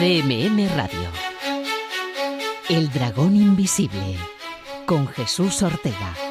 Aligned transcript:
CMM 0.00 0.66
Radio. 0.78 1.10
El 2.70 2.90
dragón 2.90 3.36
invisible 3.36 4.16
con 4.86 5.06
Jesús 5.06 5.62
Ortega. 5.62 6.29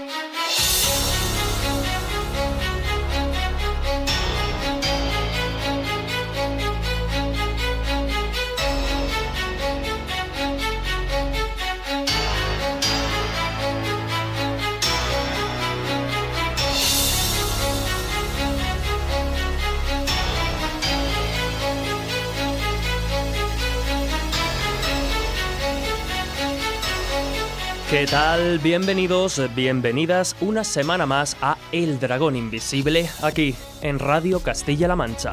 Tal? 28.09 28.57
Bienvenidos, 28.59 29.41
bienvenidas 29.55 30.35
una 30.41 30.63
semana 30.63 31.05
más 31.05 31.37
a 31.41 31.57
El 31.71 31.99
Dragón 31.99 32.35
Invisible, 32.35 33.07
aquí 33.21 33.53
en 33.81 33.99
Radio 33.99 34.39
Castilla-La 34.39 34.95
Mancha. 34.95 35.29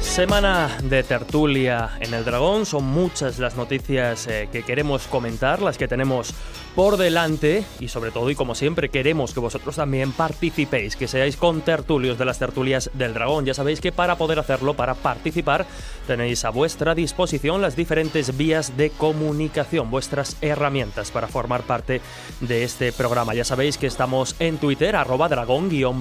Semana 0.00 0.78
de 0.82 1.02
tertulia 1.02 1.90
en 2.00 2.14
el 2.14 2.24
dragón, 2.24 2.64
son 2.64 2.84
muchas 2.84 3.38
las 3.38 3.56
noticias 3.56 4.26
eh, 4.28 4.48
que 4.50 4.62
queremos 4.62 5.06
comentar, 5.08 5.60
las 5.60 5.76
que 5.76 5.88
tenemos 5.88 6.32
por 6.76 6.98
delante 6.98 7.64
y 7.80 7.88
sobre 7.88 8.10
todo 8.10 8.30
y 8.30 8.34
como 8.34 8.54
siempre 8.54 8.90
queremos 8.90 9.32
que 9.32 9.40
vosotros 9.40 9.76
también 9.76 10.12
participéis, 10.12 10.94
que 10.94 11.08
seáis 11.08 11.38
con 11.38 11.62
tertulios 11.62 12.18
de 12.18 12.26
las 12.26 12.38
tertulias 12.38 12.90
del 12.92 13.14
dragón. 13.14 13.46
Ya 13.46 13.54
sabéis 13.54 13.80
que 13.80 13.92
para 13.92 14.16
poder 14.16 14.38
hacerlo, 14.38 14.74
para 14.74 14.94
participar, 14.94 15.64
tenéis 16.06 16.44
a 16.44 16.50
vuestra 16.50 16.94
disposición 16.94 17.62
las 17.62 17.76
diferentes 17.76 18.36
vías 18.36 18.76
de 18.76 18.90
comunicación, 18.90 19.90
vuestras 19.90 20.36
herramientas 20.42 21.10
para 21.10 21.28
formar 21.28 21.62
parte 21.62 22.02
de 22.42 22.62
este 22.62 22.92
programa. 22.92 23.32
Ya 23.32 23.44
sabéis 23.44 23.78
que 23.78 23.86
estamos 23.86 24.36
en 24.38 24.58
Twitter, 24.58 24.96
arroba 24.96 25.30
dragón-cmm 25.30 25.96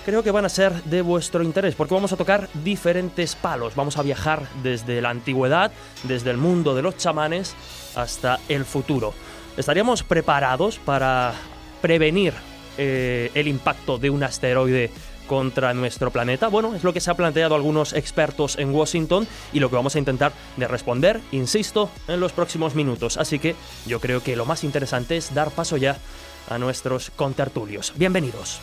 creo 0.05 0.23
que 0.23 0.31
van 0.31 0.45
a 0.45 0.49
ser 0.49 0.73
de 0.83 1.01
vuestro 1.01 1.43
interés, 1.43 1.75
porque 1.75 1.93
vamos 1.93 2.11
a 2.11 2.17
tocar 2.17 2.49
diferentes 2.63 3.35
palos. 3.35 3.75
Vamos 3.75 3.97
a 3.97 4.03
viajar 4.03 4.47
desde 4.61 5.01
la 5.01 5.09
antigüedad, 5.09 5.71
desde 6.03 6.31
el 6.31 6.37
mundo 6.37 6.75
de 6.75 6.81
los 6.81 6.97
chamanes, 6.97 7.55
hasta 7.95 8.39
el 8.49 8.65
futuro. 8.65 9.13
¿Estaríamos 9.55 10.03
preparados 10.03 10.79
para 10.79 11.33
prevenir 11.81 12.33
eh, 12.77 13.29
el 13.33 13.47
impacto 13.47 13.97
de 13.97 14.09
un 14.09 14.23
asteroide 14.23 14.91
contra 15.27 15.73
nuestro 15.73 16.11
planeta? 16.11 16.47
Bueno, 16.47 16.75
es 16.75 16.83
lo 16.83 16.93
que 16.93 16.99
se 16.99 17.11
ha 17.11 17.15
planteado 17.15 17.55
algunos 17.55 17.93
expertos 17.93 18.57
en 18.57 18.73
Washington 18.73 19.27
y 19.51 19.59
lo 19.59 19.69
que 19.69 19.75
vamos 19.75 19.95
a 19.95 19.99
intentar 19.99 20.33
de 20.57 20.67
responder, 20.67 21.21
insisto, 21.31 21.89
en 22.07 22.19
los 22.19 22.31
próximos 22.31 22.75
minutos. 22.75 23.17
Así 23.17 23.39
que 23.39 23.55
yo 23.85 23.99
creo 23.99 24.21
que 24.21 24.35
lo 24.35 24.45
más 24.45 24.63
interesante 24.63 25.17
es 25.17 25.33
dar 25.33 25.51
paso 25.51 25.77
ya 25.77 25.97
a 26.49 26.57
nuestros 26.57 27.11
contertulios. 27.11 27.93
Bienvenidos. 27.95 28.59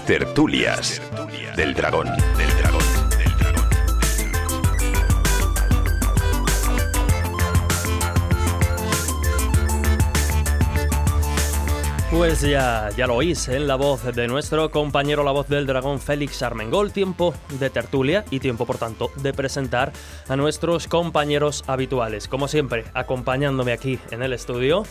Tertulias 0.00 1.02
del 1.54 1.74
dragón. 1.74 2.08
Pues 12.12 12.42
ya, 12.42 12.90
ya 12.94 13.06
lo 13.06 13.14
oís 13.14 13.48
en 13.48 13.66
la 13.66 13.76
voz 13.76 14.04
de 14.04 14.28
nuestro 14.28 14.70
compañero, 14.70 15.24
la 15.24 15.30
voz 15.30 15.48
del 15.48 15.66
dragón 15.66 15.98
Félix 15.98 16.42
Armengol. 16.42 16.92
Tiempo 16.92 17.34
de 17.58 17.70
tertulia 17.70 18.26
y 18.30 18.38
tiempo, 18.38 18.66
por 18.66 18.76
tanto, 18.76 19.10
de 19.22 19.32
presentar 19.32 19.94
a 20.28 20.36
nuestros 20.36 20.88
compañeros 20.88 21.64
habituales. 21.66 22.28
Como 22.28 22.48
siempre, 22.48 22.84
acompañándome 22.92 23.72
aquí 23.72 23.98
en 24.10 24.22
el 24.22 24.34
estudio, 24.34 24.84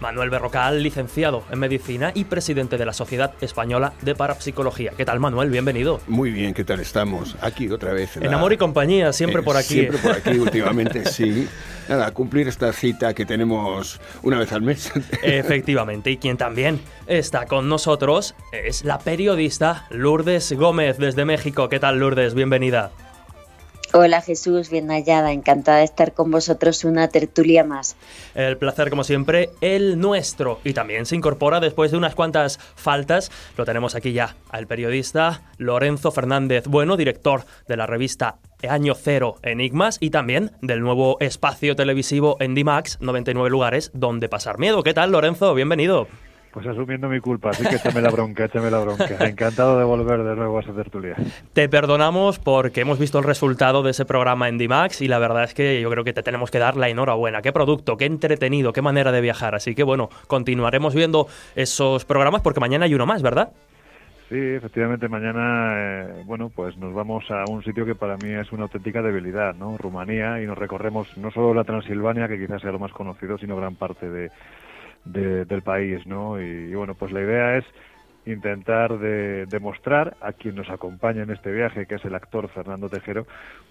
Manuel 0.00 0.28
Berrocal, 0.28 0.82
licenciado 0.82 1.42
en 1.50 1.58
medicina 1.58 2.12
y 2.14 2.24
presidente 2.24 2.76
de 2.76 2.84
la 2.84 2.92
Sociedad 2.92 3.32
Española 3.40 3.94
de 4.02 4.14
Parapsicología. 4.14 4.92
¿Qué 4.94 5.06
tal, 5.06 5.20
Manuel? 5.20 5.48
Bienvenido. 5.48 6.02
Muy 6.06 6.30
bien, 6.30 6.52
¿qué 6.52 6.64
tal 6.64 6.80
estamos? 6.80 7.34
Aquí 7.40 7.70
otra 7.70 7.94
vez. 7.94 8.18
En, 8.18 8.34
amor 8.34 8.52
y 8.52 8.58
compañía, 8.58 9.14
siempre 9.14 9.40
eh, 9.40 9.44
por 9.44 9.56
aquí. 9.56 9.74
Siempre 9.80 9.98
por 10.00 10.12
aquí, 10.12 10.30
últimamente, 10.38 11.06
sí. 11.06 11.48
Nada, 11.88 12.10
cumplir 12.10 12.46
esta 12.46 12.70
cita 12.74 13.14
que 13.14 13.24
tenemos 13.24 13.98
una 14.22 14.38
vez 14.38 14.52
al 14.52 14.60
mes. 14.60 14.92
Efectivamente, 15.22 16.10
y 16.10 16.18
quien 16.18 16.36
también 16.36 16.57
está 17.06 17.46
con 17.46 17.68
nosotros 17.68 18.34
es 18.52 18.84
la 18.84 18.98
periodista 18.98 19.86
Lourdes 19.90 20.52
Gómez 20.52 20.98
desde 20.98 21.24
México. 21.24 21.68
¿Qué 21.68 21.78
tal, 21.78 22.00
Lourdes? 22.00 22.34
Bienvenida. 22.34 22.90
Hola 23.94 24.20
Jesús, 24.20 24.68
bien 24.68 24.88
hallada, 24.88 25.32
encantada 25.32 25.78
de 25.78 25.84
estar 25.84 26.12
con 26.12 26.30
vosotros 26.30 26.84
una 26.84 27.08
tertulia 27.08 27.64
más. 27.64 27.96
El 28.34 28.58
placer 28.58 28.90
como 28.90 29.04
siempre, 29.04 29.50
el 29.60 29.98
nuestro. 29.98 30.60
Y 30.64 30.74
también 30.74 31.06
se 31.06 31.16
incorpora 31.16 31.60
después 31.60 31.92
de 31.92 31.96
unas 31.96 32.14
cuantas 32.14 32.58
faltas, 32.58 33.30
lo 33.56 33.64
tenemos 33.64 33.94
aquí 33.94 34.12
ya, 34.12 34.36
al 34.50 34.66
periodista 34.66 35.42
Lorenzo 35.56 36.10
Fernández 36.10 36.66
Bueno, 36.66 36.96
director 36.96 37.44
de 37.68 37.76
la 37.76 37.86
revista 37.86 38.38
Año 38.68 38.94
Cero 38.94 39.36
Enigmas 39.42 39.98
y 40.00 40.10
también 40.10 40.50
del 40.60 40.80
nuevo 40.80 41.16
espacio 41.20 41.76
televisivo 41.76 42.36
en 42.40 42.54
D-Max, 42.54 42.98
99 43.00 43.48
lugares 43.48 43.92
donde 43.94 44.28
pasar 44.28 44.58
miedo. 44.58 44.82
¿Qué 44.82 44.92
tal 44.92 45.12
Lorenzo? 45.12 45.54
Bienvenido. 45.54 46.08
Pues 46.52 46.66
asumiendo 46.66 47.08
mi 47.08 47.20
culpa, 47.20 47.50
así 47.50 47.62
que 47.64 47.76
échame 47.76 48.00
la 48.00 48.10
bronca, 48.10 48.46
échame 48.46 48.70
la 48.70 48.78
bronca. 48.78 49.26
Encantado 49.26 49.78
de 49.78 49.84
volver 49.84 50.22
de 50.22 50.34
nuevo 50.34 50.58
a 50.58 50.60
esa 50.62 50.72
tertulia. 50.72 51.14
Te 51.52 51.68
perdonamos 51.68 52.38
porque 52.38 52.80
hemos 52.80 52.98
visto 52.98 53.18
el 53.18 53.24
resultado 53.24 53.82
de 53.82 53.90
ese 53.90 54.06
programa 54.06 54.48
en 54.48 54.56
D-Max 54.56 55.02
y 55.02 55.08
la 55.08 55.18
verdad 55.18 55.44
es 55.44 55.54
que 55.54 55.80
yo 55.80 55.90
creo 55.90 56.04
que 56.04 56.12
te 56.12 56.22
tenemos 56.22 56.50
que 56.50 56.58
dar 56.58 56.76
la 56.76 56.88
enhorabuena. 56.88 57.42
Qué 57.42 57.52
producto, 57.52 57.96
qué 57.96 58.06
entretenido, 58.06 58.72
qué 58.72 58.82
manera 58.82 59.12
de 59.12 59.20
viajar. 59.20 59.54
Así 59.54 59.74
que 59.74 59.82
bueno, 59.82 60.08
continuaremos 60.26 60.94
viendo 60.94 61.28
esos 61.54 62.04
programas 62.04 62.40
porque 62.40 62.60
mañana 62.60 62.86
hay 62.86 62.94
uno 62.94 63.04
más, 63.04 63.22
¿verdad? 63.22 63.50
Sí, 64.28 64.36
efectivamente, 64.36 65.08
mañana, 65.08 65.72
eh, 65.76 66.22
bueno, 66.26 66.50
pues 66.54 66.76
nos 66.76 66.92
vamos 66.92 67.24
a 67.30 67.50
un 67.50 67.64
sitio 67.64 67.86
que 67.86 67.94
para 67.94 68.18
mí 68.18 68.28
es 68.28 68.52
una 68.52 68.64
auténtica 68.64 69.00
debilidad, 69.00 69.54
¿no? 69.54 69.78
Rumanía, 69.78 70.42
y 70.42 70.46
nos 70.46 70.58
recorremos 70.58 71.16
no 71.16 71.30
solo 71.30 71.54
la 71.54 71.64
Transilvania, 71.64 72.28
que 72.28 72.38
quizás 72.38 72.60
sea 72.60 72.70
lo 72.70 72.78
más 72.78 72.92
conocido, 72.92 73.38
sino 73.38 73.56
gran 73.56 73.76
parte 73.76 74.10
de, 74.10 74.30
del 75.12 75.62
país, 75.62 76.06
¿no? 76.06 76.40
Y, 76.40 76.74
bueno, 76.74 76.94
pues 76.94 77.12
la 77.12 77.20
idea 77.20 77.56
es 77.56 77.64
intentar 78.26 78.98
de, 78.98 79.46
demostrar 79.46 80.16
a 80.20 80.32
quien 80.32 80.54
nos 80.54 80.68
acompaña 80.68 81.22
en 81.22 81.30
este 81.30 81.50
viaje, 81.50 81.86
que 81.86 81.94
es 81.94 82.04
el 82.04 82.14
actor 82.14 82.48
Fernando 82.48 82.88
Tejero, 82.88 83.26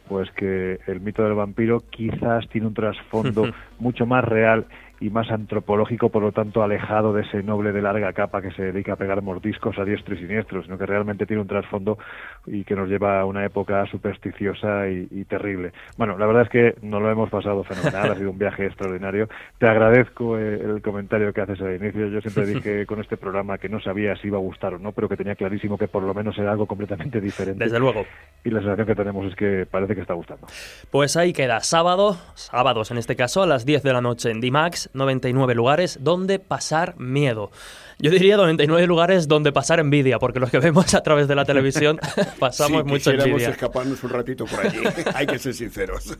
pues 0.08 0.32
que 0.32 0.80
el 0.88 1.00
mito 1.00 1.24
del 1.24 1.34
vampiro 1.34 1.84
quizás 1.90 2.48
tiene 2.50 2.68
un 2.68 2.74
trasfondo 2.74 3.48
mucho 3.80 4.06
más 4.06 4.24
real 4.24 4.66
y 5.00 5.10
más 5.10 5.30
antropológico, 5.30 6.10
por 6.10 6.24
lo 6.24 6.32
tanto 6.32 6.64
alejado 6.64 7.14
de 7.14 7.22
ese 7.22 7.44
noble 7.44 7.72
de 7.72 7.82
larga 7.82 8.14
capa 8.14 8.42
que 8.42 8.52
se 8.52 8.64
dedica 8.64 8.94
a 8.94 8.96
pegar 8.96 9.22
mordiscos 9.22 9.78
a 9.78 9.84
diestro 9.84 10.16
y 10.16 10.20
siniestro, 10.20 10.64
sino 10.64 10.78
que 10.78 10.86
realmente 10.86 11.26
tiene 11.26 11.42
un 11.42 11.48
trasfondo 11.48 11.98
y 12.46 12.64
que 12.64 12.76
nos 12.76 12.90
lleva 12.90 13.20
a 13.20 13.26
una 13.26 13.46
época 13.46 13.86
supersticiosa 13.88 14.88
y, 14.90 15.26
terrible. 15.26 15.74
Bueno, 15.98 16.18
la 16.18 16.26
verdad 16.26 16.44
es 16.44 16.50
que 16.50 16.76
nos 16.82 17.02
lo 17.02 17.12
hemos 17.12 17.30
pasado 17.30 17.64
fenomenal, 17.64 18.12
ha 18.12 18.16
sido 18.16 18.32
un 18.32 18.38
viaje 18.38 18.66
extraordinario. 18.66 19.28
Te 19.58 19.68
agradezco 19.68 20.38
eh, 20.38 20.62
el, 20.64 20.82
comentario 20.82 21.34
que 21.34 21.42
haces 21.42 21.60
al 21.62 21.76
inicio. 21.76 22.08
Yo 22.08 22.22
siempre 22.22 22.46
dije 22.54 22.86
con 22.86 23.00
este 23.02 23.18
programa 23.18 23.58
que 23.58 23.70
no 23.70 23.80
sabía 23.82 24.16
si 24.16 24.28
iba 24.28 24.38
a 24.38 24.42
gustar 24.42 24.76
o 24.76 24.80
no, 24.80 24.94
pero 24.94 25.10
que 25.10 25.18
tenía 25.18 25.36
clarísimo 25.36 25.78
que 25.78 25.88
por 25.88 26.04
lo 26.04 26.14
menos 26.14 26.38
era 26.38 26.52
algo 26.52 26.66
completamente 26.66 27.20
diferente. 27.20 27.64
Desde 27.64 27.80
luego. 27.80 28.06
Y 28.44 28.50
la 28.50 28.60
sensación 28.60 28.88
que 28.88 28.96
tenemos 28.96 29.26
es 29.26 29.36
que 29.36 29.68
parece 29.70 29.96
que 29.96 30.02
está 30.02 30.14
gustando. 30.14 30.48
Pues 30.92 31.18
ahí 31.18 31.34
queda 31.34 31.60
sábado, 31.60 32.18
sábados 32.36 32.92
en 32.92 32.98
este 32.98 33.16
caso, 33.16 33.44
a 33.44 33.48
las 33.48 33.66
10 33.66 33.84
de 33.84 33.94
la 33.94 34.02
noche 34.02 34.32
en 34.32 34.40
Dimax, 34.88 34.96
99 34.96 35.56
lugares 35.56 36.00
donde 36.02 36.40
pasar 36.40 36.98
miedo. 37.00 37.52
Yo 38.00 38.12
diría 38.12 38.38
99 38.38 38.86
lugares 38.86 39.28
donde 39.28 39.52
pasar 39.52 39.80
envidia, 39.80 40.20
porque 40.20 40.40
los 40.40 40.52
que 40.52 40.60
vemos 40.60 40.94
a 40.94 41.02
través 41.02 41.28
de 41.28 41.34
la 41.34 41.46
televisión 41.46 42.00
pasamos 42.40 42.84
sí, 42.84 42.88
mucho 42.88 43.12
envidia. 43.12 43.50
escaparnos 43.50 44.04
un 44.04 44.10
ratito 44.12 44.46
por 44.46 44.66
allí, 44.66 44.80
hay 45.16 45.26
que 45.26 45.40
ser 45.40 45.56
sinceros. 45.56 46.16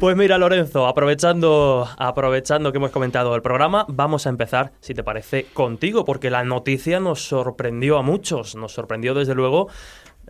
Pues 0.00 0.16
mira, 0.16 0.38
Lorenzo, 0.38 0.88
aprovechando, 0.88 1.88
aprovechando 1.96 2.72
que 2.72 2.78
hemos 2.78 2.90
comentado 2.90 3.36
el 3.36 3.42
programa, 3.42 3.86
vamos 3.88 4.26
a 4.26 4.30
empezar, 4.30 4.72
si 4.80 4.94
te 4.94 5.04
parece, 5.04 5.46
contigo, 5.52 6.04
porque 6.04 6.28
la 6.28 6.42
noticia 6.42 6.98
nos 6.98 7.22
sorprendió 7.22 7.98
a 7.98 8.02
muchos, 8.02 8.56
nos 8.56 8.72
sorprendió 8.72 9.14
desde 9.14 9.36
luego 9.36 9.68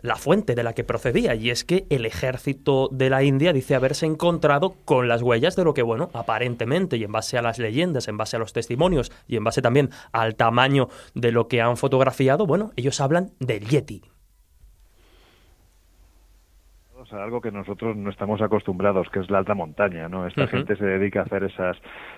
la 0.03 0.17
fuente 0.17 0.53
de 0.53 0.61
la 0.61 0.73
que 0.73 0.83
procedía, 0.83 1.33
y 1.33 1.49
es 1.49 1.63
que 1.63 1.87
el 1.89 2.05
ejército 2.05 2.89
de 2.91 3.09
la 3.09 3.23
India 3.23 3.53
dice 3.53 3.73
haberse 3.73 4.05
encontrado 4.05 4.75
con 4.85 5.07
las 5.07 5.23
huellas 5.23 5.55
de 5.55 5.63
lo 5.63 5.73
que, 5.73 5.81
bueno, 5.81 6.11
aparentemente, 6.13 6.97
y 6.97 7.03
en 7.03 7.11
base 7.11 7.37
a 7.37 7.41
las 7.41 7.57
leyendas, 7.57 8.07
en 8.07 8.17
base 8.17 8.35
a 8.35 8.39
los 8.39 8.53
testimonios, 8.53 9.11
y 9.27 9.37
en 9.37 9.43
base 9.43 9.61
también 9.61 9.89
al 10.11 10.35
tamaño 10.35 10.89
de 11.15 11.31
lo 11.31 11.47
que 11.47 11.61
han 11.61 11.77
fotografiado, 11.77 12.45
bueno, 12.45 12.71
ellos 12.75 12.99
hablan 13.01 13.31
del 13.39 13.65
Yeti 13.65 14.12
algo 17.13 17.41
que 17.41 17.51
nosotros 17.51 17.95
no 17.95 18.09
estamos 18.09 18.41
acostumbrados, 18.41 19.09
que 19.09 19.19
es 19.19 19.29
la 19.29 19.39
alta 19.39 19.53
montaña, 19.53 20.09
¿no? 20.09 20.27
Esta 20.27 20.47
gente 20.47 20.75
se 20.75 20.85
dedica 20.85 21.21
a 21.21 21.23
hacer 21.23 21.43
esas 21.43 21.77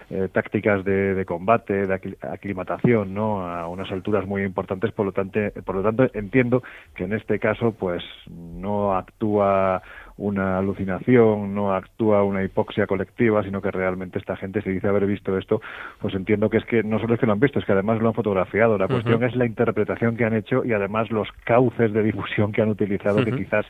eh, 0.09 0.29
tácticas 0.31 0.83
de, 0.83 1.23
combate, 1.27 1.87
de 1.87 2.17
aclimatación, 2.21 3.13
¿no? 3.13 3.47
A 3.47 3.67
unas 3.67 3.91
alturas 3.91 4.25
muy 4.25 4.43
importantes, 4.43 4.91
por 4.91 5.05
lo 5.05 5.11
tanto, 5.11 5.39
por 5.65 5.75
lo 5.75 5.83
tanto 5.83 6.07
entiendo 6.13 6.63
que 6.95 7.03
en 7.03 7.13
este 7.13 7.39
caso, 7.39 7.73
pues, 7.73 8.03
no 8.29 8.95
actúa 8.95 9.81
una 10.17 10.57
alucinación, 10.57 11.53
no 11.53 11.73
actúa 11.73 12.23
una 12.23 12.43
hipoxia 12.43 12.87
colectiva, 12.87 13.43
sino 13.43 13.61
que 13.61 13.71
realmente 13.71 14.17
esta 14.17 14.37
gente 14.37 14.61
se 14.61 14.69
dice 14.69 14.87
haber 14.87 15.05
visto 15.05 15.37
esto, 15.37 15.61
pues 15.99 16.13
entiendo 16.15 16.49
que 16.49 16.57
es 16.57 16.65
que 16.65 16.83
no 16.83 16.99
solo 16.99 17.15
es 17.15 17.19
que 17.19 17.25
lo 17.25 17.33
han 17.33 17.39
visto, 17.39 17.59
es 17.59 17.65
que 17.65 17.73
además 17.73 17.99
lo 17.99 18.07
han 18.07 18.13
fotografiado. 18.13 18.77
La 18.77 18.87
cuestión 18.87 19.23
es 19.23 19.35
la 19.35 19.45
interpretación 19.45 20.15
que 20.15 20.23
han 20.23 20.33
hecho 20.33 20.63
y 20.63 20.73
además 20.73 21.11
los 21.11 21.27
cauces 21.43 21.91
de 21.91 22.03
difusión 22.03 22.51
que 22.51 22.61
han 22.61 22.69
utilizado, 22.69 23.23
que 23.25 23.35
quizás 23.35 23.65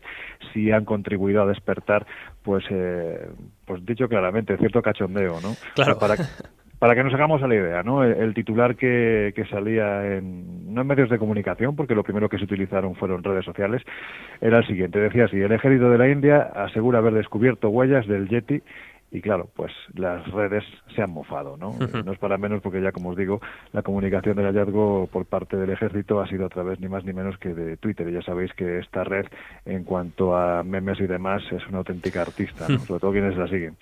sí 0.54 0.72
han 0.72 0.86
contribuido 0.86 1.42
a 1.42 1.48
despertar, 1.48 2.06
pues, 2.44 2.64
eh, 2.70 3.28
pues 3.66 3.84
dicho 3.86 4.08
claramente, 4.08 4.58
cierto 4.58 4.82
cachondeo, 4.82 5.42
¿no? 5.42 5.56
Claro. 5.74 5.98
Para, 5.98 6.16
para 6.86 6.94
que 6.94 7.04
nos 7.04 7.16
hagamos 7.16 7.42
a 7.42 7.48
la 7.48 7.56
idea, 7.56 7.82
¿no? 7.82 8.04
El, 8.04 8.36
titular 8.36 8.76
que, 8.76 9.34
que, 9.36 9.46
salía 9.46 10.06
en, 10.06 10.72
no 10.72 10.82
en 10.82 10.88
medios 10.88 11.10
de 11.10 11.18
comunicación, 11.18 11.76
porque 11.76 11.96
lo 11.96 12.04
primero 12.04 12.30
que 12.30 12.38
se 12.38 12.44
utilizaron 12.44 12.94
fueron 12.94 13.24
redes 13.24 13.44
sociales, 13.44 13.82
era 14.40 14.60
el 14.60 14.68
siguiente. 14.68 15.00
Decía 15.00 15.26
así, 15.26 15.38
el 15.38 15.52
ejército 15.52 15.90
de 15.90 15.98
la 15.98 16.08
India 16.08 16.44
asegura 16.54 17.00
haber 17.00 17.16
descubierto 17.16 17.70
huellas 17.70 18.06
del 18.06 18.30
Yeti 18.30 18.62
y 19.10 19.20
claro, 19.20 19.50
pues 19.56 19.72
las 19.96 20.32
redes 20.32 20.64
se 20.96 21.02
han 21.02 21.10
mofado, 21.10 21.58
¿no? 21.58 21.72
No 22.06 22.12
es 22.12 22.20
para 22.20 22.38
menos 22.38 22.62
porque 22.62 22.84
ya, 22.84 22.92
como 22.92 23.10
os 23.10 23.18
digo, 23.18 23.42
la 23.74 23.82
comunicación 23.82 24.36
del 24.36 24.46
hallazgo 24.46 25.10
por 25.12 25.26
parte 25.26 25.58
del 25.58 25.72
ejército 25.72 26.22
ha 26.22 26.28
sido 26.28 26.46
a 26.46 26.50
través 26.50 26.80
ni 26.80 26.88
más 26.88 27.04
ni 27.04 27.14
menos 27.14 27.36
que 27.40 27.56
de 27.56 27.78
Twitter. 27.78 28.08
Y 28.10 28.14
ya 28.14 28.22
sabéis 28.22 28.54
que 28.54 28.78
esta 28.78 29.04
red, 29.04 29.26
en 29.66 29.86
cuanto 29.86 30.38
a 30.38 30.62
memes 30.62 31.00
y 31.00 31.08
demás, 31.08 31.42
es 31.52 31.66
una 31.68 31.80
auténtica 31.80 32.22
artista, 32.22 32.68
sobre 32.86 33.00
todo 33.00 33.12
quienes 33.12 33.36
la 33.36 33.48
siguen. 33.48 33.76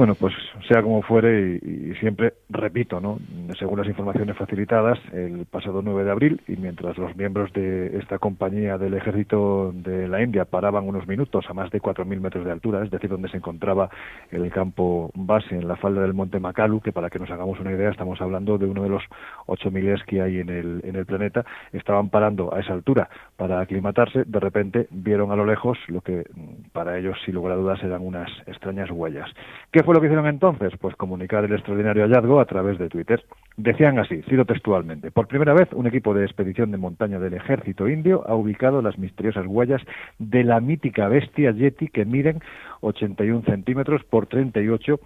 Bueno, 0.00 0.14
pues 0.14 0.32
sea 0.66 0.82
como 0.82 1.02
fuere 1.02 1.60
y, 1.62 1.94
siempre 1.96 2.32
repito, 2.48 3.02
¿no? 3.02 3.18
Según 3.58 3.80
las 3.80 3.86
informaciones 3.86 4.34
facilitadas, 4.34 4.98
el 5.12 5.44
pasado 5.44 5.82
9 5.82 6.04
de 6.04 6.10
abril 6.10 6.40
y 6.48 6.56
mientras 6.56 6.96
los 6.96 7.14
miembros 7.16 7.52
de 7.52 7.98
esta 7.98 8.18
compañía 8.18 8.78
del 8.78 8.94
ejército 8.94 9.72
de 9.74 10.08
la 10.08 10.22
India 10.22 10.46
paraban 10.46 10.88
unos 10.88 11.06
minutos 11.06 11.44
a 11.50 11.52
más 11.52 11.70
de 11.70 11.82
4.000 11.82 12.18
metros 12.18 12.46
de 12.46 12.50
altura, 12.50 12.82
es 12.82 12.90
decir, 12.90 13.10
donde 13.10 13.28
se 13.28 13.36
encontraba 13.36 13.90
el 14.30 14.50
campo 14.50 15.10
base 15.14 15.54
en 15.54 15.68
la 15.68 15.76
falda 15.76 16.00
del 16.00 16.14
monte 16.14 16.40
Makalu, 16.40 16.80
que 16.80 16.92
para 16.92 17.10
que 17.10 17.18
nos 17.18 17.30
hagamos 17.30 17.60
una 17.60 17.72
idea 17.72 17.90
estamos 17.90 18.22
hablando 18.22 18.56
de 18.56 18.64
uno 18.64 18.82
de 18.84 18.88
los 18.88 19.02
8.000 19.48 20.02
que 20.06 20.22
hay 20.22 20.38
en 20.38 20.48
el, 20.48 20.80
en 20.82 20.96
el 20.96 21.04
planeta, 21.04 21.44
estaban 21.74 22.08
parando 22.08 22.54
a 22.54 22.60
esa 22.60 22.72
altura 22.72 23.10
para 23.36 23.60
aclimatarse, 23.60 24.24
de 24.24 24.40
repente 24.40 24.86
vieron 24.90 25.30
a 25.30 25.36
lo 25.36 25.44
lejos 25.44 25.76
lo 25.88 26.00
que 26.00 26.24
para 26.72 26.96
ellos, 26.96 27.18
sin 27.26 27.34
lugar 27.34 27.52
a 27.52 27.56
dudas, 27.56 27.82
eran 27.82 28.00
unas 28.00 28.30
extrañas 28.46 28.90
huellas. 28.90 29.28
¿Qué 29.70 29.82
lo 29.94 30.00
que 30.00 30.06
hicieron 30.06 30.26
entonces? 30.26 30.72
Pues 30.80 30.94
comunicar 30.96 31.44
el 31.44 31.52
extraordinario 31.52 32.04
hallazgo 32.04 32.40
a 32.40 32.44
través 32.44 32.78
de 32.78 32.88
Twitter. 32.88 33.24
Decían 33.56 33.98
así, 33.98 34.22
cito 34.28 34.44
textualmente, 34.44 35.10
por 35.10 35.26
primera 35.26 35.52
vez 35.52 35.68
un 35.72 35.86
equipo 35.86 36.14
de 36.14 36.24
expedición 36.24 36.70
de 36.70 36.78
montaña 36.78 37.18
del 37.18 37.34
ejército 37.34 37.88
indio 37.88 38.22
ha 38.26 38.34
ubicado 38.34 38.82
las 38.82 38.98
misteriosas 38.98 39.46
huellas 39.46 39.82
de 40.18 40.44
la 40.44 40.60
mítica 40.60 41.08
bestia 41.08 41.50
Yeti 41.52 41.88
que 41.88 42.04
miden 42.04 42.40
81 42.80 43.42
centímetros 43.42 44.02
por 44.04 44.26
38 44.26 45.00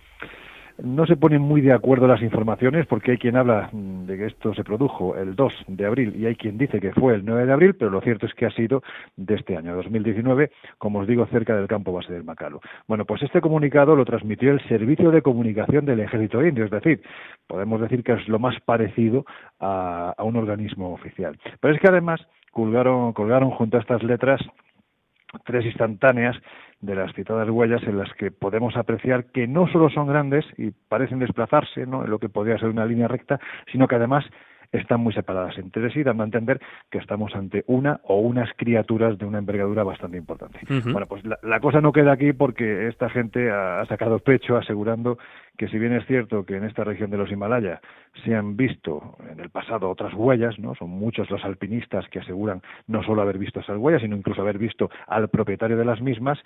no 0.82 1.06
se 1.06 1.16
ponen 1.16 1.40
muy 1.40 1.60
de 1.60 1.72
acuerdo 1.72 2.06
las 2.06 2.22
informaciones 2.22 2.86
porque 2.86 3.12
hay 3.12 3.18
quien 3.18 3.36
habla 3.36 3.68
mm, 3.72 4.06
de 4.06 4.16
que 4.16 4.26
esto 4.26 4.54
se 4.54 4.64
produjo 4.64 5.16
el 5.16 5.36
2 5.36 5.64
de 5.68 5.86
abril 5.86 6.14
y 6.16 6.26
hay 6.26 6.34
quien 6.34 6.58
dice 6.58 6.80
que 6.80 6.92
fue 6.92 7.14
el 7.14 7.24
9 7.24 7.46
de 7.46 7.52
abril, 7.52 7.74
pero 7.74 7.90
lo 7.90 8.00
cierto 8.00 8.26
es 8.26 8.34
que 8.34 8.46
ha 8.46 8.50
sido 8.50 8.82
de 9.16 9.34
este 9.34 9.56
año 9.56 9.76
2019, 9.76 10.50
como 10.78 11.00
os 11.00 11.06
digo, 11.06 11.26
cerca 11.26 11.56
del 11.56 11.68
campo 11.68 11.92
base 11.92 12.12
del 12.12 12.24
Macalo. 12.24 12.60
Bueno, 12.88 13.04
pues 13.04 13.22
este 13.22 13.40
comunicado 13.40 13.94
lo 13.94 14.04
transmitió 14.04 14.50
el 14.50 14.60
Servicio 14.68 15.10
de 15.10 15.22
Comunicación 15.22 15.84
del 15.84 16.00
Ejército 16.00 16.44
Indio, 16.44 16.64
es 16.64 16.70
decir, 16.70 17.02
podemos 17.46 17.80
decir 17.80 18.02
que 18.02 18.12
es 18.12 18.28
lo 18.28 18.38
más 18.38 18.60
parecido 18.60 19.24
a, 19.60 20.14
un 20.18 20.36
organismo 20.36 20.92
oficial. 20.92 21.38
Pero 21.60 21.74
es 21.74 21.80
que 21.80 21.88
además 21.88 22.20
colgaron, 22.50 23.12
colgaron 23.12 23.50
junto 23.50 23.76
a 23.76 23.80
estas 23.80 24.02
letras 24.02 24.40
tres 25.44 25.64
instantáneas 25.64 26.36
de 26.84 26.94
las 26.94 27.12
citadas 27.14 27.48
huellas 27.48 27.82
en 27.84 27.98
las 27.98 28.12
que 28.14 28.30
podemos 28.30 28.76
apreciar 28.76 29.26
que 29.26 29.46
no 29.46 29.66
solo 29.68 29.88
son 29.90 30.06
grandes 30.06 30.44
y 30.58 30.70
parecen 30.70 31.18
desplazarse 31.18 31.86
¿no? 31.86 32.04
en 32.04 32.10
lo 32.10 32.18
que 32.18 32.28
podría 32.28 32.58
ser 32.58 32.68
una 32.68 32.86
línea 32.86 33.08
recta, 33.08 33.40
sino 33.72 33.88
que 33.88 33.96
además 33.96 34.24
están 34.72 35.00
muy 35.00 35.12
separadas 35.12 35.56
entre 35.58 35.90
sí, 35.90 36.02
dando 36.02 36.22
a 36.22 36.26
entender 36.26 36.60
que 36.90 36.98
estamos 36.98 37.34
ante 37.34 37.64
una 37.66 38.00
o 38.04 38.18
unas 38.18 38.50
criaturas 38.56 39.16
de 39.18 39.24
una 39.24 39.38
envergadura 39.38 39.84
bastante 39.84 40.16
importante. 40.16 40.60
Bueno, 40.84 41.06
pues 41.06 41.22
la, 41.24 41.60
cosa 41.60 41.80
no 41.80 41.92
queda 41.92 42.12
aquí 42.12 42.32
porque 42.32 42.88
esta 42.88 43.08
gente 43.08 43.50
ha, 43.50 43.84
sacado 43.86 44.18
pecho 44.18 44.56
asegurando 44.56 45.18
que 45.56 45.68
si 45.68 45.78
bien 45.78 45.92
es 45.92 46.06
cierto 46.06 46.44
que 46.44 46.56
en 46.56 46.64
esta 46.64 46.84
región 46.84 47.10
de 47.10 47.16
los 47.16 47.30
Himalayas 47.30 47.80
se 48.24 48.34
han 48.34 48.56
visto 48.56 49.16
en 49.30 49.40
el 49.40 49.50
pasado 49.50 49.88
otras 49.88 50.12
huellas, 50.14 50.58
¿no? 50.58 50.74
Son 50.74 50.90
muchos 50.90 51.30
los 51.30 51.44
alpinistas 51.44 52.08
que 52.08 52.18
aseguran 52.18 52.60
no 52.86 53.02
solo 53.04 53.22
haber 53.22 53.38
visto 53.38 53.60
esas 53.60 53.78
huellas, 53.78 54.02
sino 54.02 54.16
incluso 54.16 54.40
haber 54.40 54.58
visto 54.58 54.90
al 55.06 55.28
propietario 55.28 55.76
de 55.76 55.84
las 55.84 56.00
mismas. 56.00 56.38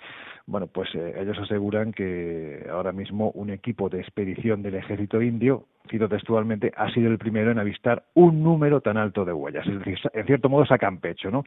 Bueno, 0.45 0.67
pues 0.67 0.93
eh, 0.93 1.15
ellos 1.17 1.37
aseguran 1.39 1.91
que 1.91 2.67
ahora 2.71 2.91
mismo 2.91 3.31
un 3.31 3.49
equipo 3.49 3.89
de 3.89 3.99
expedición 3.99 4.61
del 4.61 4.75
ejército 4.75 5.21
indio, 5.21 5.65
cito 5.89 6.07
textualmente, 6.07 6.71
ha 6.75 6.91
sido 6.91 7.09
el 7.09 7.17
primero 7.17 7.51
en 7.51 7.59
avistar 7.59 8.03
un 8.13 8.43
número 8.43 8.81
tan 8.81 8.97
alto 8.97 9.25
de 9.25 9.33
huellas. 9.33 9.65
Es 9.65 9.79
decir, 9.79 9.97
en 10.13 10.25
cierto 10.25 10.49
modo 10.49 10.65
sacan 10.65 10.99
pecho, 10.99 11.31
¿no? 11.31 11.43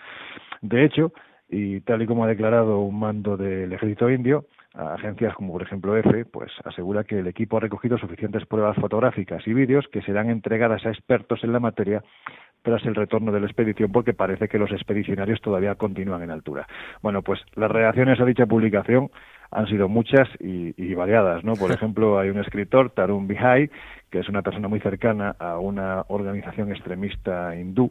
De 0.63 0.85
hecho, 0.85 1.13
y 1.53 1.81
tal 1.83 2.03
y 2.03 2.07
como 2.07 2.25
ha 2.25 2.29
declarado 2.29 2.81
un 2.81 2.99
mando 2.99 3.37
del 3.37 3.73
ejército 3.73 4.11
indio, 4.11 4.47
agencias 4.75 5.35
como 5.35 5.53
por 5.53 5.63
ejemplo 5.63 5.97
EFE, 5.97 6.25
pues 6.25 6.51
asegura 6.65 7.05
que 7.05 7.19
el 7.19 7.27
equipo 7.27 7.59
ha 7.59 7.61
recogido 7.61 7.99
suficientes 7.99 8.47
pruebas 8.47 8.77
fotográficas 8.77 9.47
y 9.47 9.53
vídeos 9.53 9.87
que 9.93 10.01
serán 10.01 10.31
entregadas 10.31 10.85
a 10.87 10.91
expertos 10.91 11.45
en 11.45 11.53
la 11.53 11.61
materia 11.61 12.03
tras 12.63 12.85
el 12.87 12.95
retorno 12.95 13.33
de 13.33 13.41
la 13.41 13.47
expedición 13.47 13.93
porque 13.93 14.15
parece 14.15 14.49
que 14.49 14.59
los 14.59 14.71
expedicionarios 14.73 15.41
todavía 15.43 15.75
continúan 15.75 16.23
en 16.23 16.31
altura. 16.31 16.67
Bueno, 17.03 17.23
pues 17.23 17.41
las 17.55 17.71
reacciones 17.71 18.19
a 18.21 18.25
dicha 18.25 18.47
publicación 18.47 19.11
han 19.51 19.67
sido 19.67 19.89
muchas 19.89 20.29
y, 20.41 20.95
variadas, 20.95 21.45
¿no? 21.45 21.55
Por 21.55 21.71
ejemplo, 21.73 22.19
hay 22.19 22.31
un 22.31 22.39
escritor, 22.39 22.91
Tarun 22.91 23.29
Bihai, 23.29 23.71
que 24.13 24.21
es 24.21 24.29
una 24.29 24.43
persona 24.43 24.69
muy 24.69 24.79
cercana 24.79 25.35
a 25.39 25.59
una 25.59 26.05
organización 26.09 26.71
extremista 26.71 27.57
hindú, 27.57 27.91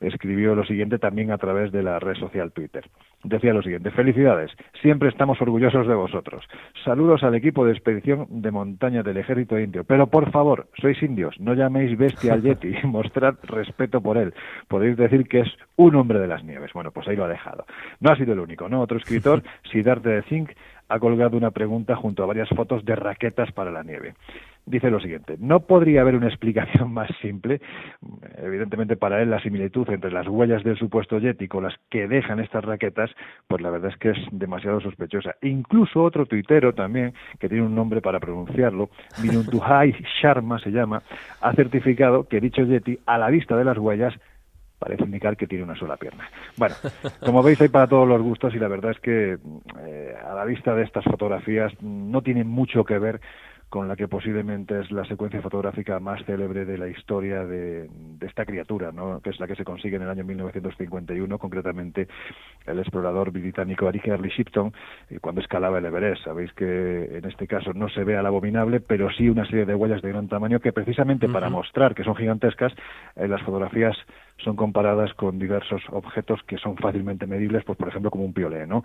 escribió 0.00 0.56
lo 0.56 0.64
siguiente 0.64 0.98
también 0.98 1.30
a 1.30 1.38
través 1.38 1.70
de 1.70 1.84
la 1.84 2.00
red 2.00 2.16
social 2.16 2.50
Twitter. 2.50 2.84
Decía 3.22 3.54
lo 3.54 3.62
siguiente, 3.62 3.92
felicidades, 3.92 4.50
siempre 4.80 5.08
estamos 5.08 5.40
orgullosos 5.40 5.86
de 5.86 5.94
vosotros. 5.94 6.44
Saludos 6.84 7.22
al 7.22 7.36
equipo 7.36 7.64
de 7.64 7.70
expedición 7.70 8.26
de 8.28 8.50
montaña 8.50 9.04
del 9.04 9.18
ejército 9.18 9.56
indio, 9.56 9.84
pero 9.84 10.08
por 10.08 10.32
favor, 10.32 10.66
sois 10.80 11.00
indios, 11.00 11.38
no 11.38 11.54
llaméis 11.54 11.96
bestia 11.96 12.32
al 12.34 12.42
Yeti, 12.42 12.74
mostrad 12.82 13.36
respeto 13.44 14.00
por 14.00 14.18
él. 14.18 14.34
Podéis 14.66 14.96
decir 14.96 15.28
que 15.28 15.40
es 15.40 15.48
un 15.76 15.94
hombre 15.94 16.18
de 16.18 16.26
las 16.26 16.42
nieves. 16.42 16.72
Bueno, 16.74 16.90
pues 16.90 17.06
ahí 17.06 17.14
lo 17.14 17.24
ha 17.24 17.28
dejado. 17.28 17.64
No 18.00 18.10
ha 18.10 18.16
sido 18.16 18.32
el 18.32 18.40
único, 18.40 18.68
¿no? 18.68 18.80
Otro 18.80 18.98
escritor, 18.98 19.44
Siddhartha 19.70 20.10
de 20.10 20.22
Zink, 20.22 20.50
ha 20.88 20.98
colgado 20.98 21.36
una 21.36 21.52
pregunta 21.52 21.96
junto 21.96 22.22
a 22.22 22.26
varias 22.26 22.48
fotos 22.50 22.84
de 22.84 22.94
raquetas 22.96 23.50
para 23.52 23.70
la 23.70 23.82
nieve. 23.82 24.14
Dice 24.66 24.90
lo 24.90 25.00
siguiente, 25.00 25.36
no 25.38 25.60
podría 25.60 26.02
haber 26.02 26.14
una 26.14 26.28
explicación 26.28 26.92
más 26.94 27.10
simple, 27.20 27.60
evidentemente 28.36 28.96
para 28.96 29.22
él 29.22 29.30
la 29.30 29.40
similitud 29.40 29.88
entre 29.90 30.12
las 30.12 30.28
huellas 30.28 30.62
del 30.62 30.78
supuesto 30.78 31.18
Yeti 31.18 31.48
con 31.48 31.64
las 31.64 31.74
que 31.90 32.06
dejan 32.06 32.40
estas 32.40 32.64
raquetas, 32.64 33.10
pues 33.48 33.60
la 33.60 33.70
verdad 33.70 33.90
es 33.90 33.96
que 33.98 34.10
es 34.10 34.18
demasiado 34.30 34.80
sospechosa. 34.80 35.34
Incluso 35.42 36.02
otro 36.02 36.26
tuitero 36.26 36.74
también, 36.74 37.14
que 37.38 37.48
tiene 37.48 37.64
un 37.64 37.74
nombre 37.74 38.00
para 38.00 38.20
pronunciarlo, 38.20 38.90
Minuntuhai 39.22 39.94
Sharma 40.20 40.58
se 40.58 40.70
llama, 40.70 41.02
ha 41.40 41.52
certificado 41.54 42.28
que 42.28 42.40
dicho 42.40 42.62
Yeti, 42.62 42.98
a 43.06 43.18
la 43.18 43.30
vista 43.30 43.56
de 43.56 43.64
las 43.64 43.78
huellas, 43.78 44.14
parece 44.78 45.04
indicar 45.04 45.36
que 45.36 45.46
tiene 45.46 45.62
una 45.62 45.76
sola 45.76 45.96
pierna. 45.96 46.28
Bueno, 46.56 46.74
como 47.24 47.42
veis 47.42 47.60
hay 47.60 47.68
para 47.68 47.86
todos 47.86 48.08
los 48.08 48.20
gustos 48.20 48.52
y 48.54 48.58
la 48.58 48.66
verdad 48.66 48.90
es 48.90 49.00
que 49.00 49.38
eh, 49.80 50.14
a 50.28 50.34
la 50.34 50.44
vista 50.44 50.74
de 50.74 50.82
estas 50.82 51.04
fotografías 51.04 51.72
no 51.80 52.20
tienen 52.22 52.48
mucho 52.48 52.84
que 52.84 52.98
ver 52.98 53.20
con 53.72 53.88
la 53.88 53.96
que 53.96 54.06
posiblemente 54.06 54.78
es 54.80 54.92
la 54.92 55.02
secuencia 55.06 55.40
fotográfica 55.40 55.98
más 55.98 56.22
célebre 56.26 56.66
de 56.66 56.76
la 56.76 56.88
historia 56.88 57.46
de, 57.46 57.88
esta 58.20 58.44
criatura, 58.44 58.92
¿no? 58.92 59.18
que 59.22 59.30
es 59.30 59.40
la 59.40 59.46
que 59.46 59.54
se 59.56 59.64
consigue 59.64 59.96
en 59.96 60.02
el 60.02 60.10
año 60.10 60.24
1951, 60.24 61.38
concretamente 61.38 62.06
el 62.66 62.78
explorador 62.78 63.30
británico 63.30 63.90
Early 63.90 64.28
Shipton, 64.28 64.74
eh, 65.08 65.20
cuando 65.22 65.40
escalaba 65.40 65.78
el 65.78 65.86
Everest. 65.86 66.22
Sabéis 66.22 66.52
que 66.52 67.16
en 67.16 67.24
este 67.24 67.46
caso 67.46 67.72
no 67.72 67.88
se 67.88 68.04
ve 68.04 68.14
al 68.14 68.26
abominable, 68.26 68.80
pero 68.80 69.10
sí 69.10 69.30
una 69.30 69.46
serie 69.46 69.64
de 69.64 69.74
huellas 69.74 70.02
de 70.02 70.10
gran 70.10 70.28
tamaño 70.28 70.60
que 70.60 70.74
precisamente 70.74 71.26
para 71.30 71.48
mostrar 71.48 71.94
que 71.94 72.04
son 72.04 72.14
gigantescas, 72.14 72.74
en 73.16 73.30
las 73.30 73.40
fotografías 73.40 73.96
son 74.44 74.54
comparadas 74.54 75.14
con 75.14 75.38
diversos 75.38 75.82
objetos 75.90 76.42
que 76.46 76.58
son 76.58 76.76
fácilmente 76.76 77.26
medibles, 77.26 77.64
pues 77.64 77.78
por 77.78 77.88
ejemplo 77.88 78.10
como 78.10 78.24
un 78.24 78.34
piolé, 78.34 78.66
¿no? 78.66 78.84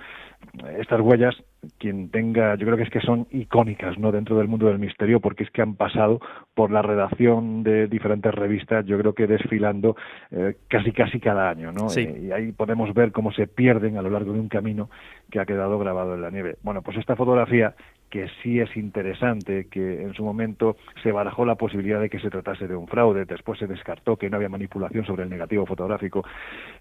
Estas 0.78 1.02
huellas, 1.02 1.36
quien 1.78 2.10
tenga, 2.10 2.56
yo 2.56 2.66
creo 2.66 2.78
que 2.78 2.84
es 2.84 2.90
que 2.90 3.02
son 3.02 3.28
icónicas, 3.32 3.98
¿no? 3.98 4.12
Dentro 4.12 4.38
del 4.38 4.48
mundo 4.48 4.68
del 4.68 4.80
misterio, 4.80 5.20
porque 5.20 5.44
es 5.44 5.52
que 5.52 5.62
han 5.62 5.76
pasado 5.76 6.20
por 6.54 6.72
la 6.72 6.82
redacción 6.82 7.64
de 7.64 7.88
diferentes 7.88 8.34
revistas, 8.34 8.86
yo 8.86 8.98
creo 8.98 9.14
que 9.14 9.28
desfilando 9.28 9.96
eh, 10.32 10.56
casi 10.68 10.92
casi 10.92 11.20
cada 11.20 11.50
año, 11.50 11.72
¿no? 11.72 11.88
Eh, 11.96 12.28
y 12.28 12.32
ahí 12.32 12.52
podemos 12.52 12.94
ver 12.94 13.12
cómo 13.12 13.32
se 13.32 13.48
pierden 13.48 13.98
a 13.98 14.02
lo 14.02 14.10
largo 14.10 14.34
de 14.34 14.40
un 14.40 14.50
camino 14.50 14.90
que 15.32 15.40
ha 15.40 15.46
quedado 15.46 15.78
grabado 15.80 16.16
en 16.16 16.22
la 16.22 16.30
nieve. 16.30 16.58
Bueno, 16.64 16.82
pues 16.82 16.98
esta 16.98 17.16
fotografía 17.16 17.76
que 18.10 18.28
sí 18.42 18.60
es 18.60 18.76
interesante, 18.78 19.68
que 19.70 20.02
en 20.02 20.14
su 20.14 20.24
momento 20.24 20.78
se 21.04 21.12
barajó 21.12 21.46
la 21.46 21.56
posibilidad 21.56 22.00
de 22.00 22.10
que 22.10 22.20
se 22.20 22.30
tratase 22.30 22.68
de 22.68 22.76
un 22.76 22.88
fraude, 22.88 23.26
después 23.26 23.60
se 23.60 23.68
descartó 23.68 24.16
que 24.16 24.30
no 24.30 24.38
había 24.38 24.50
manipulación 24.50 25.06
sobre 25.06 25.24
el 25.24 25.30
negativo 25.30 25.66
fotográfico, 25.66 26.24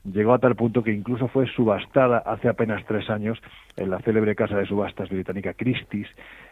llegó 0.04 0.34
a 0.34 0.38
tal 0.38 0.54
punto 0.54 0.82
que 0.82 0.92
incluso 0.92 1.28
fue 1.28 1.46
subastada 1.48 2.18
hace 2.18 2.48
apenas 2.48 2.84
tres 2.86 3.10
años 3.10 3.38
en 3.76 3.90
la 3.90 3.98
célebre 4.00 4.34
casa 4.34 4.56
de 4.56 4.66
subastas 4.66 5.08
británica 5.08 5.54
Christie's, 5.54 6.08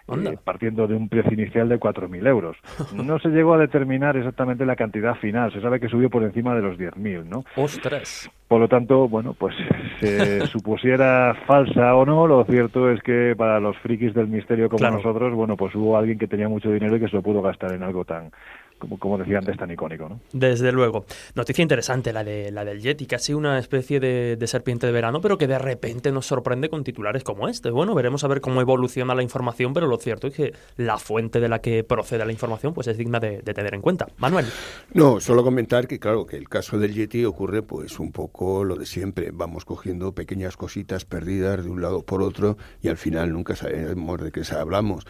eh, 0.09 0.39
partiendo 0.43 0.87
de 0.87 0.95
un 0.95 1.09
precio 1.09 1.33
inicial 1.33 1.69
de 1.69 1.81
4.000 1.81 2.27
euros. 2.27 2.57
No 2.95 3.19
se 3.19 3.29
llegó 3.29 3.55
a 3.55 3.59
determinar 3.59 4.17
exactamente 4.17 4.65
la 4.65 4.77
cantidad 4.77 5.15
final, 5.17 5.53
se 5.53 5.61
sabe 5.61 5.81
que 5.81 5.89
subió 5.89 6.09
por 6.11 6.23
encima 6.23 6.55
de 6.55 6.63
los 6.63 6.79
10.000, 6.79 7.25
¿no? 7.25 7.45
¡Ostras! 7.57 8.31
Por 8.49 8.61
lo 8.61 8.69
tanto, 8.69 9.09
bueno, 9.09 9.35
pues 9.35 9.55
se 10.01 10.47
supusiera 10.47 11.35
falsa 11.47 11.95
o 11.95 12.07
no, 12.07 12.27
lo 12.27 12.45
cierto 12.45 12.91
es 12.91 13.03
que 13.03 13.35
para 13.37 13.61
los 13.61 13.77
frikis 13.79 14.15
del 14.15 14.29
misterio 14.29 14.69
como 14.69 14.89
nosotros, 14.91 15.35
bueno, 15.35 15.57
pues 15.57 15.75
hubo 15.75 15.97
alguien 15.97 16.19
que 16.19 16.29
tenía 16.29 16.49
mucho 16.49 16.71
dinero 16.71 16.97
y 16.97 17.01
que 17.01 17.09
se 17.09 17.17
lo 17.17 17.23
pudo 17.23 17.43
gastar 17.43 17.73
en 17.73 17.83
algo 17.83 18.05
tan 18.05 18.31
como, 18.79 18.99
como 18.99 19.19
decía 19.19 19.39
antes, 19.39 19.57
tan 19.57 19.71
icónico. 19.71 20.09
¿no? 20.09 20.21
Desde 20.33 20.73
luego. 20.73 21.05
Noticia 21.35 21.63
interesante 21.63 22.13
la, 22.13 22.25
de, 22.25 22.51
la 22.51 22.65
del 22.65 22.81
Yeti, 22.81 23.07
casi 23.07 23.35
una 23.35 23.59
especie 23.59 24.01
de, 24.01 24.47
serpiente 24.47 24.87
de 24.87 24.93
verano, 24.93 25.21
pero 25.21 25.39
que 25.39 25.47
de 25.47 25.59
repente 25.59 26.13
nos 26.13 26.27
sorprende 26.27 26.69
con 26.69 26.85
titulares 26.85 27.25
como 27.25 27.49
este. 27.49 27.71
Bueno, 27.71 27.95
veremos 27.95 28.25
a 28.25 28.29
ver 28.29 28.41
cómo 28.41 28.61
evoluciona 28.61 29.15
la 29.15 29.23
información, 29.23 29.73
pero 29.73 29.87
lo 29.87 29.97
cierto 29.97 30.27
es 30.27 30.35
que 30.35 30.53
la 30.77 30.99
fuente 30.99 31.41
de 31.41 31.49
la 31.49 31.61
que 31.61 31.83
procede 31.83 32.25
la 32.25 32.33
información 32.33 32.75
pues 32.75 32.87
es 32.87 32.99
digna 32.99 33.21
de, 33.21 33.43
tener 33.43 33.75
en 33.75 33.81
cuenta. 33.81 34.07
Manuel. 34.19 34.47
No, 34.93 35.21
solo 35.21 35.43
comentar 35.43 35.87
que, 35.87 35.99
claro, 35.99 36.27
que 36.27 36.37
el 36.37 36.49
caso 36.49 36.79
del 36.79 36.95
Yeti 36.95 37.25
ocurre 37.25 37.63
pues 37.63 37.99
un 37.99 38.13
poco 38.13 38.65
lo 38.65 38.77
de 38.77 38.87
siempre. 38.87 39.31
Vamos 39.33 39.65
cogiendo 39.65 40.13
pequeñas 40.13 40.57
cositas 40.57 41.05
perdidas 41.05 41.65
de 41.65 41.71
un 41.71 41.81
lado 41.81 42.03
por 42.03 42.23
otro 42.23 42.57
y 42.83 42.89
al 42.89 42.97
final 42.97 43.33
nunca 43.33 43.57
sabemos 43.57 44.21
de 44.21 44.31
qué 44.31 44.43
hablamos. 44.53 45.05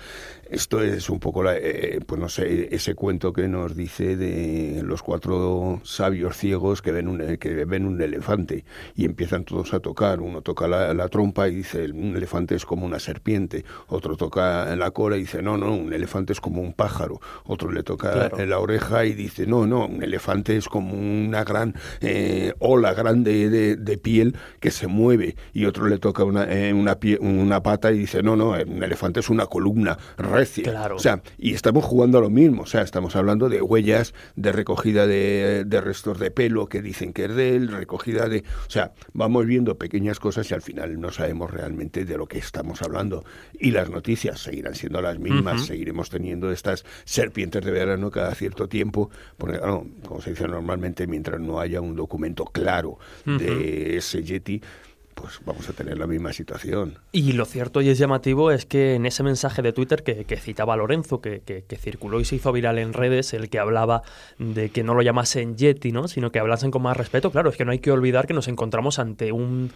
Esto 0.48 0.82
es 0.82 1.08
un 1.10 1.18
poco, 1.18 1.42
la, 1.42 1.56
eh, 1.56 2.00
pues 2.06 2.20
no 2.20 2.28
sé, 2.28 2.74
ese 2.74 2.94
cuento 2.94 3.32
que 3.32 3.48
nos 3.54 3.76
dice 3.76 4.16
de 4.16 4.82
los 4.82 5.02
cuatro 5.02 5.80
sabios 5.84 6.36
ciegos 6.36 6.82
que 6.82 6.90
ven 6.90 7.06
un, 7.06 7.36
que 7.36 7.64
ven 7.64 7.86
un 7.86 8.02
elefante 8.02 8.64
y 8.96 9.04
empiezan 9.04 9.44
todos 9.44 9.72
a 9.74 9.78
tocar. 9.78 10.20
Uno 10.20 10.42
toca 10.42 10.66
la, 10.66 11.08
trompa 11.08 11.48
y 11.48 11.54
dice, 11.54 11.84
un 11.92 12.16
elefante 12.16 12.56
es 12.56 12.66
como 12.66 12.84
una 12.84 12.98
serpiente. 12.98 13.64
Otro 13.86 14.16
toca 14.16 14.74
la 14.74 14.90
cola 14.90 15.16
y 15.16 15.20
dice, 15.20 15.40
no, 15.40 15.56
no, 15.56 15.72
un 15.72 15.92
elefante 15.92 16.32
es 16.32 16.40
como 16.40 16.62
un 16.62 16.72
pájaro. 16.72 17.20
Otro 17.44 17.70
le 17.70 17.84
toca 17.84 18.28
la 18.44 18.58
oreja 18.58 19.04
y 19.04 19.12
dice, 19.12 19.46
no, 19.46 19.66
no, 19.66 19.86
un 19.86 20.02
elefante 20.02 20.56
es 20.56 20.68
como 20.68 20.94
una 20.94 21.44
gran 21.44 21.76
eh, 22.00 22.54
ola 22.58 22.92
grande 22.92 23.76
de, 23.76 23.98
piel 23.98 24.36
que 24.58 24.72
se 24.72 24.88
mueve. 24.88 25.36
Y 25.52 25.66
otro 25.66 25.86
le 25.86 25.98
toca 25.98 26.24
una, 26.24 26.44
eh, 26.52 26.72
una, 26.72 26.98
una 27.20 27.62
pata 27.62 27.92
y 27.92 27.98
dice, 27.98 28.20
no, 28.24 28.34
no, 28.34 28.50
un 28.50 28.82
elefante 28.82 29.20
es 29.20 29.30
una 29.30 29.46
columna 29.46 29.96
recia. 30.18 30.90
O 30.92 30.98
sea, 30.98 31.22
y 31.38 31.54
estamos 31.54 31.84
jugando 31.84 32.18
a 32.18 32.20
lo 32.20 32.30
mismo. 32.30 32.62
O 32.62 32.66
sea, 32.66 32.82
estamos 32.82 33.14
hablando 33.14 33.43
de 33.48 33.62
huellas, 33.62 34.14
de 34.36 34.52
recogida 34.52 35.06
de, 35.06 35.64
restos 35.80 36.18
de 36.18 36.30
pelo 36.30 36.68
que 36.68 36.82
dicen 36.82 37.12
que 37.12 37.26
es 37.26 37.34
de 37.34 37.56
él, 37.56 37.68
recogida 37.68 38.28
de... 38.28 38.44
O 38.66 38.70
sea, 38.70 38.92
vamos 39.12 39.46
viendo 39.46 39.76
pequeñas 39.76 40.20
cosas 40.20 40.50
y 40.50 40.54
al 40.54 40.62
final 40.62 41.00
no 41.00 41.10
sabemos 41.10 41.50
realmente 41.50 42.04
de 42.04 42.16
lo 42.16 42.26
que 42.26 42.38
estamos 42.38 42.82
hablando. 42.82 43.24
Y 43.58 43.70
las 43.70 43.90
noticias 43.90 44.40
seguirán 44.40 44.74
siendo 44.74 45.00
las 45.02 45.18
mismas, 45.18 45.66
seguiremos 45.66 46.10
teniendo 46.10 46.50
estas 46.50 46.84
serpientes 47.04 47.64
de 47.64 47.70
verano 47.70 48.10
cada 48.10 48.34
cierto 48.34 48.68
tiempo, 48.68 49.10
porque, 49.36 49.58
como 49.58 50.20
se 50.20 50.30
dice 50.30 50.46
normalmente, 50.48 51.06
mientras 51.06 51.40
no 51.40 51.60
haya 51.60 51.80
un 51.80 51.96
documento 51.96 52.44
claro 52.44 52.98
de 53.24 53.96
ese 53.96 54.22
Yeti, 54.22 54.60
pues 55.14 55.40
vamos 55.44 55.68
a 55.68 55.72
tener 55.72 55.98
la 55.98 56.06
misma 56.06 56.32
situación. 56.32 56.98
Y 57.12 57.32
lo 57.32 57.44
cierto 57.44 57.80
y 57.80 57.88
es 57.88 57.98
llamativo 57.98 58.50
es 58.50 58.66
que 58.66 58.94
en 58.94 59.06
ese 59.06 59.22
mensaje 59.22 59.62
de 59.62 59.72
Twitter 59.72 60.02
que, 60.02 60.36
citaba 60.36 60.76
Lorenzo, 60.76 61.20
que, 61.20 61.40
que, 61.40 61.76
circuló 61.76 62.20
y 62.20 62.24
se 62.24 62.36
hizo 62.36 62.52
viral 62.52 62.78
en 62.78 62.92
redes, 62.92 63.32
el 63.32 63.48
que 63.48 63.58
hablaba 63.58 64.02
de 64.38 64.70
que 64.70 64.82
no 64.82 64.94
lo 64.94 65.02
llamasen 65.02 65.56
Yeti, 65.56 65.92
¿no? 65.92 66.08
sino 66.08 66.30
que 66.30 66.38
hablasen 66.38 66.70
con 66.70 66.82
más 66.82 66.96
respeto, 66.96 67.30
claro, 67.30 67.50
es 67.50 67.56
que 67.56 67.64
no 67.64 67.72
hay 67.72 67.78
que 67.78 67.92
olvidar 67.92 68.26
que 68.26 68.34
nos 68.34 68.48
encontramos 68.48 68.98
ante 68.98 69.32
un 69.32 69.70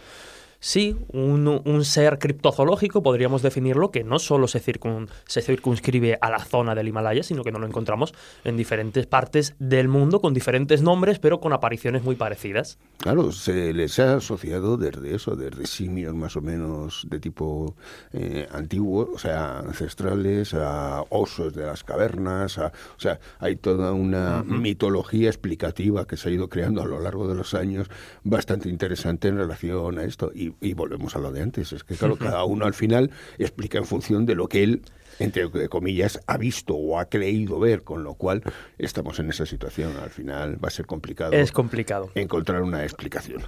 sí, 0.59 0.95
un, 1.11 1.85
ser 1.85 2.19
criptozoológico, 2.19 3.01
podríamos 3.01 3.41
definirlo, 3.41 3.91
que 3.91 4.03
no 4.03 4.19
solo 4.19 4.47
se, 4.47 4.59
se 4.59 5.41
circunscribe 5.41 6.17
a 6.21 6.29
la 6.29 6.39
zona 6.39 6.75
del 6.75 6.87
Himalaya, 6.87 7.23
sino 7.23 7.43
que 7.43 7.51
nos 7.51 7.61
lo 7.61 7.67
encontramos 7.67 8.13
en 8.43 8.57
diferentes 8.57 9.05
partes 9.05 9.55
del 9.59 9.87
mundo 9.87 10.21
con 10.21 10.33
diferentes 10.33 10.81
nombres, 10.81 11.19
pero 11.19 11.39
con 11.39 11.53
apariciones 11.53 12.03
muy 12.03 12.15
parecidas. 12.15 12.77
Claro, 12.97 13.31
se 13.31 13.73
les 13.73 13.99
ha 13.99 14.15
asociado 14.15 14.77
desde 14.77 15.15
eso, 15.15 15.35
desde 15.35 15.65
simios 15.65 16.13
más 16.15 16.35
o 16.35 16.41
menos 16.41 17.05
de 17.09 17.19
tipo 17.19 17.75
eh, 18.13 18.47
antiguo, 18.51 19.09
o 19.13 19.17
sea, 19.17 19.59
ancestrales, 19.59 20.53
a 20.53 21.03
osos 21.09 21.53
de 21.53 21.65
las 21.65 21.83
cavernas, 21.83 22.57
o 22.57 22.71
sea, 22.97 23.19
hay 23.39 23.55
toda 23.55 23.93
una 23.93 24.43
mitología 24.43 25.29
explicativa 25.29 26.05
que 26.05 26.17
se 26.17 26.29
ha 26.29 26.31
ido 26.31 26.49
creando 26.49 26.81
a 26.81 26.85
lo 26.85 26.99
largo 26.99 27.27
de 27.27 27.35
los 27.35 27.53
años 27.53 27.87
bastante 28.23 28.69
interesante 28.69 29.27
en 29.27 29.37
relación 29.37 29.99
a 29.99 30.03
esto. 30.03 30.31
Y 30.33 30.48
y, 30.61 30.73
volvemos 30.73 31.15
a 31.15 31.19
lo 31.19 31.31
de 31.31 31.41
antes. 31.41 31.73
Es 31.73 31.83
que, 31.83 31.95
claro, 31.95 32.15
cada 32.19 32.43
uno 32.43 32.65
al 32.65 32.73
final 32.73 33.11
explica 33.37 33.77
en 33.77 33.85
función 33.85 34.25
de 34.25 34.35
lo 34.35 34.47
que 34.47 34.63
él 34.63 34.81
entre 35.19 35.67
comillas, 35.67 36.21
ha 36.27 36.37
visto 36.37 36.75
o 36.75 36.97
ha 36.97 37.09
creído 37.09 37.59
ver, 37.59 37.83
con 37.83 38.03
lo 38.03 38.13
cual 38.13 38.41
estamos 38.77 39.19
en 39.19 39.29
esa 39.29 39.45
situación. 39.45 39.97
Al 39.97 40.09
final 40.09 40.63
va 40.63 40.69
a 40.69 40.71
ser 40.71 40.85
complicado. 40.85 41.33
Es 41.33 41.51
complicado. 41.51 42.09
Encontrar 42.15 42.61
una 42.63 42.83
explicación. 42.83 43.41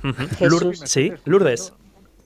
sí, 0.86 1.14
Lourdes. 1.24 1.74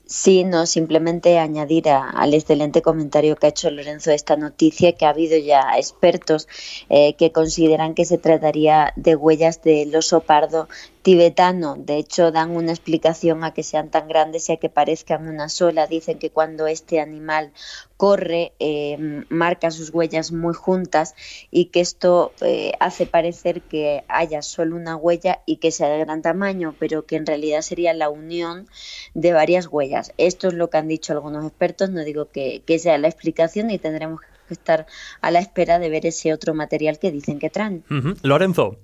Sí, 0.08 0.44
no, 0.44 0.66
simplemente 0.66 1.36
añadir 1.38 1.88
al 1.88 2.32
excelente 2.32 2.80
comentario 2.80 3.34
que 3.34 3.46
ha 3.46 3.48
hecho 3.48 3.72
Lorenzo 3.72 4.10
de 4.10 4.16
esta 4.16 4.36
noticia 4.36 4.92
que 4.92 5.04
ha 5.04 5.08
habido 5.08 5.36
ya 5.36 5.76
expertos 5.76 6.46
eh, 6.88 7.14
que 7.14 7.32
consideran 7.32 7.92
que 7.94 8.04
se 8.04 8.16
trataría 8.16 8.92
de 8.94 9.16
huellas 9.16 9.62
del 9.62 9.92
oso 9.96 10.20
pardo 10.20 10.68
tibetano. 11.06 11.76
De 11.78 11.98
hecho, 11.98 12.32
dan 12.32 12.50
una 12.50 12.72
explicación 12.72 13.44
a 13.44 13.54
que 13.54 13.62
sean 13.62 13.90
tan 13.92 14.08
grandes 14.08 14.48
y 14.48 14.54
a 14.54 14.56
que 14.56 14.68
parezcan 14.68 15.28
una 15.28 15.48
sola. 15.48 15.86
Dicen 15.86 16.18
que 16.18 16.30
cuando 16.30 16.66
este 16.66 16.98
animal 16.98 17.52
corre, 17.96 18.54
eh, 18.58 19.22
marca 19.28 19.70
sus 19.70 19.94
huellas 19.94 20.32
muy 20.32 20.52
juntas 20.52 21.14
y 21.52 21.66
que 21.66 21.78
esto 21.78 22.32
eh, 22.40 22.72
hace 22.80 23.06
parecer 23.06 23.62
que 23.62 24.02
haya 24.08 24.42
solo 24.42 24.74
una 24.74 24.96
huella 24.96 25.42
y 25.46 25.58
que 25.58 25.70
sea 25.70 25.90
de 25.90 26.00
gran 26.00 26.22
tamaño, 26.22 26.74
pero 26.76 27.06
que 27.06 27.14
en 27.14 27.26
realidad 27.26 27.60
sería 27.60 27.94
la 27.94 28.08
unión 28.08 28.66
de 29.14 29.32
varias 29.32 29.68
huellas. 29.70 30.12
Esto 30.18 30.48
es 30.48 30.54
lo 30.54 30.70
que 30.70 30.78
han 30.78 30.88
dicho 30.88 31.12
algunos 31.12 31.46
expertos. 31.46 31.88
No 31.90 32.02
digo 32.02 32.30
que, 32.32 32.64
sea 32.80 32.98
la 32.98 33.06
explicación 33.06 33.70
y 33.70 33.78
tendremos 33.78 34.22
que 34.48 34.54
estar 34.54 34.86
a 35.20 35.30
la 35.30 35.38
espera 35.38 35.78
de 35.78 35.88
ver 35.88 36.04
ese 36.04 36.32
otro 36.32 36.52
material 36.52 36.98
que 36.98 37.12
dicen 37.12 37.38
que 37.38 37.48
traen. 37.48 37.84
Lorenzo. 38.22 38.76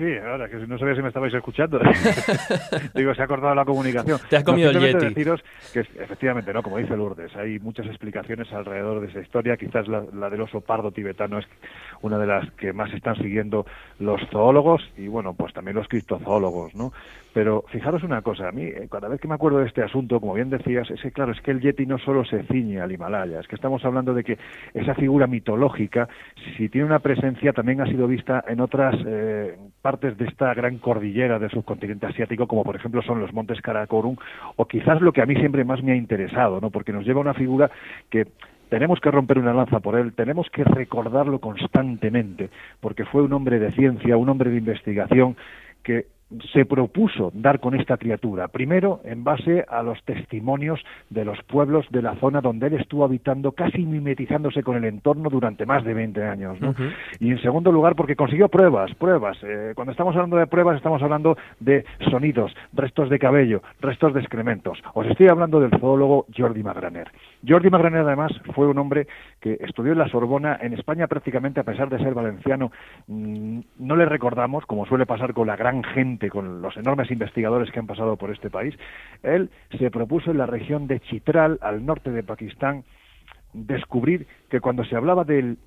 Sí, 0.00 0.16
ahora 0.16 0.48
que 0.48 0.56
no 0.56 0.78
sabía 0.78 0.94
si 0.94 1.02
me 1.02 1.08
estabais 1.08 1.34
escuchando. 1.34 1.78
Digo, 2.94 3.14
se 3.14 3.22
ha 3.22 3.26
cortado 3.26 3.54
la 3.54 3.66
comunicación. 3.66 4.18
Te 4.30 4.38
has 4.38 4.44
comido 4.44 4.70
el 4.70 4.80
Yeti. 4.80 5.04
deciros 5.04 5.42
que 5.74 5.80
efectivamente, 5.80 6.54
¿no? 6.54 6.62
Como 6.62 6.78
dice 6.78 6.96
Lourdes, 6.96 7.36
hay 7.36 7.58
muchas 7.58 7.84
explicaciones 7.84 8.50
alrededor 8.50 9.02
de 9.02 9.08
esa 9.08 9.20
historia. 9.20 9.58
Quizás 9.58 9.86
la, 9.88 10.30
del 10.30 10.40
oso 10.40 10.62
pardo 10.62 10.90
tibetano 10.90 11.38
es 11.38 11.44
una 12.00 12.16
de 12.16 12.26
las 12.26 12.50
que 12.52 12.72
más 12.72 12.90
están 12.94 13.16
siguiendo 13.16 13.66
los 13.98 14.22
zoólogos 14.30 14.80
y, 14.96 15.06
bueno, 15.06 15.34
pues 15.34 15.52
también 15.52 15.76
los 15.76 15.86
criptozoólogos, 15.86 16.74
¿no? 16.74 16.94
Pero 17.32 17.64
fijaros 17.68 18.02
una 18.02 18.22
cosa, 18.22 18.48
a 18.48 18.52
mí, 18.52 18.64
eh, 18.64 18.88
cada 18.90 19.08
vez 19.08 19.20
que 19.20 19.28
me 19.28 19.34
acuerdo 19.34 19.58
de 19.58 19.66
este 19.66 19.82
asunto, 19.82 20.18
como 20.20 20.34
bien 20.34 20.50
decías, 20.50 20.90
es 20.90 21.00
que, 21.00 21.12
claro, 21.12 21.32
es 21.32 21.40
que 21.40 21.52
el 21.52 21.60
Yeti 21.60 21.86
no 21.86 21.98
solo 21.98 22.24
se 22.24 22.42
ciñe 22.44 22.80
al 22.80 22.90
Himalaya, 22.90 23.40
es 23.40 23.46
que 23.46 23.54
estamos 23.54 23.84
hablando 23.84 24.14
de 24.14 24.24
que 24.24 24.38
esa 24.74 24.94
figura 24.94 25.28
mitológica, 25.28 26.08
si 26.56 26.68
tiene 26.68 26.86
una 26.86 26.98
presencia, 26.98 27.52
también 27.52 27.80
ha 27.80 27.86
sido 27.86 28.08
vista 28.08 28.44
en 28.48 28.60
otras 28.60 28.96
eh, 29.06 29.56
partes 29.80 30.18
de 30.18 30.26
esta 30.26 30.52
gran 30.54 30.78
cordillera 30.78 31.38
del 31.38 31.50
subcontinente 31.50 32.06
asiático, 32.06 32.48
como 32.48 32.64
por 32.64 32.74
ejemplo 32.74 33.00
son 33.02 33.20
los 33.20 33.32
montes 33.32 33.60
Karakorum, 33.60 34.16
o 34.56 34.64
quizás 34.66 35.00
lo 35.00 35.12
que 35.12 35.22
a 35.22 35.26
mí 35.26 35.36
siempre 35.36 35.64
más 35.64 35.82
me 35.82 35.92
ha 35.92 35.96
interesado, 35.96 36.60
¿no? 36.60 36.70
Porque 36.70 36.92
nos 36.92 37.04
lleva 37.04 37.20
a 37.20 37.22
una 37.22 37.34
figura 37.34 37.70
que 38.10 38.26
tenemos 38.70 39.00
que 39.00 39.10
romper 39.10 39.38
una 39.38 39.52
lanza 39.52 39.80
por 39.80 39.96
él, 39.96 40.14
tenemos 40.14 40.48
que 40.50 40.64
recordarlo 40.64 41.38
constantemente, 41.40 42.50
porque 42.80 43.04
fue 43.04 43.22
un 43.22 43.32
hombre 43.32 43.58
de 43.58 43.72
ciencia, 43.72 44.16
un 44.16 44.28
hombre 44.28 44.50
de 44.50 44.58
investigación 44.58 45.36
que 45.82 46.06
se 46.52 46.64
propuso 46.64 47.32
dar 47.34 47.60
con 47.60 47.74
esta 47.74 47.96
criatura, 47.96 48.48
primero 48.48 49.00
en 49.04 49.24
base 49.24 49.64
a 49.68 49.82
los 49.82 50.02
testimonios 50.04 50.80
de 51.08 51.24
los 51.24 51.42
pueblos 51.44 51.86
de 51.90 52.02
la 52.02 52.14
zona 52.16 52.40
donde 52.40 52.68
él 52.68 52.74
estuvo 52.74 53.04
habitando, 53.04 53.52
casi 53.52 53.84
mimetizándose 53.84 54.62
con 54.62 54.76
el 54.76 54.84
entorno 54.84 55.28
durante 55.28 55.66
más 55.66 55.84
de 55.84 55.94
20 55.94 56.22
años. 56.24 56.60
¿no? 56.60 56.74
Y 57.18 57.30
en 57.30 57.42
segundo 57.42 57.72
lugar, 57.72 57.96
porque 57.96 58.16
consiguió 58.16 58.48
pruebas, 58.48 58.94
pruebas. 58.94 59.38
Eh, 59.42 59.72
cuando 59.74 59.92
estamos 59.92 60.14
hablando 60.14 60.36
de 60.36 60.46
pruebas, 60.46 60.76
estamos 60.76 61.02
hablando 61.02 61.36
de 61.58 61.84
sonidos, 62.10 62.54
restos 62.72 63.10
de 63.10 63.18
cabello, 63.18 63.62
restos 63.80 64.14
de 64.14 64.20
excrementos. 64.20 64.78
Os 64.94 65.06
estoy 65.06 65.28
hablando 65.28 65.60
del 65.60 65.70
zoólogo 65.80 66.26
Jordi 66.36 66.62
Magraner. 66.62 67.10
Jordi 67.46 67.70
Magraner, 67.70 68.02
además, 68.02 68.32
fue 68.54 68.66
un 68.66 68.78
hombre 68.78 69.06
que 69.40 69.58
estudió 69.60 69.92
en 69.92 69.98
la 69.98 70.08
Sorbona, 70.08 70.58
en 70.60 70.74
España 70.74 71.06
prácticamente, 71.06 71.60
a 71.60 71.64
pesar 71.64 71.88
de 71.88 71.98
ser 71.98 72.14
valenciano, 72.14 72.70
mm, 73.08 73.60
no 73.78 73.96
le 73.96 74.04
recordamos, 74.04 74.66
como 74.66 74.86
suele 74.86 75.06
pasar 75.06 75.32
con 75.32 75.46
la 75.46 75.56
gran 75.56 75.82
gente, 75.82 76.19
con 76.28 76.60
los 76.60 76.76
enormes 76.76 77.10
investigadores 77.10 77.70
que 77.70 77.78
han 77.78 77.86
pasado 77.86 78.16
por 78.16 78.30
este 78.30 78.50
país. 78.50 78.74
Él 79.22 79.50
se 79.78 79.90
propuso 79.90 80.30
en 80.30 80.38
la 80.38 80.46
región 80.46 80.86
de 80.86 81.00
Chitral, 81.00 81.58
al 81.62 81.86
norte 81.86 82.10
de 82.10 82.22
Pakistán, 82.22 82.84
descubrir 83.52 84.26
que 84.48 84.60
cuando 84.60 84.84
se 84.84 84.96
hablaba 84.96 85.24
del 85.24 85.58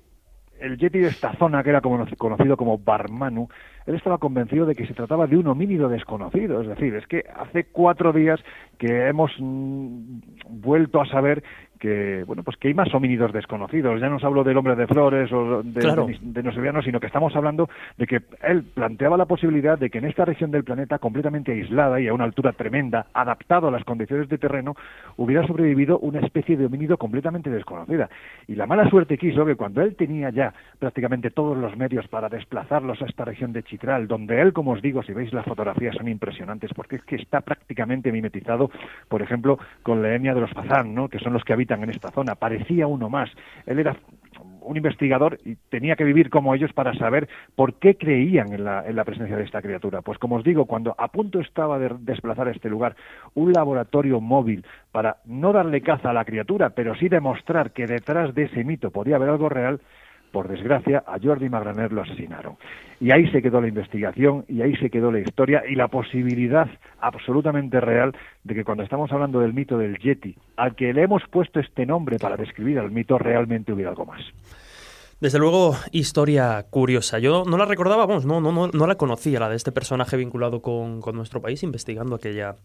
el 0.60 0.78
yeti 0.78 1.00
de 1.00 1.08
esta 1.08 1.34
zona, 1.34 1.62
que 1.62 1.70
era 1.70 1.80
conocido 1.80 2.56
como 2.56 2.78
Barmanu, 2.78 3.48
él 3.86 3.94
estaba 3.96 4.18
convencido 4.18 4.66
de 4.66 4.74
que 4.74 4.86
se 4.86 4.94
trataba 4.94 5.26
de 5.26 5.36
un 5.36 5.46
homínido 5.46 5.88
desconocido. 5.88 6.60
Es 6.60 6.68
decir, 6.68 6.94
es 6.94 7.06
que 7.06 7.24
hace 7.34 7.64
cuatro 7.64 8.12
días 8.12 8.40
que 8.78 9.08
hemos 9.08 9.32
mm, 9.38 10.20
vuelto 10.48 11.00
a 11.00 11.06
saber 11.06 11.42
que 11.84 12.24
bueno 12.26 12.42
pues 12.42 12.56
que 12.56 12.68
hay 12.68 12.74
más 12.74 12.94
homínidos 12.94 13.30
desconocidos. 13.30 14.00
Ya 14.00 14.08
no 14.08 14.16
os 14.16 14.24
hablo 14.24 14.42
del 14.42 14.56
hombre 14.56 14.74
de 14.74 14.86
flores 14.86 15.30
o 15.32 15.62
de, 15.62 15.82
de, 15.82 16.82
sino 16.82 16.98
que 16.98 17.06
estamos 17.06 17.36
hablando 17.36 17.68
de 17.98 18.06
que 18.06 18.22
él 18.42 18.64
planteaba 18.72 19.18
la 19.18 19.26
posibilidad 19.26 19.78
de 19.78 19.90
que 19.90 19.98
en 19.98 20.06
esta 20.06 20.24
región 20.24 20.50
del 20.50 20.64
planeta 20.64 20.98
completamente 20.98 21.52
aislada 21.52 22.00
y 22.00 22.08
a 22.08 22.14
una 22.14 22.24
altura 22.24 22.52
tremenda 22.52 23.08
adaptado 23.12 23.68
a 23.68 23.70
las 23.70 23.84
condiciones 23.84 24.30
de 24.30 24.38
terreno 24.38 24.74
hubiera 25.18 25.46
sobrevivido 25.46 25.98
una 25.98 26.20
especie 26.20 26.56
de 26.56 26.64
homínido 26.64 26.96
completamente 26.96 27.50
desconocida. 27.50 28.08
Y 28.48 28.54
la 28.54 28.64
mala 28.66 28.88
suerte 28.88 29.18
quiso 29.18 29.44
que 29.44 29.54
cuando 29.54 29.82
él 29.82 29.94
tenía 29.94 30.30
ya 30.30 30.54
prácticamente 30.78 31.32
todos 31.32 31.54
los 31.54 31.76
medios 31.76 32.08
para 32.08 32.30
desplazarlos 32.30 33.02
a 33.02 33.04
esta 33.04 33.26
región 33.26 33.52
de 33.52 33.62
Chitral 33.62 34.08
donde 34.08 34.40
él 34.40 34.54
como 34.54 34.70
os 34.70 34.80
digo 34.80 35.02
si 35.02 35.12
veis 35.12 35.34
las 35.34 35.44
fotografías 35.44 35.94
son 35.96 36.08
impresionantes 36.08 36.70
porque 36.74 36.96
es 36.96 37.02
que 37.02 37.16
está 37.16 37.42
prácticamente 37.42 38.10
mimetizado 38.10 38.70
por 39.08 39.20
ejemplo 39.20 39.58
con 39.82 40.00
la 40.00 40.14
etnia 40.14 40.32
de 40.32 40.40
los 40.40 40.50
Fazán 40.50 40.94
¿no? 40.94 41.08
que 41.08 41.18
son 41.18 41.34
los 41.34 41.44
que 41.44 41.52
habitan 41.52 41.73
en 41.82 41.90
esta 41.90 42.10
zona. 42.10 42.34
Parecía 42.34 42.86
uno 42.86 43.08
más. 43.08 43.30
Él 43.66 43.78
era 43.78 43.96
un 44.64 44.76
investigador 44.76 45.38
y 45.44 45.56
tenía 45.68 45.94
que 45.96 46.04
vivir 46.04 46.30
como 46.30 46.54
ellos 46.54 46.72
para 46.72 46.94
saber 46.94 47.28
por 47.54 47.74
qué 47.74 47.96
creían 47.96 48.52
en 48.52 48.64
la, 48.64 48.86
en 48.86 48.96
la, 48.96 49.04
presencia 49.04 49.36
de 49.36 49.44
esta 49.44 49.62
criatura. 49.62 50.02
Pues 50.02 50.18
como 50.18 50.36
os 50.36 50.44
digo, 50.44 50.64
cuando 50.64 50.94
a 50.98 51.08
punto 51.08 51.40
estaba 51.40 51.78
de 51.78 51.90
desplazar 52.00 52.48
a 52.48 52.50
este 52.50 52.68
lugar 52.68 52.96
un 53.34 53.52
laboratorio 53.52 54.20
móvil 54.20 54.64
para 54.90 55.18
no 55.26 55.52
darle 55.52 55.82
caza 55.82 56.10
a 56.10 56.14
la 56.14 56.24
criatura, 56.24 56.70
pero 56.70 56.94
sí 56.94 57.08
demostrar 57.08 57.72
que 57.72 57.86
detrás 57.86 58.34
de 58.34 58.44
ese 58.44 58.64
mito 58.64 58.90
podía 58.90 59.16
haber 59.16 59.28
algo 59.28 59.48
real, 59.48 59.80
por 60.34 60.48
desgracia, 60.48 61.04
a 61.06 61.16
Jordi 61.22 61.48
Magraner 61.48 61.92
lo 61.92 62.02
asesinaron. 62.02 62.56
Y 63.00 63.12
ahí 63.12 63.30
se 63.30 63.40
quedó 63.40 63.60
la 63.60 63.68
investigación 63.68 64.44
y 64.48 64.62
ahí 64.62 64.74
se 64.76 64.90
quedó 64.90 65.12
la 65.12 65.20
historia 65.20 65.62
y 65.66 65.76
la 65.76 65.86
posibilidad 65.86 66.68
absolutamente 67.00 67.80
real 67.80 68.16
de 68.42 68.54
que 68.54 68.64
cuando 68.64 68.82
estamos 68.82 69.12
hablando 69.12 69.38
del 69.38 69.54
mito 69.54 69.78
del 69.78 69.96
Yeti, 69.96 70.36
al 70.56 70.74
que 70.74 70.92
le 70.92 71.02
hemos 71.02 71.22
puesto 71.30 71.60
este 71.60 71.86
nombre 71.86 72.18
para 72.18 72.36
describir 72.36 72.80
al 72.80 72.90
mito, 72.90 73.16
realmente 73.16 73.72
hubiera 73.72 73.90
algo 73.90 74.06
más. 74.06 74.20
Desde 75.20 75.38
luego, 75.38 75.76
historia 75.92 76.66
curiosa. 76.68 77.20
Yo 77.20 77.44
no 77.46 77.56
la 77.56 77.64
recordaba, 77.64 78.04
vamos, 78.04 78.26
no, 78.26 78.40
no, 78.40 78.50
no, 78.50 78.66
no 78.66 78.86
la 78.88 78.96
conocía, 78.96 79.38
la 79.38 79.48
de 79.48 79.56
este 79.56 79.70
personaje 79.70 80.16
vinculado 80.16 80.60
con, 80.60 81.00
con 81.00 81.14
nuestro 81.14 81.40
país, 81.40 81.62
investigando 81.62 82.16
aquella, 82.16 82.56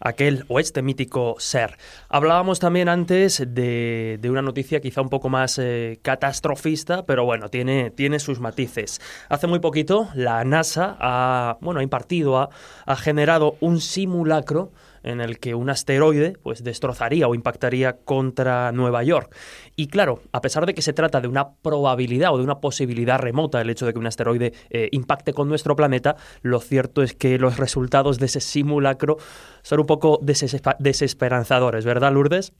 aquel 0.00 0.44
o 0.48 0.60
este 0.60 0.82
mítico 0.82 1.36
ser. 1.38 1.76
Hablábamos 2.08 2.58
también 2.58 2.88
antes 2.88 3.42
de, 3.46 4.20
una 4.28 4.42
noticia 4.42 4.80
quizá 4.80 5.00
un 5.00 5.08
poco 5.08 5.28
más 5.28 5.58
eh, 5.58 5.98
catastrofista, 6.02 7.06
pero 7.06 7.24
bueno, 7.24 7.48
tiene, 7.48 7.90
tiene 7.90 8.18
sus 8.18 8.40
matices. 8.40 9.00
Hace 9.28 9.46
muy 9.46 9.58
poquito 9.58 10.08
la 10.14 10.44
NASA 10.44 10.96
ha, 11.00 11.58
bueno, 11.60 11.80
ha 11.80 11.82
impartido, 11.82 12.38
ha, 12.38 12.50
ha 12.86 12.96
generado 12.96 13.56
un 13.60 13.80
simulacro 13.80 14.72
en 15.08 15.20
el 15.20 15.38
que 15.38 15.54
un 15.54 15.70
asteroide 15.70 16.34
pues 16.42 16.62
destrozaría 16.62 17.26
o 17.26 17.34
impactaría 17.34 17.96
contra 18.04 18.70
Nueva 18.72 19.02
York. 19.02 19.34
Y 19.74 19.88
claro, 19.88 20.20
a 20.32 20.40
pesar 20.40 20.66
de 20.66 20.74
que 20.74 20.82
se 20.82 20.92
trata 20.92 21.20
de 21.20 21.28
una 21.28 21.54
probabilidad 21.54 22.32
o 22.32 22.38
de 22.38 22.44
una 22.44 22.60
posibilidad 22.60 23.18
remota 23.18 23.60
el 23.60 23.70
hecho 23.70 23.86
de 23.86 23.92
que 23.92 23.98
un 23.98 24.06
asteroide 24.06 24.52
eh, 24.70 24.88
impacte 24.92 25.32
con 25.32 25.48
nuestro 25.48 25.76
planeta, 25.76 26.16
lo 26.42 26.60
cierto 26.60 27.02
es 27.02 27.14
que 27.14 27.38
los 27.38 27.56
resultados 27.56 28.18
de 28.18 28.26
ese 28.26 28.40
simulacro 28.40 29.16
son 29.62 29.80
un 29.80 29.86
poco 29.86 30.20
desesperanzadores, 30.22 31.84
¿verdad, 31.84 32.12
Lourdes? 32.12 32.52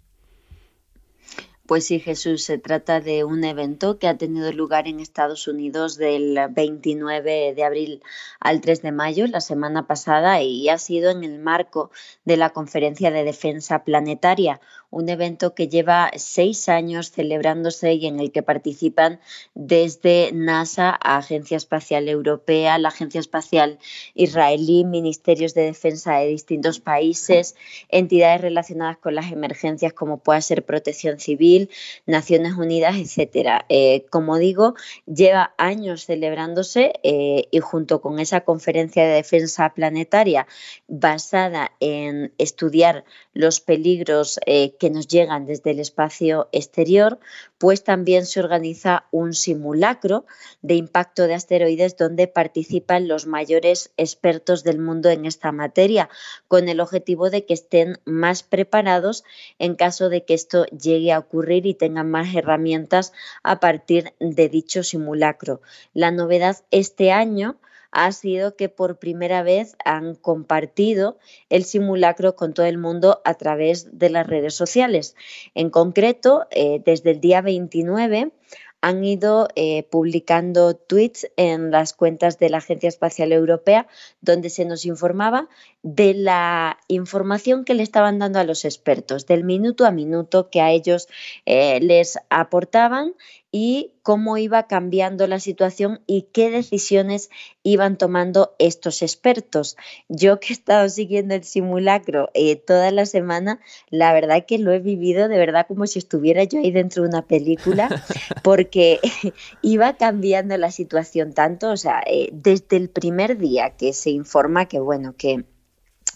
Pues 1.69 1.85
sí, 1.85 2.01
Jesús, 2.01 2.45
se 2.45 2.57
trata 2.57 3.03
de 3.03 3.25
un 3.25 3.45
evento 3.45 3.99
que 3.99 4.09
ha 4.09 4.17
tenido 4.17 4.51
lugar 4.53 4.89
en 4.89 5.01
Estados 5.01 5.47
Unidos 5.49 5.99
del 5.99 6.39
29 6.49 7.53
de 7.55 7.63
abril 7.63 8.03
al 8.41 8.63
3 8.63 8.81
de 8.81 8.91
mayo, 8.91 9.27
la 9.27 9.43
semana 9.43 9.87
pasada, 9.87 10.41
y 10.41 10.71
ha 10.71 10.79
sido 10.79 11.11
en 11.11 11.25
el 11.25 11.39
marco 11.39 11.91
de 12.25 12.39
la 12.39 12.55
Conferencia 12.55 13.11
de 13.11 13.23
Defensa 13.23 13.85
Planetaria, 13.85 14.63
un 14.91 15.09
evento 15.09 15.55
que 15.55 15.69
lleva 15.69 16.11
seis 16.17 16.69
años 16.69 17.11
celebrándose 17.11 17.95
y 17.95 18.07
en 18.07 18.21
el 18.21 18.33
que 18.33 18.43
participan 18.43 19.21
desde 19.55 20.31
NASA 20.33 20.91
a 20.91 21.19
Agencia 21.19 21.57
Espacial 21.57 22.09
Europea, 22.09 22.79
la 22.79 22.89
Agencia 22.89 23.21
Espacial 23.21 23.79
Israelí, 24.15 24.85
ministerios 24.85 25.55
de 25.55 25.63
defensa 25.63 26.17
de 26.17 26.29
distintos 26.29 26.81
países, 26.81 27.55
entidades 27.89 28.41
relacionadas 28.41 28.97
con 28.99 29.15
las 29.15 29.31
emergencias 29.31 29.93
como 29.93 30.19
pueda 30.19 30.41
ser 30.41 30.65
Protección 30.65 31.19
Civil, 31.19 31.71
Naciones 32.07 32.55
Unidas, 32.55 32.97
etcétera. 32.97 33.67
Eh, 33.69 34.07
como 34.11 34.39
digo, 34.39 34.75
lleva 35.07 35.55
años 35.59 36.07
celebrándose 36.07 36.93
eh, 37.03 37.49
y 37.51 37.61
junto 37.61 38.01
con 38.01 38.19
esa 38.21 38.41
conferencia 38.41 39.05
de 39.05 39.15
defensa 39.15 39.75
planetaria 39.75 40.47
basada 40.87 41.73
en 41.81 42.33
estudiar 42.39 43.05
los 43.35 43.61
peligros 43.61 44.41
eh, 44.47 44.73
que 44.79 44.91
nos 44.91 45.09
llegan 45.09 45.47
desde 45.47 45.73
el 45.73 45.81
espacio 45.81 46.49
exterior, 46.53 47.19
pues 47.59 47.85
también 47.85 48.25
se 48.27 48.41
organiza 48.41 49.05
un 49.11 49.35
simulacro 49.35 50.25
de 50.63 50.75
impacto 50.75 51.27
de 51.27 51.35
asteroides 51.35 51.97
donde 51.97 52.29
participan 52.29 53.09
los 53.09 53.27
mayores 53.27 53.93
expertos 53.97 54.65
del 54.65 54.79
mundo 54.79 55.11
en 55.11 55.27
esta 55.27 55.53
materia, 55.53 56.09
con 56.47 56.69
el 56.69 56.81
objetivo 56.81 57.31
de 57.31 57.45
que 57.45 57.55
estén 57.55 57.99
más 58.05 58.43
preparados 58.43 59.25
en 59.59 59.75
caso 59.75 60.09
de 60.09 60.25
que 60.25 60.35
esto 60.35 60.65
llegue 60.67 61.13
a 61.13 61.19
ocurrir 61.19 61.67
y 61.67 61.75
tengan 61.75 62.11
más 62.11 62.35
herramientas 62.35 63.13
a 63.43 63.61
partir 63.61 64.15
de 64.21 64.49
dicho 64.49 64.83
simulacro. 64.83 65.61
La 65.95 66.11
novedad 66.11 66.59
este 66.71 67.13
año 67.13 67.57
ha 67.91 68.13
sido 68.13 68.57
que 68.57 68.69
por 68.69 68.99
primera 68.99 69.43
vez 69.43 69.77
han 69.85 70.15
compartido 70.15 71.19
el 71.49 71.65
simulacro 71.65 72.37
con 72.37 72.55
todo 72.55 72.67
el 72.67 72.79
mundo 72.79 73.21
a 73.25 73.35
través 73.35 73.99
de 73.99 74.11
las 74.11 74.27
redes 74.27 74.55
sociales. 74.55 75.17
En 75.55 75.71
concreto, 75.71 76.47
eh, 76.51 76.83
desde 76.85 77.13
el 77.13 77.21
día 77.21 77.41
29 77.41 78.33
han 78.81 79.05
ido 79.05 79.49
eh, 79.57 79.83
publicando 79.85 80.77
tweets 80.77 81.31
en 81.37 81.71
las 81.71 81.93
cuentas 81.93 82.39
de 82.39 82.49
la 82.49 82.59
Agencia 82.59 82.89
Espacial 82.89 83.33
Europea 83.33 83.89
donde 84.21 84.51
se 84.51 84.65
nos 84.65 84.85
informaba 84.85 85.49
de 85.83 86.13
la 86.15 86.79
información 86.89 87.65
que 87.65 87.75
le 87.75 87.83
estaban 87.83 88.19
dando 88.19 88.41
a 88.41 88.45
los 88.45 88.65
expertos, 88.65 89.27
del 89.27 89.45
minuto 89.45 89.87
a 89.87 89.91
minuto 89.91 90.51
que 90.51 90.61
a 90.61 90.73
ellos 90.73 91.09
eh, 91.47 91.81
les 91.81 92.19
aportaban 92.31 93.15
y 93.51 93.93
cómo 94.03 94.37
iba 94.37 94.67
cambiando 94.67 95.27
la 95.27 95.41
situación 95.41 96.01
y 96.07 96.29
qué 96.33 96.51
decisiones 96.51 97.31
iban 97.63 97.97
tomando 97.97 98.55
estos 98.59 99.01
expertos. 99.03 99.77
Yo 100.09 100.39
que 100.41 100.49
he 100.49 100.53
estado 100.53 100.89
siguiendo 100.89 101.35
el 101.35 101.45
simulacro 101.45 102.29
eh, 102.35 102.57
toda 102.57 102.91
la 102.91 103.07
semana, 103.07 103.61
la 103.89 104.13
verdad 104.13 104.45
que 104.47 104.59
lo 104.59 104.73
he 104.73 104.81
vivido 104.81 105.29
de 105.29 105.39
verdad 105.39 105.67
como 105.67 105.87
si 105.87 105.99
estuviera 105.99 106.45
yo 106.45 106.59
ahí 106.59 106.71
dentro 106.71 107.03
de 107.03 107.09
una 107.09 107.27
película, 107.27 107.89
porque 108.43 109.01
iba 109.63 109.97
cambiando 109.97 110.57
la 110.59 110.71
situación 110.71 111.33
tanto, 111.33 111.71
o 111.71 111.77
sea, 111.77 112.03
eh, 112.07 112.29
desde 112.33 112.77
el 112.77 112.91
primer 112.91 113.39
día 113.39 113.71
que 113.77 113.93
se 113.93 114.11
informa 114.11 114.67
que, 114.67 114.81
bueno, 114.81 115.15
que... 115.17 115.45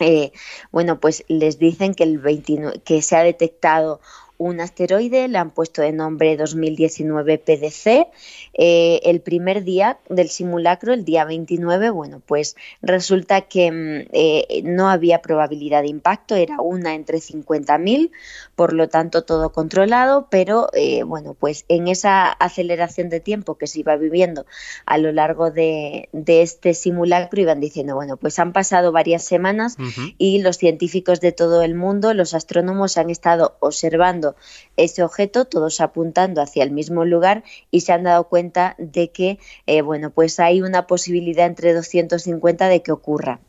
Eh, 0.03 0.33
bueno, 0.73 0.99
pues 0.99 1.25
les 1.29 1.59
dicen 1.59 1.95
que, 1.95 2.03
el 2.03 2.19
29, 2.19 2.81
que 2.85 3.03
se 3.03 3.17
ha 3.17 3.23
detectado 3.23 4.01
un 4.43 4.61
asteroide, 4.61 5.29
le 5.29 5.39
han 5.39 5.51
puesto 5.51 5.83
de 5.83 5.93
nombre 5.93 6.37
2019 6.37 7.39
PDC. 7.39 8.09
Eh, 8.55 9.01
el 9.05 9.21
primer 9.21 9.65
día 9.65 9.99
del 10.09 10.29
simulacro, 10.29 10.93
el 10.93 11.05
día 11.05 11.25
29, 11.25 11.91
bueno, 11.91 12.21
pues 12.25 12.57
resulta 12.83 13.43
que 13.43 13.71
mm, 13.71 14.09
eh, 14.13 14.63
no 14.65 14.89
había 14.89 15.23
probabilidad 15.23 15.83
de 15.83 15.89
impacto, 15.89 16.35
era 16.35 16.61
una 16.61 16.95
entre 16.95 17.19
50.000, 17.19 18.11
por 18.55 18.73
lo 18.73 18.89
tanto 18.89 19.23
todo 19.23 19.53
controlado, 19.53 20.27
pero 20.31 20.69
eh, 20.75 21.03
bueno, 21.05 21.35
pues 21.39 21.65
en 21.69 21.89
esa 21.89 22.31
aceleración 22.31 23.09
de 23.09 23.21
tiempo 23.21 23.57
que 23.57 23.67
se 23.67 23.81
iba 23.81 23.97
viviendo 23.97 24.45
a 24.87 24.99
lo 24.99 25.13
largo 25.13 25.51
de, 25.51 26.09
este 26.27 26.75
simulacro 26.75 27.41
iban 27.41 27.61
diciendo, 27.61 27.95
bueno, 27.95 28.17
pues 28.17 28.39
han 28.39 28.53
pasado 28.53 28.93
varias 28.93 29.23
semanas 29.23 29.77
y 30.19 30.41
los 30.41 30.57
científicos 30.57 31.21
de 31.21 31.33
todo 31.33 31.63
el 31.63 31.75
mundo, 31.75 32.15
los 32.15 32.35
astrónomos 32.35 32.97
han 32.99 33.11
estado 33.11 33.57
observando 33.61 34.32
ese 34.77 35.03
objeto, 35.03 35.45
todos 35.45 35.81
apuntando 35.81 36.41
hacia 36.43 36.65
el 36.65 36.71
mismo 36.71 37.05
lugar 37.05 37.45
y 37.71 37.83
se 37.83 37.93
han 37.93 38.05
dado 38.05 38.25
cuenta 38.29 38.75
de 38.79 39.11
que, 39.11 39.39
eh, 39.67 39.83
bueno, 39.83 40.11
pues 40.11 40.41
hay 40.41 40.63
una 40.63 40.87
posibilidad 40.87 41.47
entre 41.47 41.75
250 41.75 42.69
de 42.69 42.83
que 42.83 42.93
ocurra. 42.93 43.41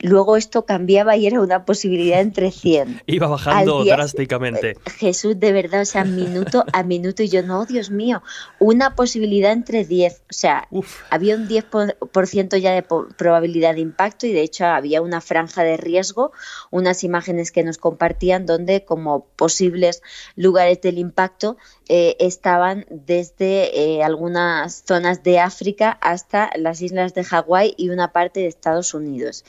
Luego 0.00 0.36
esto 0.36 0.66
cambiaba 0.66 1.16
y 1.16 1.26
era 1.26 1.40
una 1.40 1.64
posibilidad 1.64 2.20
entre 2.20 2.50
100. 2.50 3.02
Iba 3.06 3.28
bajando 3.28 3.84
drásticamente. 3.84 4.76
Jesús, 4.96 5.40
de 5.40 5.52
verdad, 5.52 5.82
o 5.82 5.84
sea, 5.86 6.04
minuto 6.04 6.64
a 6.72 6.82
minuto. 6.82 7.22
Y 7.22 7.28
yo, 7.28 7.42
no, 7.42 7.64
Dios 7.64 7.90
mío, 7.90 8.22
una 8.58 8.94
posibilidad 8.94 9.52
entre 9.52 9.84
10. 9.84 10.22
O 10.30 10.32
sea, 10.32 10.68
había 11.10 11.36
un 11.36 11.48
10% 11.48 12.56
ya 12.58 12.72
de 12.72 12.82
probabilidad 12.82 13.74
de 13.74 13.80
impacto 13.80 14.26
y 14.26 14.32
de 14.32 14.42
hecho 14.42 14.66
había 14.66 15.00
una 15.00 15.20
franja 15.20 15.62
de 15.62 15.76
riesgo, 15.76 16.32
unas 16.70 17.02
imágenes 17.02 17.50
que 17.50 17.64
nos 17.64 17.78
compartían 17.78 18.44
donde 18.44 18.84
como 18.84 19.26
posibles 19.36 20.02
lugares 20.36 20.80
del 20.82 20.98
impacto 20.98 21.56
eh, 21.88 22.16
estaban 22.18 22.84
desde 22.90 23.78
eh, 23.78 24.02
algunas 24.02 24.82
zonas 24.86 25.22
de 25.22 25.38
África 25.38 25.96
hasta 26.00 26.50
las 26.56 26.82
islas 26.82 27.14
de 27.14 27.22
Hawái 27.22 27.74
y 27.76 27.90
una 27.90 28.12
parte 28.12 28.40
de 28.40 28.48
Estados 28.48 28.92
Unidos. 28.92 29.44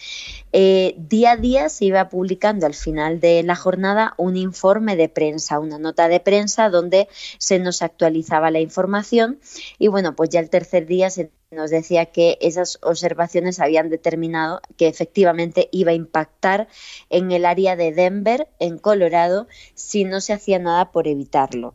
Eh, 0.51 0.93
día 0.97 1.31
a 1.31 1.37
día 1.37 1.69
se 1.69 1.85
iba 1.85 2.09
publicando 2.09 2.67
al 2.67 2.75
final 2.75 3.19
de 3.19 3.41
la 3.41 3.55
jornada 3.55 4.13
un 4.17 4.37
informe 4.37 4.95
de 4.95 5.09
prensa, 5.09 5.59
una 5.59 5.79
nota 5.79 6.07
de 6.09 6.19
prensa 6.19 6.69
donde 6.69 7.07
se 7.39 7.57
nos 7.57 7.81
actualizaba 7.81 8.51
la 8.51 8.59
información 8.59 9.39
y 9.79 9.87
bueno, 9.87 10.15
pues 10.15 10.29
ya 10.29 10.39
el 10.39 10.51
tercer 10.51 10.85
día 10.85 11.09
se 11.09 11.31
nos 11.49 11.71
decía 11.71 12.07
que 12.07 12.37
esas 12.41 12.77
observaciones 12.83 13.59
habían 13.59 13.89
determinado 13.89 14.61
que 14.75 14.87
efectivamente 14.87 15.69
iba 15.71 15.91
a 15.91 15.95
impactar 15.95 16.67
en 17.09 17.31
el 17.31 17.45
área 17.45 17.75
de 17.75 17.93
Denver, 17.93 18.47
en 18.59 18.77
Colorado, 18.77 19.47
si 19.73 20.03
no 20.03 20.21
se 20.21 20.33
hacía 20.33 20.59
nada 20.59 20.91
por 20.91 21.07
evitarlo 21.07 21.73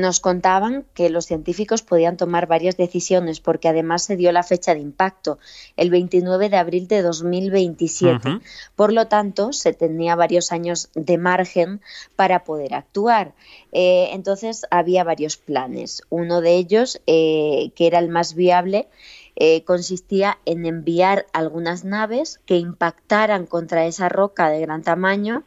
nos 0.00 0.20
contaban 0.20 0.84
que 0.94 1.10
los 1.10 1.26
científicos 1.26 1.82
podían 1.82 2.16
tomar 2.16 2.46
varias 2.46 2.76
decisiones 2.76 3.40
porque 3.40 3.68
además 3.68 4.02
se 4.02 4.16
dio 4.16 4.32
la 4.32 4.42
fecha 4.42 4.74
de 4.74 4.80
impacto, 4.80 5.38
el 5.76 5.90
29 5.90 6.48
de 6.48 6.56
abril 6.56 6.88
de 6.88 7.02
2027. 7.02 8.40
Por 8.76 8.92
lo 8.92 9.08
tanto, 9.08 9.52
se 9.52 9.72
tenía 9.72 10.16
varios 10.16 10.52
años 10.52 10.90
de 10.94 11.18
margen 11.18 11.80
para 12.16 12.44
poder 12.44 12.74
actuar. 12.74 13.34
Eh, 13.72 14.10
entonces, 14.12 14.66
había 14.70 15.04
varios 15.04 15.36
planes. 15.36 16.02
Uno 16.10 16.40
de 16.40 16.56
ellos, 16.56 17.00
eh, 17.06 17.70
que 17.74 17.86
era 17.86 17.98
el 17.98 18.08
más 18.08 18.34
viable, 18.34 18.88
eh, 19.36 19.64
consistía 19.64 20.38
en 20.44 20.64
enviar 20.64 21.26
algunas 21.32 21.84
naves 21.84 22.40
que 22.46 22.56
impactaran 22.56 23.46
contra 23.46 23.86
esa 23.86 24.08
roca 24.08 24.48
de 24.48 24.60
gran 24.60 24.82
tamaño 24.82 25.42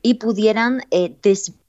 y 0.00 0.14
pudieran 0.14 0.82
desviar 1.22 1.67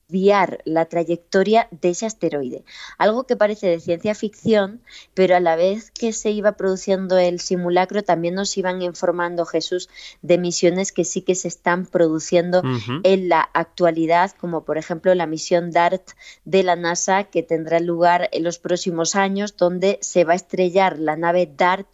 la 0.66 0.86
trayectoria 0.86 1.68
de 1.72 1.90
ese 1.90 2.06
asteroide. 2.06 2.64
Algo 2.98 3.26
que 3.26 3.36
parece 3.36 3.68
de 3.68 3.80
ciencia 3.80 4.16
ficción, 4.16 4.82
pero 5.14 5.36
a 5.36 5.40
la 5.40 5.56
vez 5.56 5.92
que 5.92 6.14
se 6.14 6.32
iba 6.32 6.54
produciendo 6.54 7.18
el 7.18 7.40
simulacro, 7.40 8.04
también 8.04 8.34
nos 8.36 8.58
iban 8.58 8.82
informando 8.82 9.46
Jesús 9.46 9.90
de 10.22 10.38
misiones 10.38 10.92
que 10.92 11.06
sí 11.06 11.22
que 11.22 11.36
se 11.36 11.48
están 11.48 11.86
produciendo 11.86 12.64
en 13.04 13.30
la 13.30 13.42
actualidad, 13.54 14.32
como 14.40 14.66
por 14.66 14.78
ejemplo 14.78 15.14
la 15.14 15.28
misión 15.28 15.72
DART 15.72 16.12
de 16.44 16.64
la 16.64 16.76
NASA, 16.76 17.26
que 17.26 17.44
tendrá 17.44 17.80
lugar 17.80 18.30
en 18.32 18.44
los 18.44 18.58
próximos 18.58 19.16
años, 19.16 19.58
donde 19.58 20.00
se 20.02 20.24
va 20.24 20.34
a 20.34 20.38
estrellar 20.38 20.98
la 20.98 21.16
nave 21.16 21.46
DART 21.46 21.88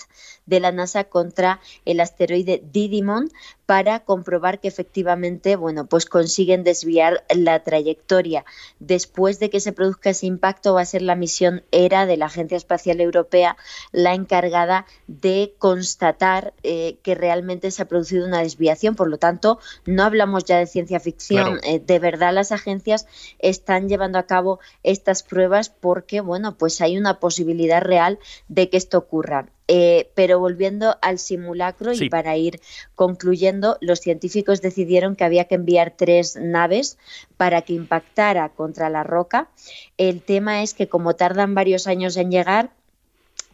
de 0.46 0.60
la 0.60 0.72
NASA 0.72 1.06
contra 1.06 1.60
el 1.86 2.00
asteroide 2.00 2.64
Didymon 2.72 3.30
para 3.66 4.02
comprobar 4.02 4.60
que 4.60 4.68
efectivamente, 4.68 5.56
bueno, 5.56 5.88
pues 5.88 6.06
consiguen 6.06 6.64
desviar 6.64 7.24
la 7.34 7.64
trayectoria. 7.64 8.46
Después 8.80 9.40
de 9.40 9.50
que 9.50 9.60
se 9.60 9.74
produzca 9.74 10.12
ese 10.12 10.28
impacto, 10.28 10.76
va 10.76 10.82
a 10.82 10.86
ser 10.86 11.02
la 11.02 11.16
misión 11.16 11.64
ERA 11.72 12.06
de 12.06 12.18
la 12.18 12.28
Agencia 12.28 12.58
Espacial 12.58 13.02
Europea 13.02 13.58
la 13.92 14.14
encargada 14.14 14.86
de 15.08 15.56
constatar 15.58 16.54
eh, 16.64 16.98
que 17.02 17.16
realmente 17.16 17.72
se 17.72 17.82
ha 17.82 17.88
producido 17.88 18.26
una 18.28 18.42
desviación. 18.42 18.96
Por 18.96 19.10
lo 19.10 19.18
tanto, 19.18 19.60
no 19.86 20.04
hablamos 20.04 20.46
ya 20.46 20.60
de 20.60 20.68
ciencia 20.68 21.00
ficción. 21.00 21.60
Eh, 21.64 21.80
de 21.80 22.00
verdad, 22.00 22.34
las 22.34 22.52
agencias 22.52 23.08
están 23.40 23.90
llevando 23.90 24.20
a 24.20 24.28
cabo 24.28 24.60
estas 24.84 25.24
pruebas 25.24 25.70
porque, 25.70 26.22
bueno, 26.22 26.58
pues 26.58 26.82
hay 26.82 26.98
una 26.98 27.20
posibilidad 27.20 27.82
real 27.82 28.20
de 28.48 28.70
que 28.70 28.78
esto 28.78 28.98
ocurra. 28.98 29.48
Eh, 29.68 30.12
pero 30.14 30.40
volviendo 30.40 30.98
al 31.02 31.18
simulacro 31.18 31.92
y 31.94 32.10
para 32.10 32.38
ir 32.38 32.62
concluyendo, 32.94 33.78
los 33.82 34.00
científicos 34.00 34.62
decidieron 34.62 35.16
que 35.16 35.24
había 35.24 35.46
que 35.46 35.56
enviar 35.56 35.94
tres 35.98 36.36
naves 36.36 37.00
para 37.36 37.64
que 37.64 37.74
impactara 37.74 38.50
contra 38.50 38.90
la 38.90 39.04
roca. 39.04 39.50
El 39.98 40.22
tema 40.22 40.62
es 40.62 40.76
que 40.76 40.88
como 40.88 41.16
tardan 41.16 41.56
varios 41.56 41.88
años 41.88 42.16
en 42.18 42.30
llegar, 42.30 42.70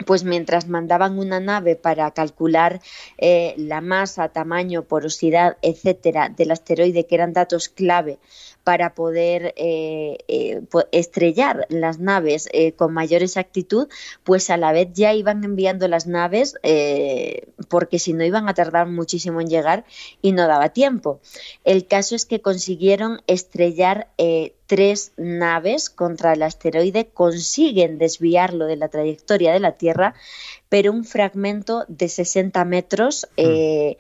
pues 0.06 0.24
mientras 0.24 0.68
mandaban 0.68 1.20
una 1.20 1.40
nave 1.40 1.76
para 1.76 2.12
calcular 2.12 2.82
eh, 3.18 3.54
la 3.58 3.82
masa, 3.82 4.30
tamaño, 4.30 4.84
porosidad, 4.84 5.58
etcétera, 5.62 6.30
del 6.30 6.52
asteroide, 6.52 7.06
que 7.06 7.16
eran 7.16 7.34
datos 7.34 7.70
clave 7.70 8.20
para 8.64 8.94
poder 8.94 9.54
eh, 9.58 10.18
eh, 10.28 10.62
estrellar 10.92 11.66
las 11.70 11.98
naves 11.98 12.48
con 12.76 12.94
mayor 12.94 13.24
exactitud, 13.24 13.88
pues 14.24 14.52
a 14.52 14.58
la 14.58 14.72
vez 14.72 14.90
ya 14.94 15.14
iban 15.14 15.44
enviando 15.44 15.88
las 15.88 16.06
naves 16.06 16.56
porque 17.70 17.98
si 17.98 18.14
no 18.14 18.24
iban 18.24 18.48
a 18.48 18.54
tardar 18.54 18.88
muchísimo 18.88 19.42
en 19.42 19.48
llegar 19.48 19.84
y 20.22 20.32
no 20.32 20.48
daba 20.48 20.70
tiempo. 20.70 21.22
El 21.64 21.88
caso 21.88 22.16
es 22.16 22.28
que 22.28 22.42
consiguieron 22.42 23.24
estrellar 23.26 24.10
tres 24.72 25.12
naves 25.18 25.90
contra 25.90 26.32
el 26.32 26.44
asteroide, 26.44 27.10
consiguen 27.14 27.98
desviarlo 27.98 28.68
de 28.68 28.78
la 28.78 28.88
trayectoria 28.88 29.52
de 29.52 29.60
la 29.60 29.74
Tierra, 29.74 30.14
pero 30.70 30.94
un 30.94 31.04
fragmento 31.04 31.84
de 31.90 32.08
60 32.08 32.64
metros 32.64 33.28
mm. 33.32 33.34
eh, 33.36 33.98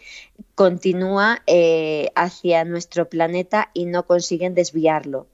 continúa 0.55 1.43
eh, 1.45 2.11
hacia 2.15 2.63
nuestro 2.63 3.09
planeta 3.09 3.69
y 3.73 3.83
no 3.83 4.07
consiguen 4.07 4.55
desviarlo. 4.55 5.27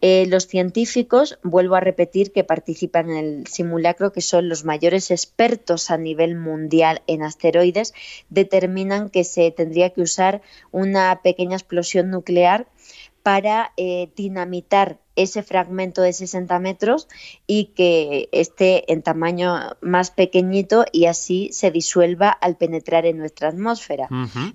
Eh, 0.00 0.24
los 0.26 0.46
científicos, 0.46 1.38
vuelvo 1.42 1.74
a 1.74 1.80
repetir, 1.80 2.32
que 2.32 2.42
participan 2.42 3.10
en 3.10 3.16
el 3.18 3.46
simulacro, 3.46 4.10
que 4.10 4.22
son 4.22 4.48
los 4.48 4.64
mayores 4.64 5.10
expertos 5.10 5.90
a 5.90 5.98
nivel 5.98 6.34
mundial 6.34 7.02
en 7.06 7.24
asteroides, 7.24 7.92
determinan 8.30 9.10
que 9.10 9.24
se 9.24 9.50
tendría 9.50 9.90
que 9.90 10.00
usar 10.00 10.40
una 10.70 11.20
pequeña 11.22 11.56
explosión 11.56 12.08
nuclear 12.08 12.66
para 13.28 13.74
dinamitar 14.16 15.00
ese 15.18 15.42
fragmento 15.42 16.00
de 16.00 16.12
60 16.12 16.58
metros 16.60 17.08
y 17.46 17.66
que 17.76 18.28
esté 18.30 18.90
en 18.92 19.02
tamaño 19.02 19.76
más 19.80 20.12
pequeñito 20.12 20.84
y 20.92 21.06
así 21.06 21.50
se 21.52 21.72
disuelva 21.72 22.30
al 22.30 22.56
penetrar 22.56 23.04
en 23.04 23.18
nuestra 23.18 23.48
atmósfera. 23.48 24.08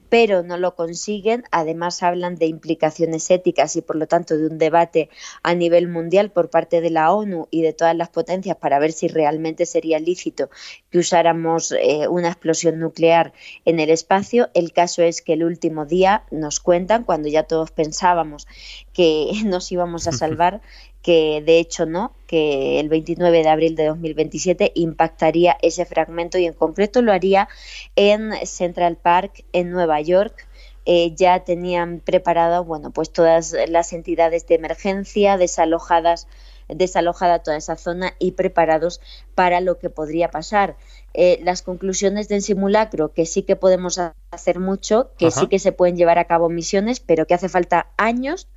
Pero 0.09 0.41
no 0.41 0.57
lo 0.57 0.75
consiguen, 0.75 1.43
además 1.51 2.01
hablan 2.01 2.35
de 2.35 2.45
implicaciones 2.45 3.29
éticas 3.29 3.75
y 3.75 3.81
por 3.81 3.97
lo 3.97 4.07
tanto 4.07 4.37
de 4.37 4.47
un 4.47 4.57
debate 4.57 5.09
a 5.43 5.53
nivel 5.53 5.89
mundial 5.89 6.31
por 6.31 6.49
parte 6.49 6.79
de 6.79 6.89
la 6.89 7.11
ONU 7.11 7.47
y 7.51 7.61
de 7.61 7.73
todas 7.73 7.95
las 7.95 8.09
potencias 8.09 8.55
para 8.55 8.79
ver 8.79 8.93
si 8.93 9.09
realmente 9.09 9.65
sería 9.65 9.99
lícito 9.99 10.49
que 10.89 10.99
usáramos 10.99 11.73
eh, 11.73 12.07
una 12.07 12.29
explosión 12.29 12.79
nuclear 12.79 13.33
en 13.65 13.79
el 13.79 13.89
espacio. 13.89 14.49
El 14.53 14.71
caso 14.71 15.03
es 15.03 15.21
que 15.21 15.33
el 15.33 15.43
último 15.43 15.85
día 15.85 16.23
nos 16.31 16.59
cuentan, 16.59 17.03
cuando 17.03 17.27
ya 17.27 17.43
todos 17.43 17.71
pensábamos 17.71 18.47
que 18.93 19.31
nos 19.45 19.71
íbamos 19.71 20.07
a 20.07 20.11
salvar, 20.11 20.52
que 21.01 21.43
de 21.45 21.59
hecho 21.59 21.85
no, 21.85 22.13
que 22.27 22.79
el 22.79 22.89
29 22.89 23.43
de 23.43 23.49
abril 23.49 23.75
de 23.75 23.85
2027 23.87 24.71
impactaría 24.75 25.57
ese 25.61 25.85
fragmento 25.85 26.37
y 26.37 26.45
en 26.45 26.53
concreto 26.53 27.01
lo 27.01 27.11
haría 27.11 27.49
en 27.95 28.33
Central 28.45 28.97
Park 28.97 29.43
en 29.51 29.71
Nueva 29.71 29.99
York. 30.01 30.47
Eh, 30.85 31.13
ya 31.15 31.45
tenían 31.45 32.01
preparado 32.01 32.65
bueno 32.65 32.91
pues 32.91 33.09
todas 33.09 33.55
las 33.69 33.93
entidades 33.93 34.45
de 34.47 34.55
emergencia 34.55 35.37
desalojadas 35.37 36.27
desalojada 36.67 37.39
toda 37.39 37.57
esa 37.57 37.75
zona 37.75 38.13
y 38.19 38.31
preparados 38.31 39.01
para 39.35 39.61
lo 39.61 39.79
que 39.79 39.89
podría 39.89 40.29
pasar. 40.29 40.75
Eh, 41.13 41.39
las 41.43 41.61
conclusiones 41.61 42.27
del 42.27 42.41
simulacro, 42.41 43.13
que 43.13 43.25
sí 43.25 43.43
que 43.43 43.55
podemos 43.55 43.99
hacer 44.31 44.59
mucho, 44.59 45.11
que 45.17 45.31
sí 45.31 45.47
que 45.47 45.59
se 45.59 45.71
pueden 45.71 45.95
llevar 45.95 46.19
a 46.19 46.25
cabo 46.25 46.49
misiones, 46.49 46.99
pero 46.99 47.27
que 47.27 47.33
hace 47.33 47.49
falta 47.49 47.87
años, 47.97 48.47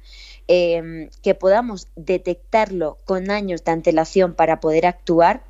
eh, 0.49 1.11
que 1.23 1.35
podamos 1.35 1.89
detectarlo 1.97 2.99
con 3.05 3.31
años 3.31 3.65
de 3.65 3.73
antelación 3.73 4.35
para 4.35 4.61
poder 4.61 4.87
actuar 4.87 5.43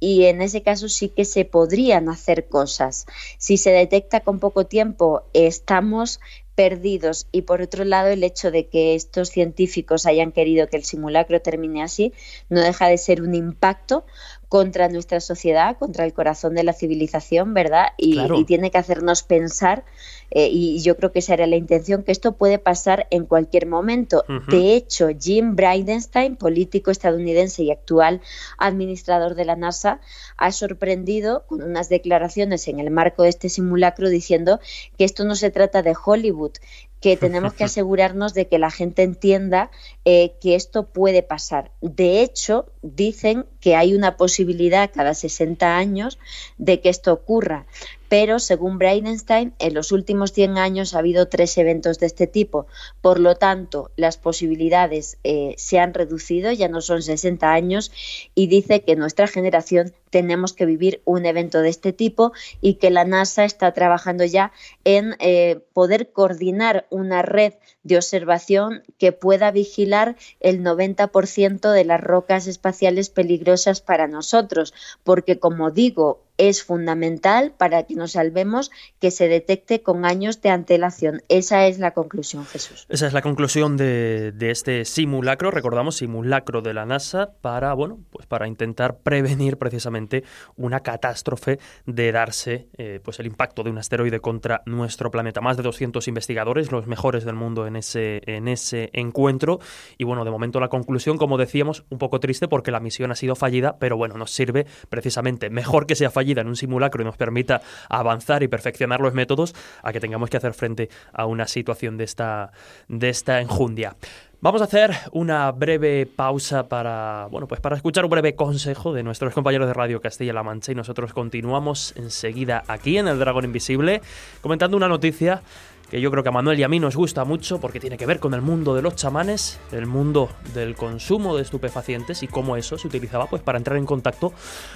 y 0.00 0.24
en 0.24 0.40
ese 0.40 0.62
caso 0.62 0.88
sí 0.88 1.10
que 1.10 1.24
se 1.24 1.44
podrían 1.44 2.08
hacer 2.08 2.48
cosas. 2.48 3.06
Si 3.38 3.58
se 3.58 3.70
detecta 3.70 4.20
con 4.20 4.40
poco 4.40 4.66
tiempo, 4.66 5.22
estamos 5.34 6.20
perdidos 6.54 7.26
y 7.32 7.42
por 7.42 7.62
otro 7.62 7.84
lado 7.84 8.08
el 8.08 8.22
hecho 8.22 8.50
de 8.50 8.66
que 8.66 8.94
estos 8.94 9.30
científicos 9.30 10.04
hayan 10.04 10.32
querido 10.32 10.68
que 10.68 10.76
el 10.76 10.84
simulacro 10.84 11.40
termine 11.40 11.82
así 11.82 12.12
no 12.50 12.60
deja 12.60 12.88
de 12.88 12.98
ser 12.98 13.22
un 13.22 13.34
impacto 13.34 14.04
contra 14.50 14.88
nuestra 14.88 15.20
sociedad, 15.20 15.76
contra 15.78 16.04
el 16.04 16.12
corazón 16.12 16.56
de 16.56 16.64
la 16.64 16.72
civilización, 16.72 17.54
¿verdad? 17.54 17.90
Y, 17.96 18.18
tiene 18.46 18.72
que 18.72 18.78
hacernos 18.78 19.22
pensar, 19.22 19.84
eh, 20.32 20.48
y 20.50 20.80
yo 20.80 20.96
creo 20.96 21.12
que 21.12 21.20
esa 21.20 21.34
era 21.34 21.46
la 21.46 21.54
intención, 21.54 22.02
que 22.02 22.10
esto 22.10 22.32
puede 22.32 22.58
pasar 22.58 23.06
en 23.10 23.26
cualquier 23.26 23.66
momento. 23.66 24.24
De 24.48 24.74
hecho, 24.74 25.06
Jim 25.16 25.54
Bridenstine, 25.54 26.34
político 26.34 26.90
estadounidense 26.90 27.62
y 27.62 27.70
actual 27.70 28.22
administrador 28.58 29.36
de 29.36 29.44
la 29.44 29.54
NASA, 29.54 30.00
ha 30.36 30.50
sorprendido 30.50 31.46
con 31.46 31.62
unas 31.62 31.88
declaraciones 31.88 32.66
en 32.66 32.80
el 32.80 32.90
marco 32.90 33.22
de 33.22 33.28
este 33.28 33.48
simulacro 33.48 34.08
diciendo 34.08 34.58
que 34.98 35.04
esto 35.04 35.24
no 35.24 35.36
se 35.36 35.52
trata 35.52 35.82
de 35.82 35.94
Hollywood, 36.04 36.54
que 37.00 37.16
tenemos 37.16 37.54
que 37.54 37.64
asegurarnos 37.64 38.34
de 38.34 38.46
que 38.46 38.58
la 38.58 38.70
gente 38.70 39.02
entienda 39.02 39.70
eh, 40.04 40.34
que 40.40 40.54
esto 40.54 40.86
puede 40.86 41.22
pasar. 41.22 41.72
De 41.80 42.22
hecho, 42.22 42.66
dicen 42.82 43.46
que 43.60 43.74
hay 43.74 43.94
una 43.94 44.16
posibilidad 44.16 44.90
cada 44.92 45.14
60 45.14 45.76
años 45.76 46.18
de 46.58 46.80
que 46.80 46.90
esto 46.90 47.12
ocurra 47.12 47.66
pero 48.10 48.40
según 48.40 48.76
Bridenstine, 48.78 49.52
en 49.60 49.72
los 49.72 49.92
últimos 49.92 50.32
100 50.32 50.58
años 50.58 50.94
ha 50.94 50.98
habido 50.98 51.28
tres 51.28 51.56
eventos 51.56 52.00
de 52.00 52.06
este 52.06 52.26
tipo. 52.26 52.66
Por 53.00 53.20
lo 53.20 53.36
tanto, 53.36 53.92
las 53.94 54.16
posibilidades 54.16 55.18
eh, 55.22 55.54
se 55.56 55.78
han 55.78 55.94
reducido, 55.94 56.50
ya 56.50 56.68
no 56.68 56.80
son 56.80 57.02
60 57.02 57.52
años, 57.52 57.92
y 58.34 58.48
dice 58.48 58.82
que 58.82 58.96
nuestra 58.96 59.28
generación 59.28 59.92
tenemos 60.10 60.52
que 60.52 60.66
vivir 60.66 61.02
un 61.04 61.24
evento 61.24 61.60
de 61.60 61.68
este 61.68 61.92
tipo 61.92 62.32
y 62.60 62.74
que 62.74 62.90
la 62.90 63.04
NASA 63.04 63.44
está 63.44 63.72
trabajando 63.74 64.24
ya 64.24 64.50
en 64.82 65.14
eh, 65.20 65.60
poder 65.72 66.10
coordinar 66.10 66.88
una 66.90 67.22
red 67.22 67.54
de 67.84 67.96
observación 67.96 68.82
que 68.98 69.12
pueda 69.12 69.52
vigilar 69.52 70.16
el 70.40 70.64
90% 70.64 71.70
de 71.70 71.84
las 71.84 72.00
rocas 72.00 72.48
espaciales 72.48 73.08
peligrosas 73.08 73.80
para 73.80 74.08
nosotros, 74.08 74.74
porque 75.04 75.38
como 75.38 75.70
digo, 75.70 76.24
es 76.40 76.64
fundamental 76.64 77.52
para 77.56 77.82
que 77.82 77.94
nos 77.94 78.12
salvemos 78.12 78.70
que 78.98 79.10
se 79.10 79.28
detecte 79.28 79.82
con 79.82 80.06
años 80.06 80.40
de 80.40 80.48
antelación. 80.48 81.22
Esa 81.28 81.66
es 81.66 81.78
la 81.78 81.90
conclusión, 81.90 82.46
Jesús. 82.46 82.86
Esa 82.88 83.06
es 83.06 83.12
la 83.12 83.20
conclusión 83.20 83.76
de, 83.76 84.32
este 84.40 84.86
simulacro, 84.86 85.50
recordamos, 85.50 85.96
simulacro 85.96 86.62
de 86.62 86.72
la 86.72 86.86
NASA 86.86 87.32
para, 87.42 87.74
bueno, 87.74 87.98
pues 88.10 88.26
para 88.26 88.48
intentar 88.48 88.96
prevenir 89.00 89.58
precisamente 89.58 90.24
una 90.56 90.80
catástrofe 90.80 91.58
de 91.84 92.10
darse 92.10 92.68
eh, 92.78 93.00
pues 93.04 93.20
el 93.20 93.26
impacto 93.26 93.62
de 93.62 93.70
un 93.70 93.76
asteroide 93.76 94.20
contra 94.20 94.62
nuestro 94.64 95.10
planeta. 95.10 95.42
Más 95.42 95.58
de 95.58 95.62
200 95.62 96.08
investigadores, 96.08 96.72
los 96.72 96.86
mejores 96.86 97.26
del 97.26 97.34
mundo 97.34 97.66
en 97.66 97.76
ese, 97.76 98.22
en 98.24 98.48
ese 98.48 98.88
encuentro. 98.94 99.60
Y 99.98 100.04
bueno, 100.04 100.24
de 100.24 100.30
momento 100.30 100.58
la 100.58 100.68
conclusión, 100.68 101.18
como 101.18 101.36
decíamos, 101.36 101.84
un 101.90 101.98
poco 101.98 102.18
triste 102.18 102.48
porque 102.48 102.70
la 102.70 102.80
misión 102.80 103.12
ha 103.12 103.14
sido 103.14 103.36
fallida, 103.36 103.76
pero 103.78 103.98
bueno, 103.98 104.16
nos 104.16 104.30
sirve 104.30 104.64
precisamente 104.88 105.50
mejor 105.50 105.86
que 105.86 105.96
sea 105.96 106.10
fallida 106.10 106.29
en 106.38 106.48
un 106.48 106.56
simulacro 106.56 107.02
y 107.02 107.04
nos 107.04 107.16
permita 107.16 107.60
avanzar 107.88 108.42
y 108.42 108.48
perfeccionar 108.48 109.00
los 109.00 109.14
métodos 109.14 109.54
a 109.82 109.92
que 109.92 110.00
tengamos 110.00 110.30
que 110.30 110.36
hacer 110.36 110.54
frente 110.54 110.88
a 111.12 111.26
una 111.26 111.46
situación 111.46 111.96
de 111.96 112.04
esta, 112.04 112.52
de 112.88 113.08
esta 113.08 113.40
enjundia. 113.40 113.96
Vamos 114.42 114.62
a 114.62 114.64
hacer 114.64 114.96
una 115.12 115.52
breve 115.52 116.06
pausa 116.06 116.66
para, 116.66 117.28
bueno, 117.30 117.46
pues 117.46 117.60
para 117.60 117.76
escuchar 117.76 118.04
un 118.04 118.10
breve 118.10 118.34
consejo 118.34 118.94
de 118.94 119.02
nuestros 119.02 119.34
compañeros 119.34 119.68
de 119.68 119.74
Radio 119.74 120.00
Castilla-La 120.00 120.42
Mancha 120.42 120.72
y 120.72 120.74
nosotros 120.74 121.12
continuamos 121.12 121.92
enseguida 121.94 122.64
aquí 122.66 122.96
en 122.96 123.06
El 123.06 123.18
Dragón 123.18 123.44
Invisible 123.44 124.00
comentando 124.40 124.78
una 124.78 124.88
noticia 124.88 125.42
que 125.90 126.00
yo 126.00 126.10
creo 126.10 126.22
que 126.22 126.28
a 126.28 126.32
Manuel 126.32 126.58
y 126.58 126.62
a 126.62 126.68
mí 126.68 126.78
nos 126.78 126.96
gusta 126.96 127.24
mucho 127.24 127.60
porque 127.60 127.80
tiene 127.80 127.98
que 127.98 128.06
ver 128.06 128.20
con 128.20 128.32
el 128.32 128.40
mundo 128.40 128.74
de 128.74 128.82
los 128.82 128.94
chamanes, 128.94 129.58
el 129.72 129.86
mundo 129.86 130.30
del 130.54 130.76
consumo 130.76 131.36
de 131.36 131.42
estupefacientes 131.42 132.22
y 132.22 132.28
cómo 132.28 132.56
eso 132.56 132.78
se 132.78 132.86
utilizaba 132.86 133.26
pues 133.26 133.42
para 133.42 133.58
entrar 133.58 133.76
en 133.76 133.86
contacto 133.86 134.32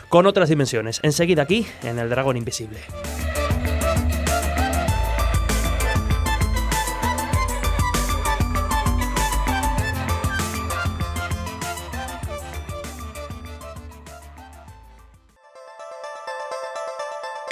con 0.09 0.27
otras 0.27 0.49
dimensiones. 0.49 1.01
Enseguida 1.03 1.43
aquí 1.43 1.67
en 1.83 1.99
El 1.99 2.11
Dragón 2.11 2.37
Invisible. 2.37 2.81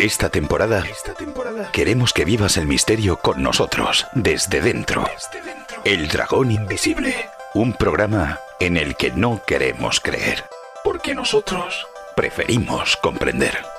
Esta 0.03 0.31
temporada, 0.31 0.83
queremos 1.73 2.13
que 2.13 2.25
vivas 2.25 2.57
el 2.57 2.67
misterio 2.67 3.19
con 3.19 3.41
nosotros, 3.41 4.09
desde 4.15 4.61
dentro. 4.61 5.09
El 5.85 6.09
dragón 6.09 6.51
invisible. 6.51 7.31
Un 7.55 7.73
programa 7.73 8.41
en 8.59 8.77
el 8.77 8.97
que 8.97 9.13
no 9.13 9.41
queremos 9.47 10.01
creer. 10.01 10.43
Porque 10.83 11.15
nosotros 11.15 11.87
preferimos 12.17 12.97
comprender. 12.97 13.72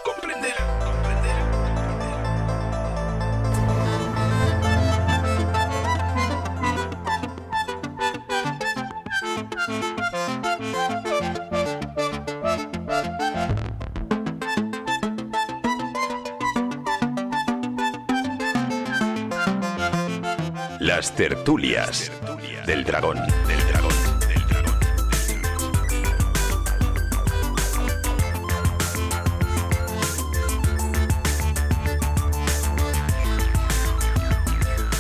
Tertulias 21.11 22.11
del 22.65 22.85
dragón. 22.85 23.17
Del 23.47 23.59
dragón. 23.67 23.91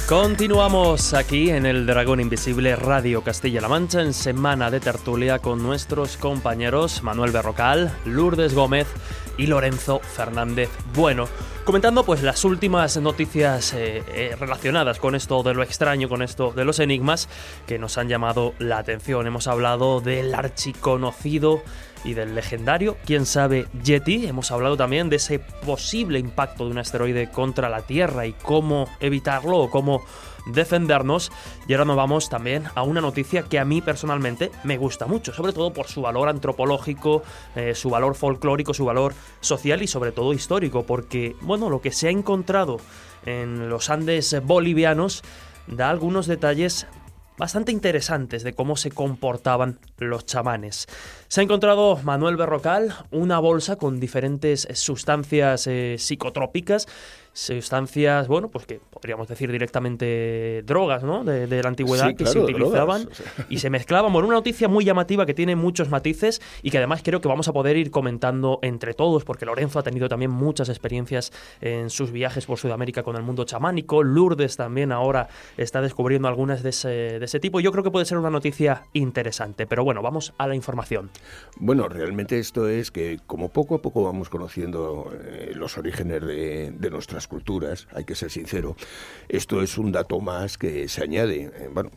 Continuamos 0.07 1.13
aquí 1.13 1.49
en 1.49 1.65
el 1.65 1.85
Dragón 1.85 2.19
Invisible 2.19 2.75
Radio 2.75 3.23
Castilla-La 3.23 3.69
Mancha 3.69 4.01
en 4.01 4.13
semana 4.13 4.69
de 4.69 4.81
tertulia 4.81 5.39
con 5.39 5.63
nuestros 5.63 6.17
compañeros 6.17 7.01
Manuel 7.01 7.31
Berrocal, 7.31 7.97
Lourdes 8.05 8.53
Gómez 8.53 8.87
y 9.37 9.47
Lorenzo 9.47 9.99
Fernández 9.99 10.69
Bueno 10.93 11.27
comentando 11.63 12.03
pues 12.03 12.21
las 12.23 12.43
últimas 12.43 12.97
noticias 12.97 13.73
eh, 13.73 14.03
eh, 14.13 14.35
relacionadas 14.37 14.99
con 14.99 15.15
esto 15.15 15.43
de 15.43 15.53
lo 15.53 15.63
extraño, 15.63 16.09
con 16.09 16.21
esto 16.21 16.51
de 16.51 16.65
los 16.65 16.79
enigmas 16.79 17.29
que 17.67 17.79
nos 17.79 17.97
han 17.97 18.09
llamado 18.09 18.53
la 18.59 18.79
atención. 18.79 19.27
Hemos 19.27 19.47
hablado 19.47 20.01
del 20.01 20.33
archiconocido 20.35 21.63
y 22.03 22.15
del 22.15 22.35
legendario, 22.35 22.97
quién 23.05 23.25
sabe, 23.25 23.67
Yeti. 23.81 24.27
Hemos 24.27 24.51
hablado 24.51 24.75
también 24.75 25.09
de 25.09 25.15
ese 25.15 25.39
posible 25.39 26.19
impacto 26.19 26.65
de 26.65 26.71
un 26.71 26.79
asteroide 26.79 27.31
contra 27.31 27.69
la 27.69 27.81
Tierra 27.83 28.25
y 28.25 28.33
cómo 28.33 28.89
evitarlo 28.99 29.59
o 29.59 29.69
cómo 29.69 30.03
defendernos. 30.45 31.31
Y 31.67 31.73
ahora 31.73 31.85
nos 31.85 31.95
vamos 31.95 32.29
también 32.29 32.65
a 32.75 32.83
una 32.83 33.01
noticia 33.01 33.43
que 33.43 33.59
a 33.59 33.65
mí 33.65 33.81
personalmente 33.81 34.51
me 34.63 34.77
gusta 34.77 35.05
mucho, 35.05 35.33
sobre 35.33 35.53
todo 35.53 35.73
por 35.73 35.87
su 35.87 36.01
valor 36.01 36.29
antropológico, 36.29 37.23
eh, 37.55 37.75
su 37.75 37.89
valor 37.89 38.15
folclórico, 38.15 38.73
su 38.73 38.85
valor 38.85 39.13
social 39.41 39.81
y 39.81 39.87
sobre 39.87 40.11
todo 40.11 40.33
histórico, 40.33 40.83
porque, 40.83 41.35
bueno, 41.41 41.69
lo 41.69 41.81
que 41.81 41.91
se 41.91 42.07
ha 42.07 42.11
encontrado 42.11 42.77
en 43.25 43.69
los 43.69 43.89
Andes 43.89 44.35
bolivianos 44.43 45.23
da 45.67 45.89
algunos 45.89 46.27
detalles 46.27 46.87
bastante 47.37 47.71
interesantes 47.71 48.43
de 48.43 48.53
cómo 48.53 48.77
se 48.77 48.91
comportaban 48.91 49.79
los 49.97 50.25
chamanes. 50.25 50.87
Se 51.33 51.41
ha 51.41 51.43
encontrado 51.43 51.99
Manuel 52.03 52.37
Berrocal 52.37 52.93
una 53.09 53.39
bolsa 53.39 53.75
con 53.75 53.99
diferentes 53.99 54.67
sustancias 54.73 55.65
eh, 55.65 55.95
psicotrópicas 55.97 56.85
sustancias, 57.33 58.27
bueno, 58.27 58.49
pues 58.49 58.67
que 58.67 58.79
podríamos 58.91 59.27
decir 59.27 59.51
directamente 59.51 60.61
drogas, 60.65 61.03
¿no? 61.03 61.23
De, 61.23 61.47
la 61.47 61.67
antigüedad 61.67 62.15
que 62.15 62.27
se 62.27 62.39
utilizaban 62.39 63.09
y 63.49 63.57
se 63.57 63.69
mezclaban. 63.69 64.13
Bueno, 64.13 64.27
una 64.27 64.37
noticia 64.37 64.67
muy 64.67 64.85
llamativa 64.85 65.25
que 65.25 65.33
tiene 65.33 65.55
muchos 65.55 65.89
matices 65.89 66.41
y 66.61 66.69
que 66.69 66.77
además 66.77 67.01
creo 67.03 67.21
que 67.21 67.27
vamos 67.27 67.47
a 67.47 67.53
poder 67.53 67.75
ir 67.75 67.89
comentando 67.89 68.59
entre 68.61 68.93
todos, 68.93 69.23
porque 69.25 69.45
Lorenzo 69.45 69.79
ha 69.79 69.83
tenido 69.83 70.07
también 70.07 70.31
muchas 70.31 70.69
experiencias 70.69 71.31
en 71.59 71.89
sus 71.89 72.11
viajes 72.11 72.45
por 72.45 72.59
Sudamérica 72.59 73.01
con 73.01 73.15
el 73.15 73.23
mundo 73.23 73.45
chamánico. 73.45 74.03
Lourdes 74.03 74.55
también 74.55 74.91
ahora 74.91 75.27
está 75.57 75.81
descubriendo 75.81 76.27
algunas 76.27 76.61
de 76.61 76.69
ese, 76.69 76.89
de 76.89 77.25
ese 77.25 77.39
tipo. 77.39 77.59
Yo 77.59 77.71
creo 77.71 77.83
que 77.83 77.91
puede 77.91 78.05
ser 78.05 78.19
una 78.19 78.29
noticia 78.29 78.83
interesante. 78.93 79.65
Pero 79.65 79.83
bueno, 79.83 80.03
vamos 80.03 80.33
a 80.37 80.47
la 80.47 80.55
información. 80.55 81.09
Bueno, 81.57 81.87
realmente 81.87 82.39
esto 82.39 82.67
es 82.67 82.91
que 82.91 83.19
como 83.27 83.49
poco 83.49 83.75
a 83.75 83.81
poco 83.81 84.03
vamos 84.03 84.29
conociendo 84.29 85.11
eh, 85.23 85.51
los 85.55 85.77
orígenes 85.77 86.25
de, 86.25 86.71
de 86.71 86.89
nuestras 86.89 87.27
culturas, 87.27 87.87
hay 87.93 88.05
que 88.05 88.15
ser 88.15 88.31
sincero. 88.31 88.75
Esto 89.29 89.61
es 89.61 89.77
un 89.77 89.91
dato 89.91 90.19
más 90.19 90.57
que 90.57 90.87
se 90.87 91.03
añade. 91.03 91.51
Eh, 91.53 91.69
bueno, 91.73 91.91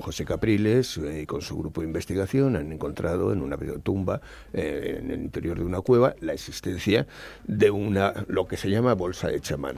José 0.00 0.24
Capriles 0.24 0.96
y 0.96 1.06
eh, 1.06 1.26
con 1.26 1.42
su 1.42 1.56
grupo 1.56 1.80
de 1.80 1.86
investigación 1.86 2.56
han 2.56 2.72
encontrado 2.72 3.32
en 3.32 3.42
una 3.42 3.56
tumba 3.82 4.20
eh, 4.52 4.98
en 5.00 5.10
el 5.10 5.22
interior 5.22 5.58
de 5.58 5.64
una 5.64 5.80
cueva 5.80 6.14
la 6.20 6.32
existencia 6.32 7.06
de 7.44 7.70
una 7.70 8.12
lo 8.28 8.46
que 8.46 8.56
se 8.56 8.70
llama 8.70 8.94
bolsa 8.94 9.28
de 9.28 9.40
chamán. 9.40 9.76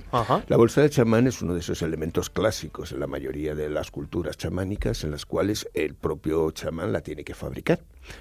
La 0.48 0.56
bolsa 0.56 0.82
de 0.82 0.90
chamán 0.90 1.26
es 1.26 1.42
uno 1.42 1.54
de 1.54 1.60
esos 1.60 1.82
elementos 1.82 2.30
clásicos 2.30 2.92
en 2.92 3.00
la 3.00 3.06
mayoría 3.06 3.54
de 3.54 3.68
las 3.68 3.90
culturas 3.90 4.36
chamánicas 4.36 5.04
en 5.04 5.10
las 5.10 5.26
cuales 5.26 5.68
el 5.74 5.94
propio 5.94 6.50
chamán 6.50 6.92
la 6.92 7.00
tiene 7.00 7.24
que 7.24 7.34
fabricar. 7.34 7.80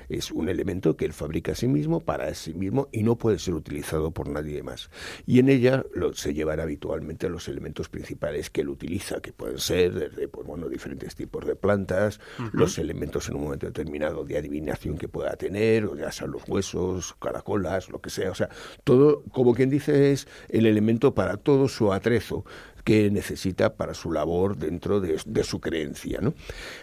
Es 0.10 0.32
un 0.32 0.50
elemento 0.50 0.96
que 0.98 1.06
él 1.06 1.14
fabrica 1.14 1.54
a 1.54 1.56
sí 1.56 1.68
mismo 1.68 2.00
para 2.00 2.34
sí 2.34 2.54
mismo 2.54 2.88
y 2.92 3.04
no 3.04 3.18
puede 3.18 3.40
ser 3.40 3.54
utilizado 3.54 4.12
por 4.12 4.28
nadie 4.28 4.64
más. 4.64 4.90
Y 5.26 5.40
en 5.40 5.50
ella 5.50 5.86
lo, 5.94 6.14
se 6.14 6.34
llevará 6.34 6.64
habitualmente 6.64 7.30
los 7.30 7.48
elementos 7.48 7.90
principales 7.90 8.50
que 8.50 8.62
él 8.62 8.70
utiliza, 8.70 9.22
que 9.22 9.34
pueden 9.34 9.60
ser 9.60 9.94
desde 9.94 10.28
pues, 10.28 10.48
bueno, 10.48 10.70
diferentes 10.70 11.16
tipos 11.16 11.46
de 11.46 11.56
plantas, 11.56 12.20
los 12.52 12.78
elementos 12.78 13.30
en 13.30 13.36
un 13.36 13.44
momento 13.44 13.66
determinado 13.66 14.24
de 14.24 14.38
adivinación 14.38 14.98
que 14.98 15.08
pueda 15.08 15.36
tener, 15.36 15.86
o 15.86 15.96
ya 15.96 16.12
sean 16.12 16.32
los 16.32 16.48
huesos, 16.48 17.16
caracolas, 17.20 17.90
lo 17.90 18.02
que 18.02 18.10
sea. 18.10 18.32
O 18.32 18.36
sea, 18.36 18.50
todo, 18.84 19.24
como 19.32 19.54
quien 19.54 19.70
dice, 19.70 20.12
es 20.12 20.28
el 20.50 20.66
elemento 20.66 21.14
para 21.14 21.38
todo 21.38 21.68
su 21.68 21.94
atrezo 21.94 22.46
que 22.86 23.10
necesita 23.10 23.74
para 23.76 23.96
su 23.96 24.12
labor 24.12 24.58
dentro 24.58 25.02
de, 25.02 25.44
su 25.44 25.60
creencia. 25.60 26.20
¿no? 26.22 26.36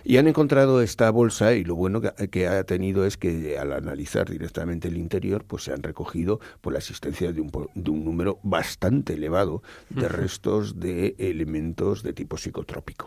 Y 0.05 0.17
han 0.17 0.27
encontrado 0.27 0.83
esta 0.83 1.09
bolsa 1.11 1.55
y 1.55 1.65
lo 1.65 1.77
bueno 1.77 2.03
que, 2.03 2.49
ha 2.49 2.65
tenido 2.65 3.07
es 3.07 3.17
que 3.17 3.57
al 3.57 3.73
analizar 3.73 4.29
directamente 4.29 4.89
el 4.89 4.97
interior, 4.97 5.45
pues 5.45 5.63
se 5.63 5.73
han 5.73 5.83
recogido 5.83 6.41
por 6.61 6.73
la 6.73 6.81
existencia 6.81 7.33
de 7.33 7.41
un, 7.41 7.51
de 7.75 7.91
un 7.91 8.05
número 8.05 8.41
bastante 8.43 9.15
elevado 9.15 9.63
de 9.91 10.09
restos 10.09 10.81
de 10.81 11.15
elementos 11.19 12.03
de 12.03 12.13
tipo 12.13 12.37
psicotrópico. 12.37 13.07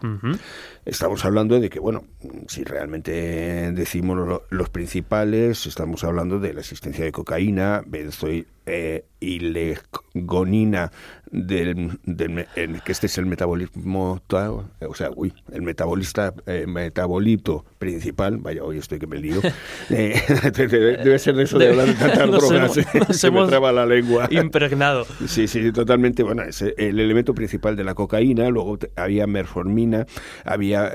Estamos 0.85 1.25
hablando 1.25 1.59
de 1.59 1.69
que, 1.69 1.79
bueno, 1.79 2.05
si 2.47 2.63
realmente 2.63 3.73
decimos 3.73 4.41
los 4.49 4.69
principales, 4.69 5.65
estamos 5.65 6.05
hablando 6.05 6.39
de 6.39 6.53
la 6.53 6.61
existencia 6.61 7.03
de 7.03 7.11
cocaína, 7.11 7.83
benzoil, 7.85 8.47
eh, 8.65 9.05
ilegonina 9.25 10.91
del, 11.31 11.99
del 12.03 12.45
que 12.83 12.91
este 12.91 13.07
es 13.07 13.17
el 13.17 13.25
metabolismo 13.25 14.21
o 14.29 14.93
sea 14.93 15.09
uy, 15.15 15.33
el 15.51 15.63
metabolista 15.63 16.33
eh, 16.45 16.65
metabolito 16.67 17.65
principal 17.79 18.37
vaya 18.37 18.63
hoy 18.63 18.77
estoy 18.77 18.99
que 18.99 19.07
me 19.07 19.17
lío. 19.17 19.41
Eh, 19.89 20.19
debe, 20.55 21.19
ser 21.19 21.39
eso 21.39 21.59
de, 21.59 21.69
hablar 21.69 21.87
de 21.87 21.93
tantas 21.93 22.31
drogas 22.31 22.77
eh, 22.77 22.85
se 23.11 23.29
me 23.29 23.45
traba 23.45 23.71
la 23.71 23.85
lengua. 23.85 24.27
impregnado. 24.31 25.05
Sí 25.27 25.47
sí 25.47 25.71
totalmente 25.71 26.23
bueno 26.23 26.43
es 26.43 26.61
el 26.61 26.99
elemento 26.99 27.35
principal 27.35 27.75
de 27.75 27.83
la 27.83 27.93
cocaína 27.93 28.49
luego 28.49 28.79
había 28.95 29.27
merformina 29.27 30.05
había 30.43 30.91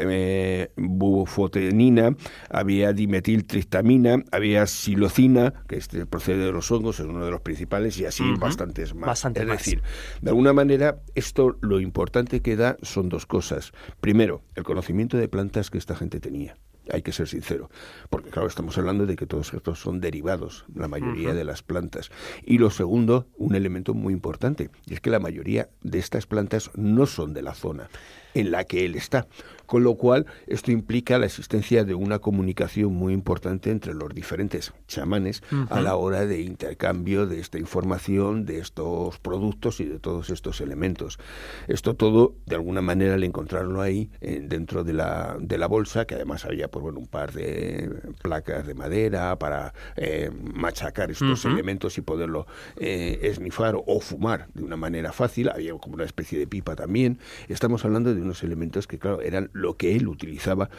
bufotenina 0.76 2.16
había 2.50 2.92
dimetiltristamina 2.92 4.24
había 4.32 4.66
silocina 4.66 5.52
que 5.68 5.76
este 5.76 6.06
procede 6.06 6.46
de 6.46 6.52
los 6.52 6.70
hongos 6.70 6.98
es 7.00 7.06
uno 7.06 7.24
de 7.24 7.30
los 7.30 7.40
principales 7.40 7.59
y 7.98 8.04
así 8.04 8.24
bastantes 8.38 8.94
más. 8.94 9.24
es 9.24 9.46
decir, 9.46 9.82
de 10.20 10.30
alguna 10.30 10.52
manera, 10.52 11.00
esto 11.14 11.56
lo 11.60 11.80
importante 11.80 12.40
que 12.40 12.56
da 12.56 12.76
son 12.82 13.08
dos 13.08 13.26
cosas. 13.26 13.72
Primero, 14.00 14.42
el 14.54 14.64
conocimiento 14.64 15.16
de 15.16 15.28
plantas 15.28 15.70
que 15.70 15.78
esta 15.78 15.96
gente 15.96 16.20
tenía 16.20 16.56
hay 16.92 17.02
que 17.02 17.12
ser 17.12 17.28
sincero, 17.28 17.70
porque 18.08 18.30
claro, 18.30 18.48
estamos 18.48 18.76
hablando 18.78 19.06
de 19.06 19.16
que 19.16 19.26
todos 19.26 19.52
estos 19.54 19.78
son 19.78 20.00
derivados, 20.00 20.64
la 20.74 20.88
mayoría 20.88 21.34
de 21.34 21.44
las 21.44 21.62
plantas. 21.62 22.10
Y 22.44 22.58
lo 22.58 22.70
segundo, 22.70 23.28
un 23.36 23.54
elemento 23.54 23.94
muy 23.94 24.12
importante, 24.12 24.70
y 24.86 24.94
es 24.94 25.00
que 25.00 25.10
la 25.10 25.20
mayoría 25.20 25.68
de 25.82 25.98
estas 25.98 26.26
plantas 26.26 26.70
no 26.74 27.06
son 27.06 27.34
de 27.34 27.42
la 27.42 27.54
zona 27.54 27.88
en 28.34 28.50
la 28.50 28.64
que 28.64 28.84
él 28.84 28.94
está. 28.94 29.26
Con 29.70 29.84
lo 29.84 29.94
cual, 29.94 30.26
esto 30.48 30.72
implica 30.72 31.16
la 31.20 31.26
existencia 31.26 31.84
de 31.84 31.94
una 31.94 32.18
comunicación 32.18 32.92
muy 32.92 33.12
importante 33.12 33.70
entre 33.70 33.94
los 33.94 34.12
diferentes 34.12 34.72
chamanes 34.88 35.44
a 35.68 35.80
la 35.80 35.94
hora 35.94 36.26
de 36.26 36.40
intercambio 36.40 37.24
de 37.28 37.38
esta 37.38 37.56
información, 37.56 38.46
de 38.46 38.58
estos 38.58 39.20
productos 39.20 39.78
y 39.78 39.84
de 39.84 40.00
todos 40.00 40.30
estos 40.30 40.60
elementos. 40.60 41.20
Esto 41.68 41.94
todo, 41.94 42.34
de 42.46 42.56
alguna 42.56 42.82
manera, 42.82 43.14
al 43.14 43.22
encontrarlo 43.22 43.80
ahí, 43.80 44.10
dentro 44.20 44.82
de 44.82 44.92
la, 44.92 45.36
de 45.38 45.56
la 45.56 45.68
bolsa, 45.68 46.04
que 46.04 46.16
además 46.16 46.44
había 46.46 46.66
pues, 46.66 46.82
bueno, 46.82 46.98
un 46.98 47.06
par 47.06 47.32
de 47.32 47.88
placas 48.22 48.66
de 48.66 48.74
madera 48.74 49.38
para 49.38 49.72
eh, 49.94 50.32
machacar 50.52 51.12
estos 51.12 51.44
elementos 51.44 51.96
y 51.96 52.00
poderlo 52.00 52.48
eh, 52.76 53.20
esnifar 53.22 53.76
o 53.76 54.00
fumar 54.00 54.48
de 54.52 54.64
una 54.64 54.76
manera 54.76 55.12
fácil, 55.12 55.48
había 55.48 55.78
como 55.78 55.94
una 55.94 56.06
especie 56.06 56.40
de 56.40 56.48
pipa 56.48 56.74
también. 56.74 57.20
Estamos 57.46 57.84
hablando 57.84 58.12
de 58.12 58.20
unos 58.20 58.42
elementos 58.42 58.88
que, 58.88 58.98
claro, 58.98 59.20
eran 59.20 59.48
lo 59.60 59.76
que 59.76 59.96
él 59.96 60.08
utilizaba 60.08 60.70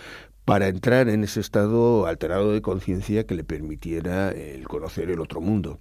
para 0.46 0.68
entrar 0.68 1.08
en 1.08 1.24
ese 1.24 1.40
estado 1.40 2.08
alterado 2.08 2.52
de 2.52 2.62
conciencia 2.62 3.26
que 3.26 3.36
le 3.36 3.44
permitiera 3.44 4.32
el 4.32 4.68
conocer 4.68 5.10
el 5.10 5.20
otro 5.20 5.40
mundo. 5.40 5.80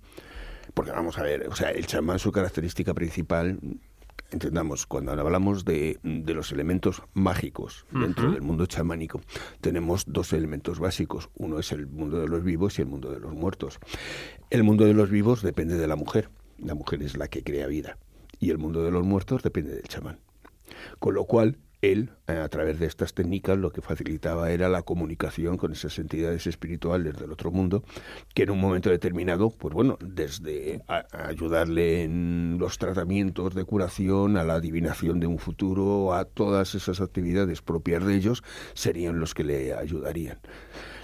Porque 0.75 0.93
vamos 0.93 1.19
a 1.19 1.23
ver, 1.23 1.49
o 1.49 1.57
sea, 1.57 1.71
el 1.71 1.87
chamán, 1.87 2.19
su 2.19 2.31
característica 2.31 2.95
principal, 2.95 3.59
entendamos, 4.31 4.87
cuando 4.87 5.13
hablamos 5.13 5.65
de, 5.65 5.99
de 6.03 6.35
los 6.35 6.53
elementos 6.53 7.03
mágicos 7.15 7.87
dentro 7.91 8.31
del 8.31 8.43
mundo 8.43 8.67
chamánico, 8.67 9.21
tenemos 9.61 10.05
dos 10.07 10.33
elementos 10.33 10.79
básicos. 10.79 11.31
Uno 11.35 11.59
es 11.59 11.73
el 11.73 11.87
mundo 11.87 12.21
de 12.21 12.29
los 12.29 12.45
vivos 12.45 12.79
y 12.79 12.83
el 12.83 12.89
mundo 12.89 13.11
de 13.11 13.19
los 13.19 13.33
muertos. 13.33 13.79
El 14.51 14.63
mundo 14.63 14.85
de 14.85 14.95
los 14.95 15.11
vivos 15.11 15.43
depende 15.43 15.77
de 15.77 15.89
la 15.89 15.97
mujer. 15.97 16.31
La 16.59 16.75
mujer 16.75 17.03
es 17.03 17.17
la 17.17 17.29
que 17.29 17.43
crea 17.43 17.67
vida. 17.67 17.99
Y 18.39 18.51
el 18.51 18.59
mundo 18.59 18.85
de 18.85 18.91
los 18.91 19.05
muertos 19.05 19.43
depende 19.43 19.75
del 19.75 19.89
chamán. 19.89 20.21
Con 20.99 21.15
lo 21.15 21.25
cual, 21.25 21.59
él, 21.83 22.11
eh, 22.27 22.33
a 22.33 22.49
través 22.49 22.79
de 22.79 22.87
estas 22.87 23.15
técnicas, 23.15 23.59
lo 23.59 23.71
que 23.71 23.81
facilitaba 23.81 24.51
era 24.51 24.69
la 24.69 24.83
comunicación 24.83 25.57
con 25.57 25.73
esas 25.73 25.99
entidades 25.99 26.47
espirituales 26.47 27.17
del 27.19 27.33
otro 27.33 27.51
mundo, 27.51 27.85
que 28.35 28.43
en 28.43 28.51
un 28.51 28.61
momento 28.61 28.91
determinado, 28.91 29.51
pues 29.51 29.75
bueno, 29.75 29.99
desde 30.01 30.83
ayudarle 31.13 32.05
en 32.05 32.57
los 32.59 32.79
tratamientos 32.79 33.55
de 33.55 33.65
curación, 33.65 34.37
a 34.37 34.45
la 34.45 34.55
adivinación 34.55 35.21
de 35.21 35.27
un 35.27 35.39
futuro, 35.39 36.15
a 36.15 36.25
todas 36.25 36.75
esas 36.75 37.01
actividades 37.01 37.63
propias 37.63 38.05
de 38.05 38.15
ellos, 38.15 38.43
serían 38.75 39.19
los 39.19 39.35
que 39.35 39.45
le 39.45 39.75
ayudarían. 39.75 40.39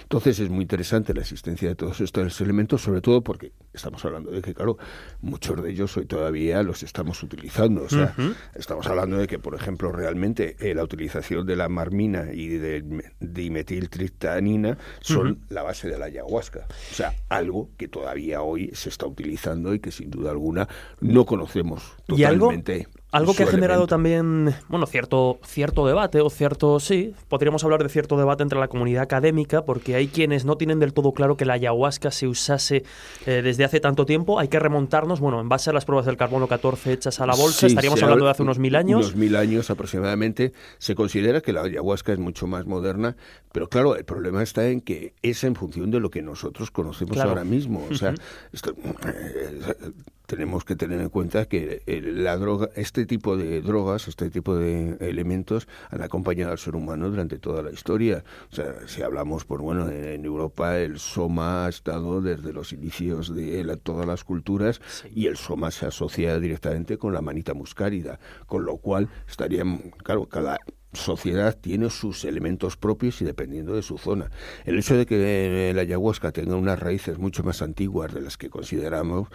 Entonces 0.07 0.39
es 0.39 0.49
muy 0.49 0.61
interesante 0.61 1.13
la 1.13 1.19
existencia 1.19 1.67
de 1.67 1.75
todos 1.75 1.99
estos 1.99 2.39
elementos, 2.39 2.81
sobre 2.81 3.01
todo 3.01 3.21
porque 3.21 3.51
estamos 3.73 4.05
hablando 4.05 4.31
de 4.31 4.41
que, 4.41 4.53
claro, 4.53 4.77
muchos 5.19 5.61
de 5.61 5.69
ellos 5.69 5.97
hoy 5.97 6.05
todavía 6.05 6.63
los 6.63 6.81
estamos 6.81 7.21
utilizando. 7.23 7.83
O 7.83 7.89
sea, 7.89 8.15
estamos 8.55 8.87
hablando 8.87 9.17
de 9.17 9.27
que, 9.27 9.37
por 9.37 9.53
ejemplo, 9.53 9.91
realmente 9.91 10.55
eh, 10.61 10.73
la 10.73 10.85
utilización 10.85 11.45
de 11.45 11.57
la 11.57 11.67
marmina 11.67 12.31
y 12.31 12.47
de 12.47 13.03
dimetiltriptanina 13.19 14.77
son 15.01 15.41
la 15.49 15.63
base 15.63 15.89
de 15.89 15.99
la 15.99 16.05
ayahuasca. 16.05 16.67
O 16.69 16.95
sea, 16.95 17.13
algo 17.27 17.71
que 17.75 17.89
todavía 17.89 18.41
hoy 18.41 18.71
se 18.75 18.87
está 18.87 19.07
utilizando 19.07 19.73
y 19.73 19.81
que 19.81 19.91
sin 19.91 20.09
duda 20.09 20.31
alguna 20.31 20.69
no 21.01 21.25
conocemos 21.25 21.83
totalmente. 22.05 22.73
Algo 22.75 22.96
que 23.35 23.43
ha 23.43 23.47
generado 23.47 23.87
también, 23.87 24.53
bueno, 24.67 24.85
cierto, 24.85 25.39
cierto 25.45 25.87
debate, 25.87 26.21
o 26.21 26.29
cierto, 26.29 26.79
sí, 26.79 27.13
podríamos 27.29 27.63
hablar 27.63 27.81
de 27.81 27.89
cierto 27.89 28.17
debate 28.17 28.43
entre 28.43 28.59
la 28.59 28.67
comunidad 28.67 29.03
académica, 29.03 29.63
porque 29.63 29.95
hay 29.95 30.07
quienes 30.07 30.45
no 30.45 30.57
tienen 30.57 30.79
del 30.79 30.93
todo 30.93 31.13
claro 31.13 31.37
que 31.37 31.45
la 31.45 31.53
ayahuasca 31.53 32.11
se 32.11 32.27
usase 32.27 32.83
eh, 33.25 33.41
desde 33.41 33.63
hace 33.63 33.79
tanto 33.79 34.05
tiempo. 34.05 34.39
Hay 34.39 34.49
que 34.49 34.59
remontarnos, 34.59 35.19
bueno, 35.19 35.39
en 35.39 35.49
base 35.49 35.69
a 35.69 35.73
las 35.73 35.85
pruebas 35.85 36.05
del 36.05 36.17
carbono 36.17 36.47
14 36.47 36.91
hechas 36.91 37.19
a 37.19 37.25
la 37.25 37.35
bolsa, 37.35 37.67
estaríamos 37.67 38.01
hablando 38.03 38.25
de 38.25 38.31
hace 38.31 38.43
unos 38.43 38.59
mil 38.59 38.75
años. 38.75 39.05
Unos 39.05 39.15
mil 39.15 39.35
años 39.35 39.69
aproximadamente. 39.69 40.51
Se 40.77 40.95
considera 40.95 41.41
que 41.41 41.53
la 41.53 41.61
ayahuasca 41.61 42.13
es 42.13 42.19
mucho 42.19 42.45
más 42.45 42.65
moderna, 42.65 43.15
pero 43.51 43.69
claro, 43.69 43.95
el 43.95 44.05
problema 44.05 44.43
está 44.43 44.67
en 44.67 44.81
que 44.81 45.13
es 45.21 45.43
en 45.43 45.55
función 45.55 45.91
de 45.91 45.99
lo 45.99 46.09
que 46.09 46.21
nosotros 46.21 46.71
conocemos 46.71 47.17
ahora 47.17 47.43
mismo. 47.43 47.87
O 47.89 47.95
sea, 47.95 48.13
esto, 48.51 48.73
eh, 49.05 49.91
tenemos 50.27 50.65
que 50.65 50.75
tener 50.75 51.01
en 51.01 51.09
cuenta 51.09 51.45
que 51.45 51.81
la 51.87 52.37
droga, 52.37 52.69
este 52.75 53.05
tipo 53.05 53.35
de 53.37 53.61
drogas, 53.61 54.07
este 54.07 54.29
tipo 54.29 54.55
de 54.55 54.97
elementos 54.99 55.67
han 55.89 56.03
acompañado 56.03 56.51
al 56.51 56.59
ser 56.59 56.75
humano 56.75 57.09
durante 57.09 57.39
toda 57.39 57.63
la 57.63 57.71
historia. 57.71 58.23
O 58.51 58.55
sea, 58.55 58.87
si 58.87 59.01
hablamos, 59.01 59.45
por 59.45 59.61
bueno, 59.61 59.89
en 59.89 60.23
Europa 60.25 60.77
el 60.77 60.99
soma 60.99 61.65
ha 61.65 61.69
estado 61.69 62.21
desde 62.21 62.53
los 62.53 62.73
inicios 62.73 63.33
de 63.33 63.77
todas 63.81 64.05
las 64.05 64.23
culturas 64.23 64.81
y 65.15 65.27
el 65.27 65.37
soma 65.37 65.71
se 65.71 65.87
asocia 65.87 66.39
directamente 66.39 66.97
con 66.97 67.13
la 67.13 67.21
manita 67.21 67.53
muscárida, 67.53 68.19
con 68.45 68.65
lo 68.65 68.77
cual 68.77 69.09
estaría, 69.27 69.63
claro, 70.03 70.27
cada 70.27 70.59
sociedad 70.97 71.57
tiene 71.59 71.89
sus 71.89 72.25
elementos 72.25 72.77
propios 72.77 73.21
y 73.21 73.25
dependiendo 73.25 73.73
de 73.75 73.81
su 73.81 73.97
zona. 73.97 74.29
El 74.65 74.77
hecho 74.77 74.95
de 74.95 75.05
que 75.05 75.71
la 75.73 75.81
ayahuasca 75.81 76.31
tenga 76.31 76.55
unas 76.55 76.79
raíces 76.79 77.17
mucho 77.17 77.43
más 77.43 77.61
antiguas 77.61 78.13
de 78.13 78.21
las 78.21 78.37
que 78.37 78.49
consideramos, 78.49 79.29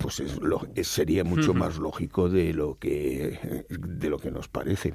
pues 0.00 0.20
es, 0.20 0.88
sería 0.88 1.24
mucho 1.24 1.54
más 1.54 1.78
lógico 1.78 2.28
de 2.28 2.52
lo 2.52 2.78
que 2.78 3.64
de 3.68 4.10
lo 4.10 4.18
que 4.18 4.30
nos 4.30 4.48
parece. 4.48 4.94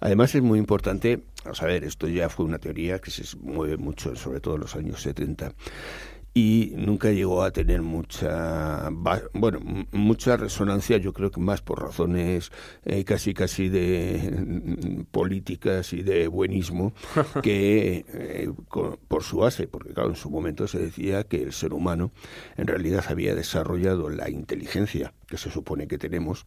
Además 0.00 0.34
es 0.34 0.42
muy 0.42 0.58
importante, 0.58 1.22
a 1.44 1.64
ver, 1.64 1.84
esto 1.84 2.08
ya 2.08 2.28
fue 2.28 2.44
una 2.44 2.58
teoría 2.58 2.98
que 2.98 3.12
se 3.12 3.24
mueve 3.36 3.76
mucho, 3.76 4.16
sobre 4.16 4.40
todo 4.40 4.56
en 4.56 4.62
los 4.62 4.74
años 4.74 5.00
70 5.00 5.54
y 6.34 6.72
nunca 6.76 7.10
llegó 7.10 7.42
a 7.42 7.50
tener 7.50 7.82
mucha 7.82 8.88
bueno 9.34 9.60
mucha 9.92 10.36
resonancia 10.36 10.96
yo 10.96 11.12
creo 11.12 11.30
que 11.30 11.40
más 11.40 11.60
por 11.60 11.82
razones 11.82 12.52
eh, 12.84 13.04
casi 13.04 13.34
casi 13.34 13.68
de 13.68 14.32
mm, 14.46 15.02
políticas 15.10 15.92
y 15.92 16.02
de 16.02 16.28
buenismo 16.28 16.94
que 17.42 18.06
eh, 18.08 18.50
por 19.08 19.22
su 19.22 19.38
base 19.38 19.66
porque 19.66 19.92
claro 19.92 20.10
en 20.10 20.16
su 20.16 20.30
momento 20.30 20.66
se 20.68 20.78
decía 20.78 21.24
que 21.24 21.42
el 21.42 21.52
ser 21.52 21.74
humano 21.74 22.12
en 22.56 22.66
realidad 22.66 23.04
había 23.08 23.34
desarrollado 23.34 24.08
la 24.08 24.30
inteligencia 24.30 25.12
que 25.26 25.36
se 25.36 25.50
supone 25.50 25.86
que 25.86 25.98
tenemos 25.98 26.46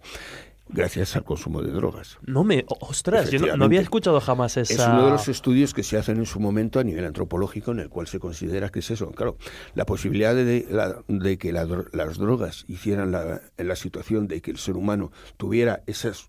gracias 0.69 1.15
al 1.15 1.23
consumo 1.23 1.61
de 1.61 1.71
drogas. 1.71 2.17
No 2.25 2.43
me, 2.43 2.65
ostras, 2.81 3.31
yo 3.31 3.55
no, 3.55 3.65
había 3.65 3.81
escuchado 3.81 4.19
jamás 4.19 4.57
esa. 4.57 4.73
Es 4.73 4.79
uno 4.87 5.05
de 5.05 5.11
los 5.11 5.27
estudios 5.27 5.73
que 5.73 5.83
se 5.83 5.97
hacen 5.97 6.17
en 6.17 6.25
su 6.25 6.39
momento 6.39 6.79
a 6.79 6.83
nivel 6.83 7.05
antropológico 7.05 7.71
en 7.71 7.79
el 7.79 7.89
cual 7.89 8.07
se 8.07 8.19
considera 8.19 8.69
que 8.69 8.79
es 8.79 8.91
eso. 8.91 9.11
Claro, 9.11 9.37
la 9.73 9.85
posibilidad 9.85 10.35
de, 10.35 10.65
de 11.07 11.37
que 11.37 11.51
las 11.51 12.17
drogas 12.17 12.65
hicieran 12.67 13.11
la, 13.11 13.41
la 13.57 13.75
situación 13.75 14.27
de 14.27 14.41
que 14.41 14.51
el 14.51 14.57
ser 14.57 14.75
humano 14.75 15.11
tuviera 15.37 15.83
esas 15.85 16.27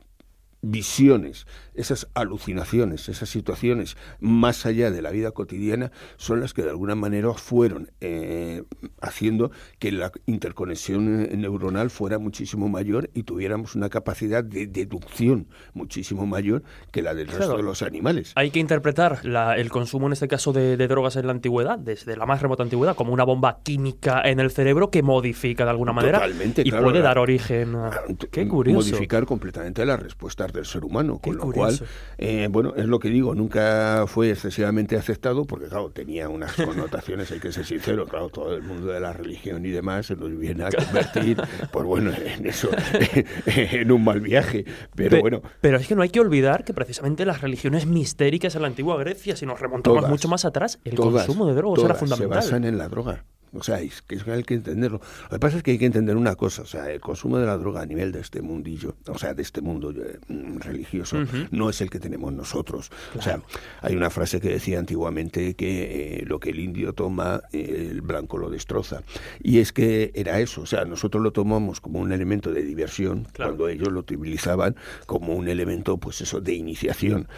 visiones, 0.70 1.46
esas 1.74 2.08
alucinaciones, 2.14 3.08
esas 3.08 3.28
situaciones 3.28 3.96
más 4.20 4.66
allá 4.66 4.90
de 4.90 5.02
la 5.02 5.10
vida 5.10 5.30
cotidiana 5.30 5.92
son 6.16 6.40
las 6.40 6.54
que 6.54 6.62
de 6.62 6.70
alguna 6.70 6.94
manera 6.94 7.32
fueron 7.34 7.90
eh, 8.00 8.62
haciendo 9.00 9.50
que 9.78 9.92
la 9.92 10.12
interconexión 10.26 11.28
neuronal 11.40 11.90
fuera 11.90 12.18
muchísimo 12.18 12.68
mayor 12.68 13.10
y 13.14 13.24
tuviéramos 13.24 13.74
una 13.74 13.88
capacidad 13.88 14.44
de 14.44 14.66
deducción 14.66 15.48
muchísimo 15.74 16.26
mayor 16.26 16.62
que 16.92 17.02
la 17.02 17.14
del 17.14 17.28
resto 17.28 17.56
de 17.56 17.62
los 17.62 17.82
animales. 17.82 18.32
Hay 18.36 18.50
que 18.50 18.60
interpretar 18.60 19.20
el 19.56 19.70
consumo 19.70 20.06
en 20.06 20.12
este 20.12 20.28
caso 20.28 20.52
de, 20.52 20.76
drogas 20.86 21.16
en 21.16 21.26
la 21.26 21.32
antigüedad, 21.32 21.78
desde 21.78 22.16
la 22.16 22.26
más 22.26 22.40
remota 22.40 22.62
antigüedad, 22.62 22.94
como 22.94 23.12
una 23.12 23.24
bomba 23.24 23.60
química 23.62 24.22
en 24.24 24.40
el 24.40 24.50
cerebro 24.50 24.90
que 24.90 25.02
modifica 25.02 25.64
de 25.64 25.70
alguna 25.70 25.92
manera 25.92 26.22
y 26.28 26.70
puede 26.70 27.00
dar 27.00 27.18
origen 27.18 27.74
a... 27.74 27.88
Ah, 27.88 28.02
Qué 28.30 28.46
curioso. 28.46 28.90
Modificar 28.90 29.26
completamente 29.26 29.84
las 29.84 30.00
respuestas 30.00 30.52
del 30.56 30.66
ser 30.66 30.84
humano, 30.84 31.20
con 31.20 31.36
lo 31.36 31.52
cual, 31.52 31.78
eh, 32.18 32.48
bueno, 32.50 32.74
es 32.76 32.86
lo 32.86 32.98
que 32.98 33.08
digo, 33.08 33.34
nunca 33.34 34.04
fue 34.08 34.30
excesivamente 34.30 34.96
aceptado 34.96 35.44
porque, 35.44 35.68
claro, 35.68 35.90
tenía 35.90 36.28
unas 36.28 36.52
connotaciones, 36.56 37.30
hay 37.30 37.38
que 37.38 37.52
ser 37.52 37.64
sincero, 37.64 38.06
claro, 38.06 38.28
todo 38.28 38.54
el 38.54 38.62
mundo 38.62 38.88
de 38.88 38.98
la 38.98 39.12
religión 39.12 39.64
y 39.64 39.70
demás 39.70 40.06
se 40.06 40.16
nos 40.16 40.36
viene 40.36 40.64
a 40.64 40.70
convertir, 40.70 41.40
pues 41.70 41.86
bueno, 41.86 42.10
en 42.12 42.46
eso, 42.46 42.68
en 43.46 43.92
un 43.92 44.02
mal 44.02 44.20
viaje, 44.20 44.64
pero 44.94 45.20
bueno. 45.20 45.42
Pero 45.60 45.76
es 45.76 45.86
que 45.86 45.94
no 45.94 46.02
hay 46.02 46.10
que 46.10 46.20
olvidar 46.20 46.64
que 46.64 46.74
precisamente 46.74 47.24
las 47.24 47.40
religiones 47.40 47.86
mistéricas 47.86 48.56
en 48.56 48.62
la 48.62 48.68
antigua 48.68 48.96
Grecia, 48.98 49.36
si 49.36 49.46
nos 49.46 49.60
remontamos 49.60 50.08
mucho 50.08 50.28
más 50.28 50.44
atrás, 50.44 50.80
el 50.84 50.96
consumo 50.96 51.46
de 51.46 51.54
drogas 51.54 51.84
era 51.84 51.94
fundamental. 51.94 52.42
Se 52.42 52.48
basan 52.48 52.64
en 52.64 52.78
la 52.78 52.88
droga. 52.88 53.24
O 53.56 53.62
sea, 53.62 53.80
es 53.80 54.02
que 54.02 54.20
hay 54.30 54.42
que 54.42 54.54
entenderlo. 54.54 55.00
Lo 55.24 55.28
que 55.30 55.38
pasa 55.38 55.56
es 55.56 55.62
que 55.62 55.72
hay 55.72 55.78
que 55.78 55.86
entender 55.86 56.16
una 56.16 56.34
cosa, 56.34 56.62
o 56.62 56.66
sea, 56.66 56.90
el 56.90 57.00
consumo 57.00 57.38
de 57.38 57.46
la 57.46 57.56
droga 57.56 57.82
a 57.82 57.86
nivel 57.86 58.12
de 58.12 58.20
este 58.20 58.42
mundillo, 58.42 58.96
o 59.08 59.18
sea, 59.18 59.34
de 59.34 59.42
este 59.42 59.60
mundo 59.60 59.90
eh, 59.90 60.18
mm, 60.28 60.58
religioso, 60.58 61.18
no 61.50 61.70
es 61.70 61.80
el 61.80 61.90
que 61.90 61.98
tenemos 61.98 62.32
nosotros. 62.32 62.90
O 63.16 63.22
sea, 63.22 63.40
hay 63.82 63.96
una 63.96 64.10
frase 64.10 64.40
que 64.40 64.48
decía 64.48 64.78
antiguamente 64.78 65.54
que 65.54 66.20
eh, 66.20 66.24
lo 66.26 66.40
que 66.40 66.50
el 66.50 66.60
indio 66.60 66.92
toma, 66.92 67.42
el 67.52 68.00
blanco 68.02 68.38
lo 68.38 68.50
destroza. 68.50 69.02
Y 69.42 69.58
es 69.58 69.72
que 69.72 70.12
era 70.14 70.40
eso, 70.40 70.62
o 70.62 70.66
sea, 70.66 70.84
nosotros 70.84 71.22
lo 71.22 71.32
tomamos 71.32 71.80
como 71.80 72.00
un 72.00 72.12
elemento 72.12 72.52
de 72.52 72.62
diversión, 72.62 73.26
cuando 73.36 73.68
ellos 73.68 73.88
lo 73.88 74.00
utilizaban 74.00 74.76
como 75.06 75.34
un 75.34 75.48
elemento, 75.48 75.98
pues 75.98 76.20
eso, 76.20 76.40
de 76.40 76.54
iniciación. 76.54 77.28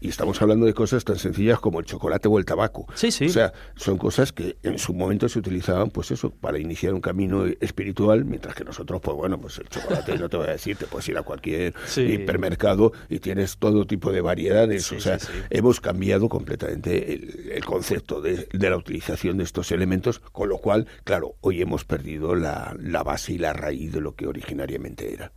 Y 0.00 0.08
estamos 0.08 0.40
hablando 0.40 0.66
de 0.66 0.74
cosas 0.74 1.04
tan 1.04 1.18
sencillas 1.18 1.58
como 1.60 1.80
el 1.80 1.86
chocolate 1.86 2.28
o 2.28 2.38
el 2.38 2.44
tabaco. 2.44 2.86
Sí, 2.94 3.10
sí. 3.10 3.26
O 3.26 3.30
sea, 3.30 3.52
son 3.76 3.98
cosas 3.98 4.32
que 4.32 4.56
en 4.62 4.78
su 4.78 4.94
momento 4.94 5.28
se 5.28 5.38
utilizaban, 5.38 5.90
pues 5.90 6.10
eso, 6.10 6.30
para 6.30 6.58
iniciar 6.58 6.94
un 6.94 7.00
camino 7.00 7.46
espiritual, 7.60 8.24
mientras 8.24 8.54
que 8.54 8.64
nosotros, 8.64 9.00
pues 9.00 9.16
bueno, 9.16 9.38
pues 9.38 9.58
el 9.58 9.68
chocolate, 9.68 10.16
no 10.18 10.28
te 10.28 10.36
voy 10.36 10.48
a 10.48 10.52
decir, 10.52 10.76
te 10.76 10.86
puedes 10.86 11.08
ir 11.08 11.18
a 11.18 11.22
cualquier 11.22 11.74
hipermercado 11.96 12.92
y 13.08 13.18
tienes 13.18 13.58
todo 13.58 13.86
tipo 13.86 14.12
de 14.12 14.20
variedades. 14.20 14.90
o 14.92 15.00
sea, 15.00 15.18
hemos 15.50 15.80
cambiado 15.80 16.28
completamente 16.28 17.56
el, 17.56 17.64
concepto 17.64 18.20
de, 18.20 18.48
de, 18.52 18.70
la 18.70 18.76
utilización 18.76 19.38
de 19.38 19.44
estos 19.44 19.72
elementos, 19.72 20.20
con 20.20 20.48
lo 20.48 20.58
cual, 20.58 20.86
claro, 21.04 21.34
hoy 21.40 21.60
hemos 21.60 21.84
perdido 21.84 22.34
la, 22.34 22.74
la 22.78 23.02
base 23.02 23.32
y 23.32 23.38
la 23.38 23.52
raíz 23.52 23.92
de 23.92 24.00
lo 24.00 24.14
que 24.14 24.26
originariamente 24.26 25.12
era. 25.12 25.32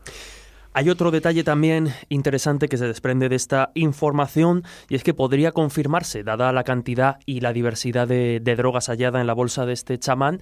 Hay 0.74 0.90
otro 0.90 1.12
detalle 1.12 1.44
también 1.44 1.94
interesante 2.08 2.70
que 2.70 2.78
se 2.78 2.88
desprende 2.88 3.28
de 3.28 3.36
esta 3.36 3.72
información 3.74 4.64
y 4.88 4.96
es 4.96 5.04
que 5.04 5.14
podría 5.14 5.52
confirmarse, 5.52 6.24
dada 6.24 6.54
la 6.54 6.64
cantidad 6.64 7.20
y 7.26 7.42
la 7.42 7.52
diversidad 7.52 8.08
de, 8.08 8.40
drogas 8.40 8.88
hallada 8.88 9.20
en 9.20 9.28
la 9.28 9.34
bolsa 9.34 9.66
de 9.66 9.74
este 9.74 10.00
chamán, 10.00 10.40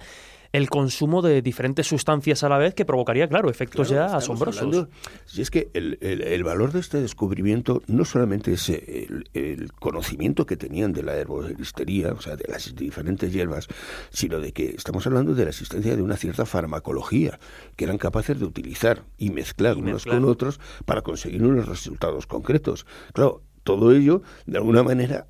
el 0.52 0.68
consumo 0.68 1.22
de 1.22 1.42
diferentes 1.42 1.86
sustancias 1.86 2.42
a 2.42 2.48
la 2.48 2.58
vez 2.58 2.74
que 2.74 2.84
provocaría, 2.84 3.28
claro, 3.28 3.50
efectos 3.50 3.88
ya 3.88 4.06
asombrosos. 4.16 4.88
si 5.26 5.42
es 5.42 5.50
que 5.50 5.70
el, 5.74 6.44
valor 6.44 6.72
de 6.72 6.80
este 6.80 7.00
descubrimiento 7.00 7.82
no 7.86 8.04
solamente 8.04 8.52
es 8.52 8.68
el, 8.68 9.70
conocimiento 9.78 10.46
que 10.46 10.56
tenían 10.56 10.92
de 10.92 11.02
la 11.02 11.14
herboristería, 11.14 12.12
o 12.12 12.20
sea, 12.20 12.36
de 12.36 12.44
las 12.48 12.74
diferentes 12.74 13.32
hierbas, 13.32 13.68
sino 14.10 14.40
de 14.40 14.52
que 14.52 14.70
estamos 14.70 15.06
hablando 15.06 15.34
de 15.34 15.44
la 15.44 15.50
existencia 15.50 15.94
de 15.94 16.02
una 16.02 16.16
cierta 16.16 16.46
farmacología 16.46 17.38
que 17.76 17.84
eran 17.84 17.98
capaces 17.98 18.38
de 18.38 18.44
utilizar 18.44 19.04
y 19.18 19.30
mezclar 19.30 19.76
unos 19.76 20.04
con 20.04 20.24
otros 20.24 20.60
para 20.84 21.02
conseguir 21.02 21.42
unos 21.44 21.66
resultados 21.66 22.26
concretos. 22.26 22.86
Claro, 23.12 23.42
todo 23.62 23.92
ello, 23.92 24.22
de 24.46 24.58
alguna 24.58 24.82
manera, 24.82 25.26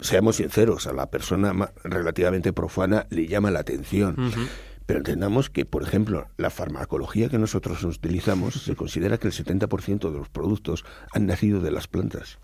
seamos 0.00 0.36
sinceros, 0.36 0.86
a 0.86 0.92
la 0.92 1.10
persona 1.10 1.72
relativamente 1.84 2.52
profana 2.52 3.06
le 3.10 3.26
llama 3.26 3.50
la 3.50 3.60
atención. 3.60 4.16
Pero 4.86 4.98
entendamos 4.98 5.50
que, 5.50 5.64
por 5.64 5.82
ejemplo, 5.82 6.28
la 6.36 6.50
farmacología 6.50 7.28
que 7.28 7.38
nosotros 7.38 7.84
utilizamos 7.84 8.54
se 8.54 8.74
considera 8.74 9.18
que 9.18 9.28
el 9.28 9.32
70% 9.32 10.10
de 10.10 10.18
los 10.18 10.28
productos 10.28 10.84
han 11.12 11.26
nacido 11.26 11.60
de 11.60 11.70
las 11.70 11.86
plantas. 11.86 12.38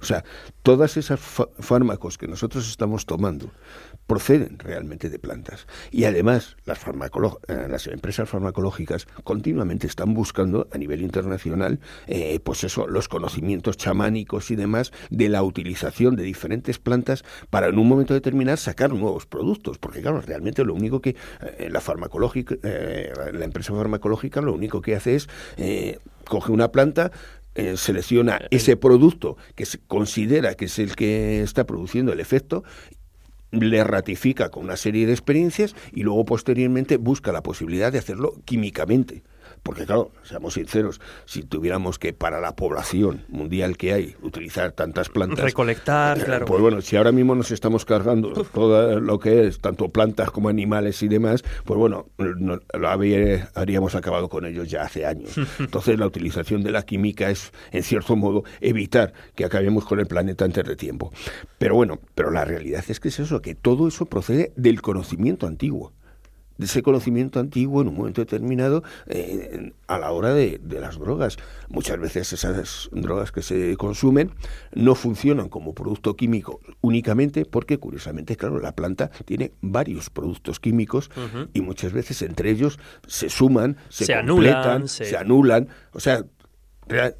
O 0.00 0.04
sea, 0.04 0.24
todas 0.62 0.96
esas 0.96 1.18
fármacos 1.18 2.18
que 2.18 2.28
nosotros 2.28 2.68
estamos 2.68 3.06
tomando 3.06 3.50
proceden 4.08 4.58
realmente 4.58 5.10
de 5.10 5.18
plantas. 5.18 5.66
Y 5.92 6.04
además, 6.04 6.56
las, 6.64 6.78
eh, 6.78 7.66
las 7.68 7.86
empresas 7.86 8.28
farmacológicas 8.28 9.06
continuamente 9.22 9.86
están 9.86 10.14
buscando 10.14 10.66
a 10.72 10.78
nivel 10.78 11.02
internacional, 11.02 11.78
eh, 12.06 12.40
pues 12.40 12.64
eso, 12.64 12.88
los 12.88 13.06
conocimientos 13.06 13.76
chamánicos 13.76 14.50
y 14.50 14.56
demás 14.56 14.92
de 15.10 15.28
la 15.28 15.42
utilización 15.42 16.16
de 16.16 16.22
diferentes 16.22 16.78
plantas 16.78 17.22
para 17.50 17.68
en 17.68 17.78
un 17.78 17.86
momento 17.86 18.14
determinado 18.14 18.56
sacar 18.56 18.90
nuevos 18.92 19.26
productos. 19.26 19.76
Porque 19.78 20.00
claro, 20.00 20.22
realmente 20.22 20.64
lo 20.64 20.74
único 20.74 21.00
que 21.00 21.14
eh, 21.58 21.68
la 21.70 21.82
farmacológica, 21.82 22.56
la 22.62 23.44
empresa 23.44 23.74
farmacológica 23.74 24.40
lo 24.40 24.54
único 24.54 24.80
que 24.80 24.96
hace 24.96 25.16
es 25.16 25.28
coge 26.24 26.52
una 26.52 26.72
planta, 26.72 27.10
eh, 27.58 27.76
selecciona 27.76 28.36
eh, 28.36 28.46
ese 28.52 28.76
producto 28.76 29.36
que 29.56 29.66
se 29.66 29.78
considera 29.78 30.54
que 30.54 30.66
es 30.66 30.78
el 30.78 30.94
que 30.94 31.42
está 31.42 31.66
produciendo 31.66 32.12
el 32.12 32.20
efecto 32.20 32.62
le 33.50 33.84
ratifica 33.84 34.50
con 34.50 34.64
una 34.64 34.76
serie 34.76 35.06
de 35.06 35.12
experiencias 35.12 35.74
y 35.92 36.02
luego 36.02 36.24
posteriormente 36.24 36.96
busca 36.96 37.32
la 37.32 37.42
posibilidad 37.42 37.92
de 37.92 37.98
hacerlo 37.98 38.34
químicamente. 38.44 39.22
Porque 39.62 39.86
claro, 39.86 40.12
seamos 40.22 40.54
sinceros, 40.54 41.00
si 41.24 41.42
tuviéramos 41.42 41.98
que 41.98 42.12
para 42.12 42.40
la 42.40 42.56
población 42.56 43.24
mundial 43.28 43.76
que 43.76 43.92
hay 43.92 44.16
utilizar 44.22 44.72
tantas 44.72 45.08
plantas... 45.08 45.44
Recolectar, 45.44 46.18
eh, 46.18 46.24
claro. 46.24 46.46
Pues 46.46 46.60
bueno, 46.60 46.80
si 46.80 46.96
ahora 46.96 47.12
mismo 47.12 47.34
nos 47.34 47.50
estamos 47.50 47.84
cargando 47.84 48.32
todo 48.32 49.00
lo 49.00 49.18
que 49.18 49.46
es, 49.46 49.60
tanto 49.60 49.88
plantas 49.88 50.30
como 50.30 50.48
animales 50.48 51.02
y 51.02 51.08
demás, 51.08 51.42
pues 51.64 51.78
bueno, 51.78 52.08
lo 52.16 52.88
habríamos 52.88 53.94
acabado 53.94 54.28
con 54.28 54.46
ellos 54.46 54.68
ya 54.68 54.82
hace 54.82 55.06
años. 55.06 55.32
Entonces 55.58 55.98
la 55.98 56.06
utilización 56.06 56.62
de 56.62 56.70
la 56.70 56.82
química 56.82 57.30
es, 57.30 57.52
en 57.72 57.82
cierto 57.82 58.16
modo, 58.16 58.44
evitar 58.60 59.12
que 59.34 59.44
acabemos 59.44 59.84
con 59.84 60.00
el 60.00 60.06
planeta 60.06 60.44
antes 60.44 60.64
de 60.64 60.76
tiempo. 60.76 61.12
Pero 61.58 61.74
bueno, 61.74 62.00
pero 62.14 62.30
la 62.30 62.44
realidad 62.44 62.84
es 62.88 63.00
que 63.00 63.08
es 63.08 63.18
eso, 63.20 63.42
que 63.42 63.54
todo 63.54 63.88
eso 63.88 64.06
procede 64.06 64.52
del 64.56 64.82
conocimiento 64.82 65.46
antiguo 65.46 65.92
de 66.58 66.66
ese 66.66 66.82
conocimiento 66.82 67.40
antiguo 67.40 67.80
en 67.80 67.88
un 67.88 67.96
momento 67.96 68.20
determinado 68.20 68.82
eh, 69.06 69.72
a 69.86 69.98
la 69.98 70.10
hora 70.12 70.34
de, 70.34 70.60
de, 70.62 70.80
las 70.80 70.98
drogas. 70.98 71.38
Muchas 71.68 71.98
veces 71.98 72.32
esas 72.32 72.88
drogas 72.92 73.32
que 73.32 73.42
se 73.42 73.76
consumen 73.76 74.32
no 74.74 74.94
funcionan 74.94 75.48
como 75.48 75.74
producto 75.74 76.16
químico 76.16 76.60
únicamente 76.80 77.44
porque, 77.44 77.78
curiosamente, 77.78 78.36
claro, 78.36 78.60
la 78.60 78.72
planta 78.72 79.10
tiene 79.24 79.52
varios 79.60 80.10
productos 80.10 80.60
químicos 80.60 81.10
y 81.52 81.60
muchas 81.60 81.92
veces 81.92 82.22
entre 82.22 82.50
ellos 82.50 82.78
se 83.06 83.28
suman, 83.28 83.76
se, 83.88 84.12
anulan, 84.14 84.88
se 84.88 85.16
anulan. 85.16 85.68
O 85.92 86.00
sea, 86.00 86.24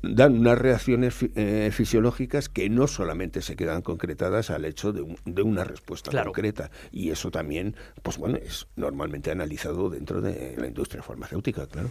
dan 0.02 0.38
unas 0.38 0.58
reacciones 0.58 1.16
eh, 1.34 1.70
fisiológicas 1.72 2.48
que 2.48 2.68
no 2.68 2.86
solamente 2.86 3.42
se 3.42 3.56
quedan 3.56 3.82
concretadas 3.82 4.50
al 4.50 4.64
hecho 4.64 4.92
de, 4.92 5.04
de 5.24 5.42
una 5.42 5.64
respuesta 5.64 6.10
concreta. 6.24 6.70
Y 6.90 7.10
eso 7.10 7.30
también, 7.30 7.76
pues 8.02 8.18
bueno, 8.18 8.36
es 8.38 8.66
normalmente 8.76 9.30
analizado 9.30 9.90
dentro 9.90 10.20
de 10.20 10.56
la 10.56 10.66
industria 10.66 11.02
farmacéutica, 11.02 11.66
claro. 11.66 11.90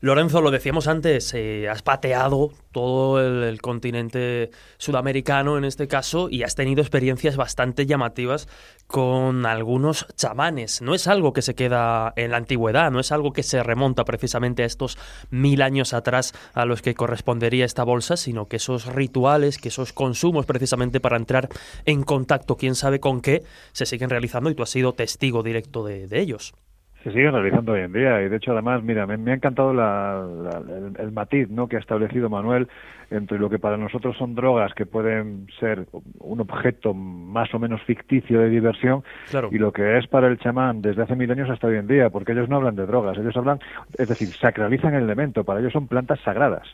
Lorenzo, 0.00 0.40
lo 0.42 0.52
decíamos 0.52 0.86
antes, 0.86 1.34
eh, 1.34 1.68
has 1.68 1.82
pateado 1.82 2.52
todo 2.70 3.20
el, 3.20 3.60
continente 3.60 4.50
sudamericano 4.76 5.58
en 5.58 5.64
este 5.64 5.88
caso 5.88 6.28
y 6.30 6.44
has 6.44 6.54
tenido 6.54 6.82
experiencias 6.82 7.36
bastante 7.36 7.84
llamativas 7.84 8.46
con 8.86 9.44
algunos 9.44 10.06
chamanes. 10.14 10.82
No 10.82 10.94
es 10.94 11.08
algo 11.08 11.32
que 11.32 11.42
se 11.42 11.56
queda 11.56 12.12
en 12.14 12.30
la 12.30 12.36
antigüedad, 12.36 12.92
no 12.92 13.00
es 13.00 13.10
algo 13.10 13.32
que 13.32 13.42
se 13.42 13.60
remonta 13.64 14.04
precisamente 14.04 14.62
a 14.62 14.66
estos 14.66 14.98
mil 15.30 15.62
años 15.62 15.92
atrás 15.92 16.32
a 16.54 16.64
los 16.64 16.80
que 16.80 16.94
correspondería 16.94 17.64
esta 17.64 17.82
bolsa, 17.82 18.16
sino 18.16 18.46
que 18.46 18.56
esos 18.56 18.86
rituales, 18.86 19.58
que 19.58 19.68
esos 19.68 19.92
consumos 19.92 20.46
precisamente 20.46 21.00
para 21.00 21.16
entrar 21.16 21.48
en 21.86 22.04
contacto, 22.04 22.56
quién 22.56 22.76
sabe 22.76 23.00
con 23.00 23.20
qué, 23.20 23.42
se 23.72 23.84
siguen 23.84 24.10
realizando 24.10 24.48
y 24.48 24.54
tú 24.54 24.62
has 24.62 24.70
sido 24.70 24.92
testigo 24.92 25.42
directo 25.42 25.84
de 25.84 26.20
ellos 26.20 26.54
se 27.02 27.10
siguen 27.10 27.32
realizando 27.32 27.72
hoy 27.72 27.80
en 27.80 27.92
día. 27.92 28.22
Y 28.22 28.28
de 28.28 28.36
hecho 28.36 28.52
además 28.52 28.82
mira 28.82 29.06
me, 29.06 29.30
ha 29.30 29.34
encantado 29.34 29.70
el, 29.70 31.12
matiz 31.12 31.48
no 31.48 31.68
que 31.68 31.76
ha 31.76 31.80
establecido 31.80 32.28
Manuel 32.28 32.68
entre 33.10 33.38
lo 33.38 33.48
que 33.48 33.58
para 33.58 33.76
nosotros 33.76 34.16
son 34.18 34.34
drogas 34.34 34.74
que 34.74 34.84
pueden 34.84 35.46
ser 35.58 35.86
un 36.18 36.40
objeto 36.40 36.92
más 36.92 37.52
o 37.54 37.58
menos 37.58 37.82
ficticio 37.82 38.40
de 38.40 38.50
diversión 38.50 39.02
y 39.50 39.58
lo 39.58 39.72
que 39.72 39.96
es 39.96 40.06
para 40.06 40.28
el 40.28 40.38
chamán 40.38 40.82
desde 40.82 41.02
hace 41.02 41.16
mil 41.16 41.30
años 41.30 41.48
hasta 41.48 41.68
hoy 41.68 41.76
en 41.76 41.86
día 41.86 42.10
porque 42.10 42.32
ellos 42.32 42.48
no 42.48 42.56
hablan 42.56 42.76
de 42.76 42.84
drogas 42.84 43.16
ellos 43.16 43.36
hablan 43.36 43.60
es 43.96 44.08
decir 44.08 44.28
sacralizan 44.28 44.94
el 44.94 45.04
elemento 45.04 45.44
para 45.44 45.60
ellos 45.60 45.72
son 45.72 45.86
plantas 45.86 46.20
sagradas. 46.20 46.68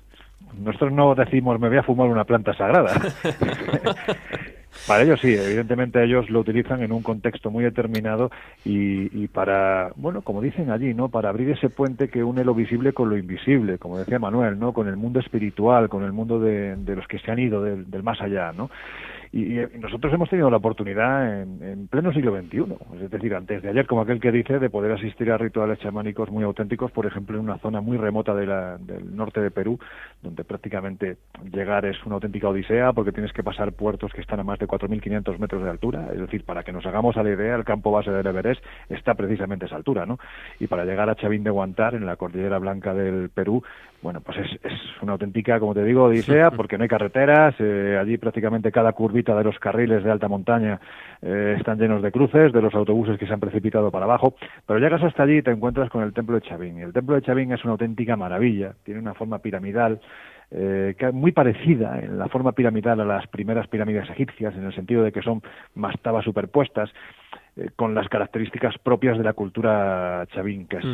Nosotros 0.59 0.93
no 0.93 1.15
decimos 1.15 1.61
me 1.61 1.69
voy 1.69 1.79
a 1.79 1.83
fumar 1.83 2.09
una 2.09 2.25
planta 2.25 2.53
sagrada 2.55 2.93
Para 4.87 5.03
ellos 5.03 5.21
sí, 5.21 5.35
evidentemente 5.35 6.03
ellos 6.03 6.29
lo 6.29 6.41
utilizan 6.41 6.83
en 6.83 6.93
un 6.93 7.03
contexto 7.03 7.51
muy 7.51 7.65
determinado 7.65 8.31
y, 8.65 9.29
para, 9.29 9.93
bueno, 9.97 10.23
como 10.23 10.43
dicen 10.43 10.71
allí, 10.71 10.93
¿no? 10.93 11.09
Para 11.09 11.31
abrir 11.31 11.51
ese 11.51 11.71
puente 11.71 12.09
que 12.09 12.23
une 12.23 12.45
lo 12.45 12.55
visible 12.55 12.93
con 12.93 13.09
lo 13.09 13.17
invisible, 13.17 13.79
como 13.79 13.99
decía 13.99 14.19
Manuel, 14.19 14.59
¿no? 14.59 14.73
Con 14.73 14.89
el 14.89 14.97
mundo 14.97 15.21
espiritual, 15.21 15.89
con 15.89 16.05
el 16.05 16.13
mundo 16.13 16.39
de, 16.39 16.77
los 16.87 17.07
que 17.09 17.19
se 17.19 17.31
han 17.31 17.39
ido 17.39 17.63
del, 17.63 17.91
del 17.91 18.03
más 18.03 18.21
allá, 18.21 18.53
¿no? 18.53 18.71
Y, 19.37 19.59
nosotros 19.81 20.15
hemos 20.15 20.31
tenido 20.31 20.49
la 20.49 20.59
oportunidad 20.59 21.43
en, 21.43 21.89
pleno 21.89 22.13
siglo 22.13 22.41
XXI, 22.41 22.67
es 23.03 23.11
decir, 23.11 23.35
antes 23.35 23.63
de 23.63 23.69
ayer, 23.69 23.85
como 23.85 24.03
aquel 24.03 24.21
que 24.21 24.31
dice, 24.31 24.61
de 24.61 24.71
poder 24.71 24.93
asistir 24.93 25.33
a 25.33 25.37
rituales 25.37 25.81
chamánicos 25.81 26.31
muy 26.31 26.45
auténticos, 26.45 26.93
por 26.93 27.05
ejemplo, 27.05 27.37
en 27.37 27.43
una 27.43 27.59
zona 27.59 27.81
muy 27.81 27.97
remota 27.97 28.33
de 28.33 28.47
la, 28.47 28.79
del 28.79 29.17
norte 29.17 29.41
de 29.41 29.51
Perú, 29.51 29.77
donde 30.23 30.45
prácticamente 30.45 31.17
llegar 31.53 31.85
es 31.85 31.97
una 32.07 32.15
auténtica 32.15 32.49
odisea, 32.49 32.93
porque 32.93 33.11
tienes 33.11 33.33
que 33.33 33.43
pasar 33.43 33.73
puertos 33.73 34.13
que 34.13 34.21
están 34.21 34.39
a 34.39 34.45
más 34.45 34.61
de 34.61 34.69
4.500 34.69 35.37
metros 35.41 35.65
de 35.65 35.71
altura, 35.71 36.11
es 36.13 36.21
decir, 36.21 36.45
para 36.45 36.63
que 36.63 36.71
nos 36.71 36.87
hagamos 36.87 37.17
a 37.17 37.25
la 37.25 37.31
idea, 37.31 37.57
el 37.57 37.65
campo 37.65 37.91
base 37.91 38.13
del 38.13 38.29
Everest 38.29 38.65
está 38.89 39.15
precisamente 39.15 39.65
a 39.65 39.67
esa 39.67 39.77
altura, 39.77 40.07
¿no? 40.07 40.21
Y 40.61 40.69
para 40.69 40.85
llegar 40.85 41.11
a 41.11 41.17
Chavín 41.17 41.43
de 41.43 41.51
Guantar, 41.51 41.97
en 41.97 42.07
la 42.07 42.15
cordillera 42.15 42.59
blanca 42.59 42.95
del 42.95 43.31
Perú, 43.31 43.65
bueno, 44.01 44.21
pues 44.21 44.39
es, 44.39 44.65
es 44.65 45.03
una 45.03 45.13
auténtica, 45.13 45.59
como 45.59 45.75
te 45.75 45.83
digo, 45.83 46.05
odisea, 46.05 46.51
porque 46.57 46.77
no 46.79 46.83
hay 46.83 46.89
carreteras, 46.89 47.55
eh, 47.59 47.99
allí 48.01 48.17
prácticamente 48.17 48.71
cada 48.71 48.93
curvita 48.93 49.24
de 49.33 49.45
los 49.45 49.59
carriles 49.59 50.05
de 50.05 50.11
alta 50.11 50.29
montaña 50.29 50.81
eh, 51.23 51.55
están 51.59 51.79
llenos 51.79 52.03
de 52.03 52.13
cruces, 52.13 52.53
de 52.53 52.61
los 52.61 52.75
autobuses 52.75 53.19
que 53.19 53.27
se 53.27 53.33
han 53.33 53.41
precipitado 53.41 53.91
para 53.91 54.05
abajo, 54.05 54.35
pero 54.67 54.79
llegas 54.79 55.03
hasta 55.03 55.23
allí 55.23 55.39
y 55.39 55.43
te 55.43 55.51
encuentras 55.51 55.89
con 55.89 56.03
el 56.03 56.13
templo 56.13 56.35
de 56.35 56.43
Chavín. 56.43 56.79
Y 56.79 56.83
el 56.83 56.93
templo 56.93 57.15
de 57.15 57.23
Chavín 57.23 57.53
es 57.53 57.65
una 57.65 57.73
auténtica 57.73 58.17
maravilla, 58.17 58.75
tiene 58.85 59.01
una 59.01 59.15
forma 59.15 59.39
piramidal, 59.39 60.01
eh, 60.51 60.95
muy 61.13 61.33
parecida 61.33 61.99
en 62.01 62.19
la 62.19 62.29
forma 62.29 62.53
piramidal 62.53 63.01
a 63.01 63.05
las 63.05 63.27
primeras 63.29 63.67
pirámides 63.69 64.09
egipcias, 64.11 64.55
en 64.55 64.65
el 64.65 64.75
sentido 64.75 65.03
de 65.03 65.13
que 65.13 65.23
son 65.23 65.43
mastabas 65.75 66.25
superpuestas, 66.25 66.91
eh, 67.57 67.71
con 67.77 67.95
las 67.95 68.09
características 68.09 68.77
propias 68.79 69.17
de 69.17 69.23
la 69.23 69.33
cultura 69.33 70.27
chavín, 70.35 70.67
que 70.67 70.79
es 70.79 70.85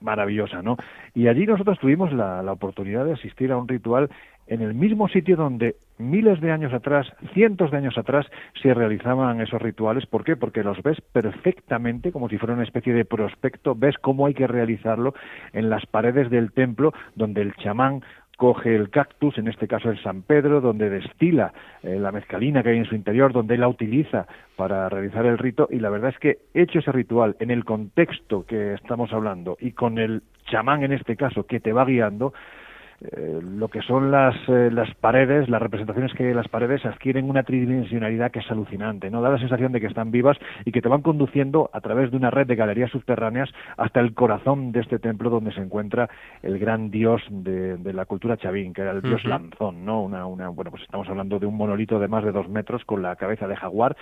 maravillosa, 0.00 0.62
¿no? 0.62 0.76
Y 1.12 1.26
allí 1.26 1.44
nosotros 1.44 1.78
tuvimos 1.80 2.12
la, 2.12 2.40
la 2.42 2.52
oportunidad 2.52 3.04
de 3.04 3.14
asistir 3.14 3.50
a 3.50 3.56
un 3.56 3.66
ritual 3.66 4.08
en 4.48 4.62
el 4.62 4.74
mismo 4.74 5.08
sitio 5.08 5.36
donde 5.36 5.76
miles 5.98 6.40
de 6.40 6.50
años 6.50 6.72
atrás, 6.72 7.06
cientos 7.34 7.70
de 7.70 7.76
años 7.76 7.98
atrás, 7.98 8.26
se 8.62 8.74
realizaban 8.74 9.40
esos 9.40 9.60
rituales. 9.60 10.06
¿Por 10.06 10.24
qué? 10.24 10.36
Porque 10.36 10.62
los 10.62 10.82
ves 10.82 11.00
perfectamente, 11.12 12.12
como 12.12 12.28
si 12.28 12.38
fuera 12.38 12.54
una 12.54 12.64
especie 12.64 12.92
de 12.92 13.04
prospecto, 13.04 13.74
ves 13.74 13.96
cómo 13.98 14.26
hay 14.26 14.34
que 14.34 14.46
realizarlo 14.46 15.14
en 15.52 15.70
las 15.70 15.86
paredes 15.86 16.30
del 16.30 16.52
templo, 16.52 16.92
donde 17.14 17.42
el 17.42 17.54
chamán 17.56 18.02
coge 18.38 18.76
el 18.76 18.88
cactus, 18.90 19.36
en 19.36 19.48
este 19.48 19.66
caso 19.66 19.90
el 19.90 20.00
San 20.00 20.22
Pedro, 20.22 20.60
donde 20.60 20.88
destila 20.88 21.52
eh, 21.82 21.98
la 21.98 22.12
mezcalina 22.12 22.62
que 22.62 22.68
hay 22.68 22.78
en 22.78 22.84
su 22.84 22.94
interior, 22.94 23.32
donde 23.32 23.54
él 23.54 23.60
la 23.60 23.68
utiliza 23.68 24.28
para 24.54 24.88
realizar 24.88 25.26
el 25.26 25.38
rito, 25.38 25.68
y 25.72 25.80
la 25.80 25.90
verdad 25.90 26.10
es 26.10 26.18
que 26.20 26.38
hecho 26.54 26.78
ese 26.78 26.92
ritual 26.92 27.34
en 27.40 27.50
el 27.50 27.64
contexto 27.64 28.46
que 28.46 28.74
estamos 28.74 29.12
hablando 29.12 29.56
y 29.60 29.72
con 29.72 29.98
el 29.98 30.22
chamán 30.48 30.84
en 30.84 30.92
este 30.92 31.16
caso 31.16 31.46
que 31.46 31.58
te 31.58 31.72
va 31.72 31.84
guiando, 31.84 32.32
eh, 33.00 33.40
lo 33.42 33.68
que 33.68 33.80
son 33.82 34.10
las, 34.10 34.34
eh, 34.48 34.70
las 34.72 34.92
paredes, 34.96 35.48
las 35.48 35.62
representaciones 35.62 36.12
que 36.14 36.24
hay 36.24 36.30
en 36.30 36.36
las 36.36 36.48
paredes 36.48 36.84
adquieren 36.84 37.30
una 37.30 37.44
tridimensionalidad 37.44 38.32
que 38.32 38.40
es 38.40 38.50
alucinante, 38.50 39.08
¿no? 39.08 39.22
Da 39.22 39.30
la 39.30 39.38
sensación 39.38 39.70
de 39.70 39.80
que 39.80 39.86
están 39.86 40.10
vivas 40.10 40.36
y 40.64 40.72
que 40.72 40.82
te 40.82 40.88
van 40.88 41.02
conduciendo 41.02 41.70
a 41.72 41.80
través 41.80 42.10
de 42.10 42.16
una 42.16 42.30
red 42.30 42.48
de 42.48 42.56
galerías 42.56 42.90
subterráneas 42.90 43.50
hasta 43.76 44.00
el 44.00 44.14
corazón 44.14 44.72
de 44.72 44.80
este 44.80 44.98
templo 44.98 45.30
donde 45.30 45.52
se 45.52 45.60
encuentra 45.60 46.10
el 46.42 46.58
gran 46.58 46.90
dios 46.90 47.22
de, 47.30 47.76
de 47.76 47.92
la 47.92 48.04
cultura 48.04 48.36
chavín, 48.36 48.72
que 48.72 48.82
era 48.82 48.90
el 48.90 49.02
dios 49.02 49.24
Lanzón, 49.24 49.84
¿no? 49.84 50.02
Una, 50.02 50.26
una, 50.26 50.48
bueno, 50.48 50.72
pues 50.72 50.82
estamos 50.82 51.08
hablando 51.08 51.38
de 51.38 51.46
un 51.46 51.56
monolito 51.56 52.00
de 52.00 52.08
más 52.08 52.24
de 52.24 52.32
dos 52.32 52.48
metros 52.48 52.84
con 52.84 53.02
la 53.02 53.14
cabeza 53.14 53.46
de 53.46 53.54
jaguar 53.54 53.96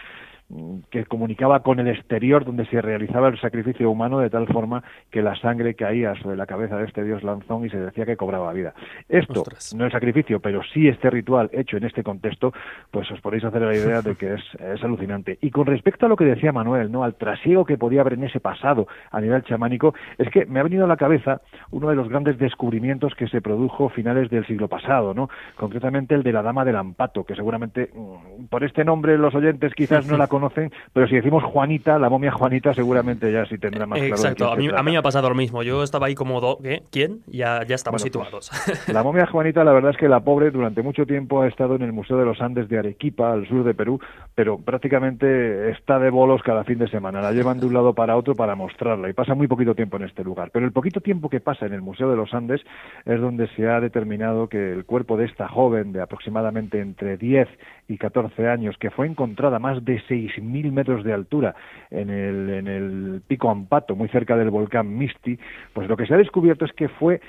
que 0.90 1.04
comunicaba 1.06 1.60
con 1.60 1.80
el 1.80 1.88
exterior 1.88 2.44
donde 2.44 2.66
se 2.66 2.80
realizaba 2.80 3.28
el 3.28 3.40
sacrificio 3.40 3.90
humano 3.90 4.20
de 4.20 4.30
tal 4.30 4.46
forma 4.46 4.84
que 5.10 5.20
la 5.20 5.34
sangre 5.36 5.74
caía 5.74 6.14
sobre 6.22 6.36
la 6.36 6.46
cabeza 6.46 6.76
de 6.76 6.84
este 6.84 7.02
dios 7.02 7.24
lanzón 7.24 7.66
y 7.66 7.70
se 7.70 7.78
decía 7.78 8.06
que 8.06 8.16
cobraba 8.16 8.52
vida. 8.52 8.72
Esto 9.08 9.42
no 9.76 9.86
es 9.86 9.92
sacrificio, 9.92 10.40
pero 10.40 10.62
sí 10.72 10.86
este 10.86 11.10
ritual 11.10 11.50
hecho 11.52 11.76
en 11.76 11.84
este 11.84 12.04
contexto, 12.04 12.52
pues 12.92 13.10
os 13.10 13.20
podéis 13.20 13.44
hacer 13.44 13.62
la 13.62 13.74
idea 13.74 14.02
de 14.02 14.14
que 14.14 14.34
es, 14.34 14.42
es 14.60 14.82
alucinante. 14.84 15.38
Y 15.40 15.50
con 15.50 15.66
respecto 15.66 16.06
a 16.06 16.08
lo 16.08 16.16
que 16.16 16.24
decía 16.24 16.52
Manuel, 16.52 16.92
¿no? 16.92 17.02
al 17.02 17.16
trasiego 17.16 17.64
que 17.64 17.76
podía 17.76 18.02
haber 18.02 18.14
en 18.14 18.24
ese 18.24 18.38
pasado 18.38 18.86
a 19.10 19.20
nivel 19.20 19.42
chamánico, 19.42 19.94
es 20.16 20.30
que 20.30 20.46
me 20.46 20.60
ha 20.60 20.62
venido 20.62 20.84
a 20.84 20.88
la 20.88 20.96
cabeza 20.96 21.40
uno 21.72 21.88
de 21.88 21.96
los 21.96 22.08
grandes 22.08 22.38
descubrimientos 22.38 23.14
que 23.16 23.26
se 23.26 23.40
produjo 23.40 23.88
finales 23.88 24.30
del 24.30 24.46
siglo 24.46 24.68
pasado, 24.68 25.12
¿no? 25.12 25.28
concretamente 25.56 26.14
el 26.14 26.22
de 26.22 26.32
la 26.32 26.42
dama 26.42 26.64
del 26.64 26.76
Ampato, 26.76 27.24
que 27.24 27.34
seguramente 27.34 27.90
mm, 27.92 28.46
por 28.46 28.62
este 28.62 28.84
nombre 28.84 29.18
los 29.18 29.34
oyentes 29.34 29.74
quizás 29.74 30.06
no 30.06 30.16
la 30.16 30.28
conocen, 30.36 30.70
pero 30.92 31.08
si 31.08 31.16
decimos 31.16 31.42
Juanita, 31.44 31.98
la 31.98 32.10
momia 32.10 32.30
Juanita 32.30 32.74
seguramente 32.74 33.32
ya 33.32 33.46
sí 33.46 33.56
tendrá 33.58 33.86
más 33.86 33.98
claro. 33.98 34.14
Exacto, 34.14 34.52
a 34.52 34.56
mí, 34.56 34.68
a 34.68 34.82
mí, 34.82 34.90
me 34.92 34.98
ha 34.98 35.02
pasado 35.02 35.28
lo 35.28 35.34
mismo. 35.34 35.62
Yo 35.62 35.82
estaba 35.82 36.06
ahí 36.06 36.14
como, 36.14 36.40
do, 36.40 36.58
¿qué? 36.62 36.82
¿quién? 36.90 37.20
Ya, 37.26 37.62
ya 37.66 37.74
estamos 37.74 38.02
pues, 38.02 38.12
situados. 38.12 38.50
la 38.92 39.02
momia 39.02 39.26
Juanita, 39.26 39.64
la 39.64 39.72
verdad 39.72 39.92
es 39.92 39.96
que 39.96 40.08
la 40.08 40.20
pobre 40.20 40.50
durante 40.50 40.82
mucho 40.82 41.06
tiempo 41.06 41.42
ha 41.42 41.48
estado 41.48 41.74
en 41.76 41.82
el 41.82 41.92
Museo 41.92 42.18
de 42.18 42.26
los 42.26 42.40
Andes 42.40 42.68
de 42.68 42.78
Arequipa, 42.78 43.32
al 43.32 43.48
sur 43.48 43.64
de 43.64 43.74
Perú, 43.74 43.98
pero 44.34 44.58
prácticamente 44.58 45.70
está 45.70 45.98
de 45.98 46.10
bolos 46.10 46.42
cada 46.42 46.64
fin 46.64 46.78
de 46.78 46.88
semana. 46.88 47.22
La 47.22 47.32
llevan 47.32 47.58
de 47.60 47.66
un 47.66 47.74
lado 47.74 47.94
para 47.94 48.16
otro 48.16 48.34
para 48.34 48.54
mostrarla 48.54 49.08
y 49.08 49.14
pasa 49.14 49.34
muy 49.34 49.46
poquito 49.46 49.74
tiempo 49.74 49.96
en 49.96 50.04
este 50.04 50.22
lugar. 50.22 50.50
Pero 50.52 50.66
el 50.66 50.72
poquito 50.72 51.00
tiempo 51.00 51.30
que 51.30 51.40
pasa 51.40 51.66
en 51.66 51.72
el 51.72 51.82
Museo 51.82 52.10
de 52.10 52.16
los 52.16 52.34
Andes 52.34 52.60
es 53.06 53.20
donde 53.20 53.48
se 53.56 53.66
ha 53.68 53.80
determinado 53.80 54.48
que 54.48 54.72
el 54.72 54.84
cuerpo 54.84 55.16
de 55.16 55.24
esta 55.24 55.48
joven 55.48 55.92
de 55.92 56.02
aproximadamente 56.02 56.80
entre 56.80 57.16
10 57.16 57.48
y 57.88 57.98
14 57.98 58.48
años, 58.48 58.76
que 58.78 58.90
fue 58.90 59.06
encontrada 59.06 59.56
a 59.56 59.60
más 59.60 59.84
de 59.84 60.00
6.000 60.08 60.72
metros 60.72 61.04
de 61.04 61.12
altura 61.12 61.54
en 61.90 62.10
el, 62.10 62.50
en 62.50 62.66
el 62.66 63.22
pico 63.26 63.50
Ampato, 63.50 63.94
muy 63.94 64.08
cerca 64.08 64.36
del 64.36 64.50
volcán 64.50 64.96
Misti, 64.96 65.38
pues 65.72 65.88
lo 65.88 65.96
que 65.96 66.06
se 66.06 66.14
ha 66.14 66.18
descubierto 66.18 66.64
es 66.64 66.72
que 66.72 66.88
fue 66.88 67.20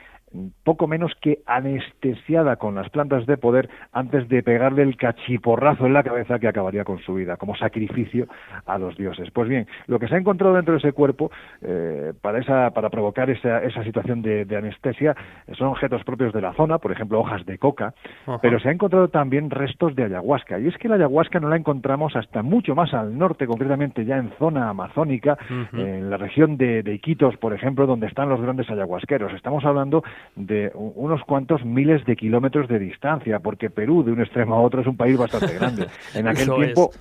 poco 0.63 0.88
menos 0.88 1.13
que 1.21 1.39
anestesiada 1.45 2.57
con 2.57 2.75
las 2.75 2.89
plantas 2.89 3.25
de 3.25 3.38
poder 3.38 3.69
antes 3.93 4.28
de 4.28 4.43
pegarle 4.43 4.84
el 4.84 4.97
cachiporrazo 4.97 5.86
en 5.86 5.93
la 5.93 6.03
cabeza 6.03 6.39
que 6.39 6.47
acabaría 6.47 6.84
con 6.84 6.99
su 6.99 7.15
vida, 7.15 7.38
como 7.38 7.55
sacrificio 7.55 8.28
a 8.65 8.78
los 8.78 8.97
dioses. 8.97 9.32
Pues 9.32 9.47
bien, 9.47 9.67
lo 9.88 9.99
que 9.99 10.07
se 10.07 10.15
ha 10.15 10.17
encontrado 10.17 10.55
dentro 10.55 10.73
de 10.73 10.80
ese 10.80 10.91
cuerpo 10.91 11.32
eh, 11.61 12.13
para, 12.21 12.39
esa, 12.39 12.71
para 12.71 12.89
provocar 12.89 13.30
esa, 13.30 13.63
esa 13.63 13.84
situación 13.84 14.21
de, 14.21 14.45
anestesia 14.57 15.15
son 15.57 15.67
objetos 15.67 16.03
propios 16.03 16.34
de 16.34 16.41
la 16.41 16.53
zona, 16.53 16.80
por 16.80 16.91
ejemplo, 16.91 17.19
hojas 17.19 17.45
de 17.45 17.57
coca, 17.57 17.93
pero 18.41 18.59
se 18.59 18.69
ha 18.69 18.71
encontrado 18.71 19.07
también 19.09 19.49
restos 19.49 19.95
de 19.95 20.05
ayahuasca. 20.05 20.59
Y 20.59 20.67
es 20.67 20.78
que 20.78 20.89
la 20.89 20.95
ayahuasca 20.95 21.39
no 21.39 21.47
la 21.49 21.57
encontramos 21.57 22.15
hasta 22.15 22.41
mucho 22.41 22.75
más 22.75 22.93
al 22.93 23.17
norte, 23.17 23.45
concretamente 23.45 24.03
ya 24.03 24.17
en 24.17 24.32
zona 24.39 24.69
amazónica, 24.69 25.38
en 25.73 26.09
la 26.09 26.17
región 26.17 26.57
de, 26.57 26.82
de 26.82 26.95
Iquitos, 26.95 27.38
por 27.38 27.53
ejemplo, 27.53 27.86
donde 27.86 28.07
están 28.07 28.30
los 28.30 28.41
grandes 28.41 28.69
ayahuasqueros. 28.69 29.34
Estamos 29.34 29.63
hablando 29.63 30.03
de 30.36 30.72
unos 30.74 31.22
cuantos 31.24 31.65
miles 31.65 32.05
de 32.05 32.15
kilómetros 32.15 32.68
de 32.68 32.80
distancia, 32.80 33.39
porque 33.39 33.70
Perú 33.70 34.03
de 34.03 34.11
un 34.11 34.22
extremo 34.22 34.55
a 34.55 34.61
otro 34.61 34.82
es 34.82 34.88
un 34.88 34.97
país 34.97 35.18
bastante 35.18 35.53
grande. 35.55 35.88
En 36.13 36.28
aquel 36.28 36.49
tiempo 36.49 36.91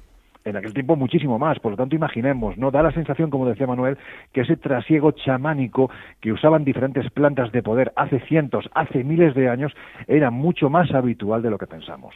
en 0.47 0.57
aquel 0.57 0.73
tiempo 0.73 0.97
muchísimo 0.97 1.39
más. 1.39 1.59
Por 1.59 1.73
lo 1.73 1.77
tanto, 1.77 1.97
imaginemos, 1.97 2.57
¿no? 2.57 2.71
Da 2.71 2.83
la 2.83 2.93
sensación, 2.93 3.31
como 3.31 3.49
decía 3.49 3.67
Manuel, 3.67 3.99
que 4.33 4.43
ese 4.43 4.57
trasiego 4.57 5.11
chamánico 5.11 5.91
que 6.21 6.33
usaban 6.33 6.65
diferentes 6.65 7.11
plantas 7.11 7.51
de 7.53 7.63
poder 7.63 7.93
hace 7.97 8.21
cientos, 8.21 8.71
hace 8.73 9.03
miles 9.03 9.35
de 9.35 9.49
años, 9.49 9.73
era 10.07 10.31
mucho 10.31 10.71
más 10.71 10.93
habitual 10.93 11.43
de 11.43 11.51
lo 11.51 11.59
que 11.59 11.67
pensamos. 11.67 12.15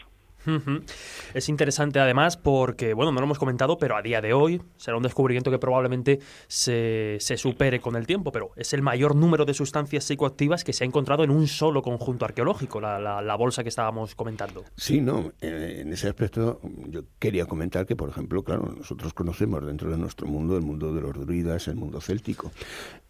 Es 1.34 1.48
interesante 1.48 2.00
además 2.00 2.36
porque, 2.36 2.94
bueno, 2.94 3.12
no 3.12 3.20
lo 3.20 3.24
hemos 3.24 3.38
comentado, 3.38 3.78
pero 3.78 3.96
a 3.96 4.02
día 4.02 4.20
de 4.20 4.32
hoy 4.32 4.62
será 4.76 4.96
un 4.96 5.02
descubrimiento 5.02 5.50
que 5.50 5.58
probablemente 5.58 6.20
se, 6.48 7.18
se, 7.20 7.36
supere 7.36 7.80
con 7.80 7.96
el 7.96 8.06
tiempo, 8.06 8.32
pero 8.32 8.50
es 8.56 8.72
el 8.72 8.82
mayor 8.82 9.14
número 9.14 9.44
de 9.44 9.54
sustancias 9.54 10.04
psicoactivas 10.04 10.64
que 10.64 10.72
se 10.72 10.84
ha 10.84 10.86
encontrado 10.86 11.24
en 11.24 11.30
un 11.30 11.46
solo 11.46 11.82
conjunto 11.82 12.24
arqueológico, 12.24 12.80
la, 12.80 12.98
la, 12.98 13.34
bolsa 13.36 13.62
que 13.62 13.68
estábamos 13.68 14.14
comentando. 14.14 14.64
Sí, 14.76 15.00
no, 15.00 15.32
en, 15.40 15.92
ese 15.92 16.08
aspecto 16.08 16.60
yo 16.88 17.02
quería 17.18 17.46
comentar 17.46 17.86
que, 17.86 17.96
por 17.96 18.08
ejemplo, 18.08 18.42
claro, 18.42 18.74
nosotros 18.76 19.14
conocemos 19.14 19.64
dentro 19.64 19.90
de 19.90 19.98
nuestro 19.98 20.26
mundo 20.26 20.56
el 20.56 20.62
mundo 20.62 20.94
de 20.94 21.00
los 21.00 21.14
druidas, 21.14 21.68
el 21.68 21.76
mundo 21.76 22.00
céltico. 22.00 22.50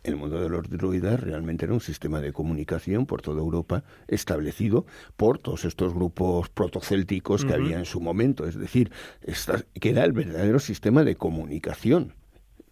El 0.02 0.16
mundo 0.16 0.40
de 0.40 0.48
los 0.48 0.68
druidas 0.68 1.20
realmente 1.20 1.66
era 1.66 1.74
un 1.74 1.80
sistema 1.80 2.20
de 2.20 2.32
comunicación 2.32 3.06
por 3.06 3.20
toda 3.20 3.40
Europa 3.40 3.84
establecido 4.08 4.86
por 5.16 5.38
todos 5.38 5.64
estos 5.64 5.92
grupos 5.92 6.48
protocélticos 6.48 7.44
que 7.44 7.52
había 7.52 7.78
en 7.78 7.84
su 7.84 8.00
momento, 8.00 8.46
es 8.46 8.58
decir, 8.58 8.90
que 9.80 9.90
era 9.90 10.04
el 10.04 10.12
verdadero 10.12 10.58
sistema 10.58 11.04
de 11.04 11.16
comunicación 11.16 12.14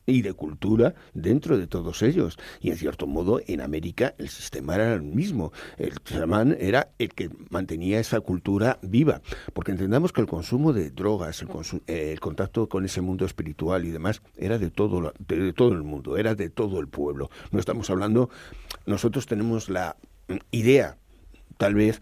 y 0.08 0.22
de 0.22 0.32
cultura 0.32 0.94
dentro 1.14 1.58
de 1.58 1.66
todos 1.66 2.02
ellos. 2.02 2.38
Y 2.60 2.70
en 2.70 2.76
cierto 2.76 3.06
modo, 3.06 3.40
en 3.46 3.60
América 3.60 4.14
el 4.18 4.28
sistema 4.28 4.74
era 4.74 4.94
el 4.94 5.02
mismo. 5.02 5.52
El 5.76 5.94
chamán 6.02 6.56
era 6.58 6.90
el 6.98 7.10
que 7.10 7.30
mantenía 7.50 8.00
esa 8.00 8.20
cultura 8.20 8.78
viva. 8.82 9.20
Porque 9.52 9.70
entendamos 9.70 10.12
que 10.12 10.20
el 10.20 10.26
consumo 10.26 10.72
de 10.72 10.90
drogas, 10.90 11.42
el, 11.42 11.48
eh, 11.86 12.12
el 12.12 12.20
contacto 12.20 12.68
con 12.68 12.84
ese 12.84 13.00
mundo 13.00 13.24
espiritual 13.24 13.84
y 13.84 13.90
demás, 13.90 14.22
era 14.36 14.58
de 14.58 14.70
todo, 14.70 15.12
de 15.18 15.52
todo 15.52 15.72
el 15.72 15.82
mundo, 15.82 16.16
era 16.16 16.34
de 16.34 16.48
todo 16.48 16.80
el 16.80 16.88
pueblo. 16.88 17.30
No 17.50 17.60
estamos 17.60 17.90
hablando, 17.90 18.30
nosotros 18.86 19.26
tenemos 19.26 19.68
la 19.68 19.96
idea 20.50 20.96
tal 21.58 21.74
vez 21.74 22.00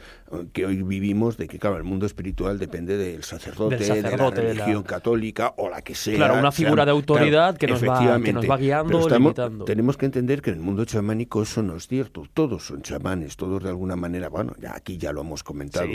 que 0.52 0.66
hoy 0.66 0.82
vivimos 0.82 1.36
de 1.36 1.48
que, 1.48 1.58
claro, 1.58 1.76
el 1.76 1.84
mundo 1.84 2.06
espiritual 2.06 2.58
depende 2.58 2.96
del 2.96 3.22
sacerdote, 3.22 3.76
de 3.78 4.02
la 4.02 4.30
religión 4.30 4.82
católica 4.82 5.54
o 5.56 5.68
la 5.68 5.82
que 5.82 5.94
sea. 5.94 6.16
Claro, 6.16 6.38
una 6.38 6.52
figura 6.52 6.84
de 6.84 6.90
autoridad 6.90 7.56
que, 7.56 7.66
nos 7.66 7.82
va, 7.82 8.20
que 8.20 8.32
nos 8.32 8.48
va 8.48 8.56
guiando, 8.56 9.08
limitando. 9.08 9.64
Tenemos 9.64 9.96
que 9.96 10.06
entender 10.06 10.42
que 10.42 10.50
en 10.50 10.56
el 10.56 10.62
mundo 10.62 10.84
chamánico 10.84 11.42
eso 11.42 11.62
no 11.62 11.76
es 11.76 11.86
cierto. 11.86 12.24
Todos 12.32 12.66
son 12.66 12.82
chamanes, 12.82 13.36
todos 13.36 13.62
de 13.62 13.68
alguna 13.68 13.96
manera, 13.96 14.28
bueno, 14.28 14.54
ya 14.60 14.74
aquí 14.74 14.98
ya 14.98 15.12
lo 15.12 15.20
hemos 15.20 15.42
comentado 15.42 15.88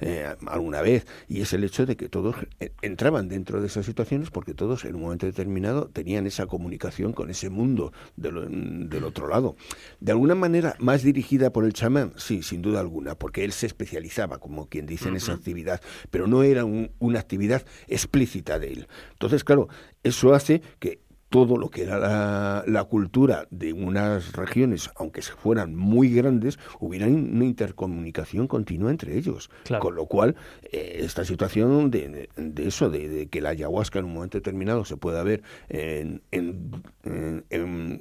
eh, 0.00 0.26
alguna 0.46 0.82
vez, 0.82 1.06
y 1.28 1.40
es 1.40 1.52
el 1.52 1.64
hecho 1.64 1.86
de 1.86 1.96
que 1.96 2.08
todos 2.08 2.36
eh, 2.60 2.72
entraban 2.82 3.28
dentro 3.28 3.60
de 3.60 3.66
esas 3.66 3.86
situaciones 3.86 4.30
porque 4.30 4.54
todos 4.54 4.84
en 4.84 4.94
un 4.94 5.02
momento 5.02 5.26
determinado 5.26 5.88
tenían 5.88 6.26
esa 6.26 6.46
comunicación 6.46 7.12
con 7.12 7.30
ese 7.30 7.50
mundo 7.50 7.92
del 8.16 9.04
otro 9.04 9.28
lado. 9.28 9.56
De 10.00 10.12
alguna 10.12 10.34
manera 10.34 10.74
más 10.78 11.02
dirigida 11.02 11.50
por 11.50 11.64
el 11.64 11.72
chamán, 11.72 12.12
sí, 12.16 12.42
sin 12.42 12.62
duda 12.62 12.80
alguna, 12.80 13.14
porque 13.14 13.44
él 13.44 13.52
se 13.52 13.66
especializaba, 13.78 14.38
como 14.38 14.68
quien 14.68 14.86
dice, 14.86 15.08
en 15.08 15.16
esa 15.16 15.32
actividad, 15.32 15.80
pero 16.10 16.26
no 16.26 16.42
era 16.42 16.64
una 16.64 17.20
actividad 17.20 17.64
explícita 17.86 18.58
de 18.58 18.72
él. 18.72 18.88
Entonces, 19.12 19.44
claro, 19.44 19.68
eso 20.02 20.34
hace 20.34 20.62
que 20.80 21.00
todo 21.28 21.56
lo 21.56 21.68
que 21.68 21.82
era 21.82 22.64
la, 22.66 22.84
cultura 22.84 23.46
de 23.50 23.72
unas 23.72 24.32
regiones, 24.32 24.90
aunque 24.96 25.20
fueran 25.20 25.76
muy 25.76 26.10
grandes, 26.10 26.58
hubiera 26.80 27.06
una 27.06 27.44
intercomunicación 27.44 28.46
continua 28.46 28.90
entre 28.90 29.16
ellos. 29.16 29.50
Con 29.78 29.94
lo 29.94 30.06
cual, 30.06 30.36
eh, 30.72 31.00
esta 31.00 31.24
situación 31.24 31.90
de, 31.90 32.28
eso, 32.56 32.88
de, 32.88 33.28
que 33.28 33.40
la 33.40 33.50
ayahuasca 33.50 33.98
en 33.98 34.06
un 34.06 34.14
momento 34.14 34.38
determinado 34.38 34.84
se 34.84 34.96
pueda 34.96 35.22
ver 35.22 35.42
en, 35.68 36.22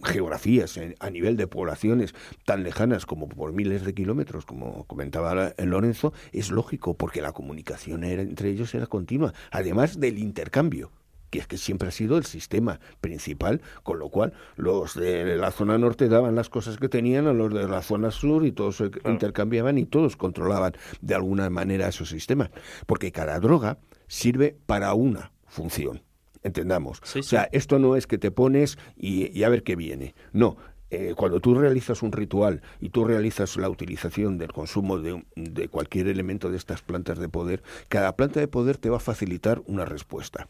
geografías, 0.03 0.79
a 0.99 1.09
nivel 1.09 1.35
de 1.35 1.47
poblaciones 1.47 2.13
tan 2.45 2.63
lejanas 2.63 3.05
como 3.05 3.27
por 3.27 3.51
miles 3.51 3.83
de 3.83 3.93
kilómetros, 3.93 4.45
como 4.45 4.85
comentaba 4.85 5.53
Lorenzo, 5.57 6.13
es 6.31 6.49
lógico, 6.49 6.95
porque 6.95 7.21
la 7.21 7.33
comunicación 7.33 8.03
entre 8.03 8.49
ellos 8.49 8.73
era 8.73 8.87
continua, 8.87 9.33
además 9.51 9.99
del 9.99 10.17
intercambio 10.19 10.91
que 11.29 11.39
es 11.39 11.47
que 11.47 11.57
siempre 11.57 11.89
ha 11.89 11.91
sido 11.91 12.17
el 12.17 12.25
sistema 12.25 12.79
principal, 13.01 13.61
con 13.83 13.99
lo 13.99 14.09
cual 14.09 14.33
los 14.55 14.95
de 14.95 15.35
la 15.35 15.51
zona 15.51 15.77
norte 15.77 16.07
daban 16.09 16.35
las 16.35 16.49
cosas 16.49 16.77
que 16.77 16.89
tenían 16.89 17.27
a 17.27 17.33
los 17.33 17.53
de 17.53 17.67
la 17.67 17.81
zona 17.81 18.11
sur 18.11 18.45
y 18.45 18.51
todos 18.51 18.77
se 18.77 18.91
intercambiaban 19.05 19.77
y 19.77 19.85
todos 19.85 20.15
controlaban 20.15 20.73
de 21.01 21.15
alguna 21.15 21.49
manera 21.49 21.87
esos 21.87 22.09
sistemas, 22.09 22.49
porque 22.85 23.11
cada 23.11 23.39
droga 23.39 23.77
sirve 24.07 24.57
para 24.65 24.93
una 24.93 25.31
función. 25.47 26.01
Entendamos. 26.43 27.01
O 27.15 27.23
sea, 27.23 27.49
esto 27.51 27.79
no 27.79 27.95
es 27.95 28.07
que 28.07 28.17
te 28.17 28.31
pones 28.31 28.77
y, 28.95 29.43
a 29.43 29.49
ver 29.49 29.63
qué 29.63 29.75
viene. 29.75 30.15
No, 30.31 30.55
eh, 30.89 31.13
cuando 31.17 31.41
tú 31.41 31.55
realizas 31.55 32.01
un 32.03 32.13
ritual 32.13 32.61
y 32.79 32.89
tú 32.89 33.03
realizas 33.03 33.57
la 33.57 33.69
utilización 33.69 34.37
del 34.37 34.53
consumo 34.53 34.99
de, 34.99 35.25
de, 35.35 35.67
cualquier 35.67 36.07
elemento 36.07 36.49
de 36.49 36.55
estas 36.55 36.81
plantas 36.81 37.19
de 37.19 37.27
poder, 37.27 37.63
cada 37.89 38.15
planta 38.15 38.39
de 38.39 38.47
poder 38.47 38.77
te 38.77 38.89
va 38.89 38.97
a 38.97 39.01
facilitar 39.01 39.61
una 39.65 39.83
respuesta 39.83 40.47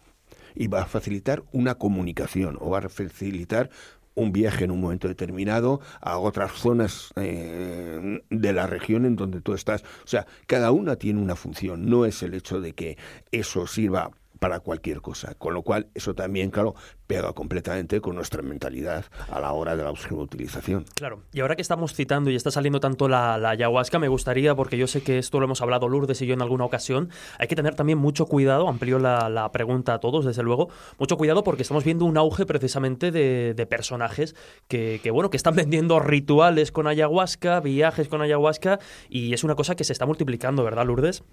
y 0.58 0.68
va 0.68 0.82
a 0.82 0.86
facilitar 0.86 1.44
una 1.52 1.76
comunicación 1.76 2.58
o 2.60 2.70
va 2.72 2.80
a 2.80 2.90
facilitar 2.90 3.70
un 4.16 4.32
viaje 4.32 4.64
en 4.66 4.72
un 4.72 4.82
momento 4.82 5.08
determinado 5.08 5.80
a 6.02 6.18
otras 6.18 6.52
zonas 6.54 7.14
eh, 7.18 8.24
de 8.30 8.54
la 8.54 8.66
región 8.66 9.06
en 9.06 9.16
donde 9.16 9.42
tú 9.42 9.54
estás. 9.54 9.84
O 10.04 10.08
sea, 10.08 10.26
cada 10.48 10.72
una 10.72 10.96
tiene 10.96 11.22
una 11.22 11.36
función, 11.36 11.88
no 11.88 12.06
es 12.06 12.24
el 12.24 12.34
hecho 12.34 12.60
de 12.60 12.74
que 12.74 12.98
eso 13.32 13.68
sirva 13.68 14.10
para 14.40 14.60
cualquier 14.60 15.02
cosa. 15.02 15.36
Con 15.36 15.54
lo 15.54 15.62
cual, 15.62 15.88
eso 15.94 16.14
también, 16.14 16.52
claro, 16.52 16.76
pega 17.08 17.34
completamente 17.34 18.02
con 18.02 18.16
nuestra 18.16 18.42
mentalidad 18.42 19.06
a 19.30 19.40
la 19.40 19.52
hora 19.54 19.76
de 19.76 19.84
la 19.84 19.92
utilización. 19.92 20.86
Claro, 20.96 21.24
y 21.34 21.40
ahora 21.40 21.56
que 21.56 21.62
estamos 21.62 21.94
citando 21.94 22.30
y 22.30 22.36
está 22.36 22.52
saliendo 22.52 22.80
tanto 22.80 23.08
la, 23.08 23.36
ayahuasca, 23.36 24.00
me 24.00 24.08
gustaría, 24.08 24.56
porque 24.56 24.78
yo 24.78 24.88
sé 24.88 25.02
que 25.02 25.18
esto 25.18 25.40
lo 25.40 25.46
hemos 25.46 25.62
hablado 25.62 25.88
Lourdes 25.88 26.22
y 26.22 26.28
yo 26.28 26.34
en 26.34 26.42
alguna 26.42 26.66
ocasión, 26.66 27.10
hay 27.40 27.48
que 27.48 27.56
tener 27.56 27.76
también 27.76 27.98
mucho 27.98 28.26
cuidado, 28.26 28.68
amplío 28.68 29.00
la, 29.00 29.50
pregunta 29.52 29.94
a 29.94 30.00
todos, 30.00 30.26
desde 30.26 30.44
luego, 30.44 30.70
mucho 31.00 31.18
cuidado 31.18 31.44
porque 31.44 31.62
estamos 31.62 31.84
viendo 31.84 32.06
un 32.06 32.18
auge 32.18 32.46
precisamente 32.46 33.12
de, 33.12 33.68
personajes 33.68 34.36
que, 34.68 35.00
que, 35.04 35.12
bueno, 35.12 35.30
que 35.30 35.38
están 35.38 35.56
vendiendo 35.56 36.00
rituales 36.00 36.72
con 36.72 36.88
ayahuasca, 36.88 37.60
viajes 37.60 38.08
con 38.08 38.22
ayahuasca, 38.22 38.80
y 39.10 39.34
es 39.34 39.44
una 39.44 39.56
cosa 39.56 39.76
que 39.76 39.84
se 39.84 39.94
está 39.94 40.06
multiplicando, 40.06 40.64
¿verdad, 40.64 40.86
Lourdes? 40.86 41.24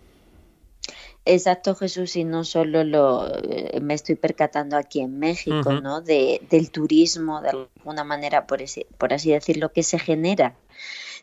Exacto, 1.27 1.75
Jesús, 1.75 2.17
y 2.17 2.25
no 2.25 2.45
solo 2.45 2.85
lo 2.85 3.27
eh, 3.27 3.81
me 3.81 3.95
estoy 3.95 4.15
percatando 4.15 4.77
aquí 4.77 5.01
en 5.01 5.19
México, 5.19 5.73
¿no? 5.73 6.03
De, 6.03 6.43
del 6.51 6.71
turismo, 6.71 7.41
de 7.41 7.49
alguna 7.51 8.05
manera, 8.05 8.47
por, 8.47 8.61
ese, 8.61 8.87
por 8.99 9.15
así 9.15 9.31
decirlo, 9.33 9.73
que 9.73 9.83
se 9.83 9.99
genera 9.99 10.55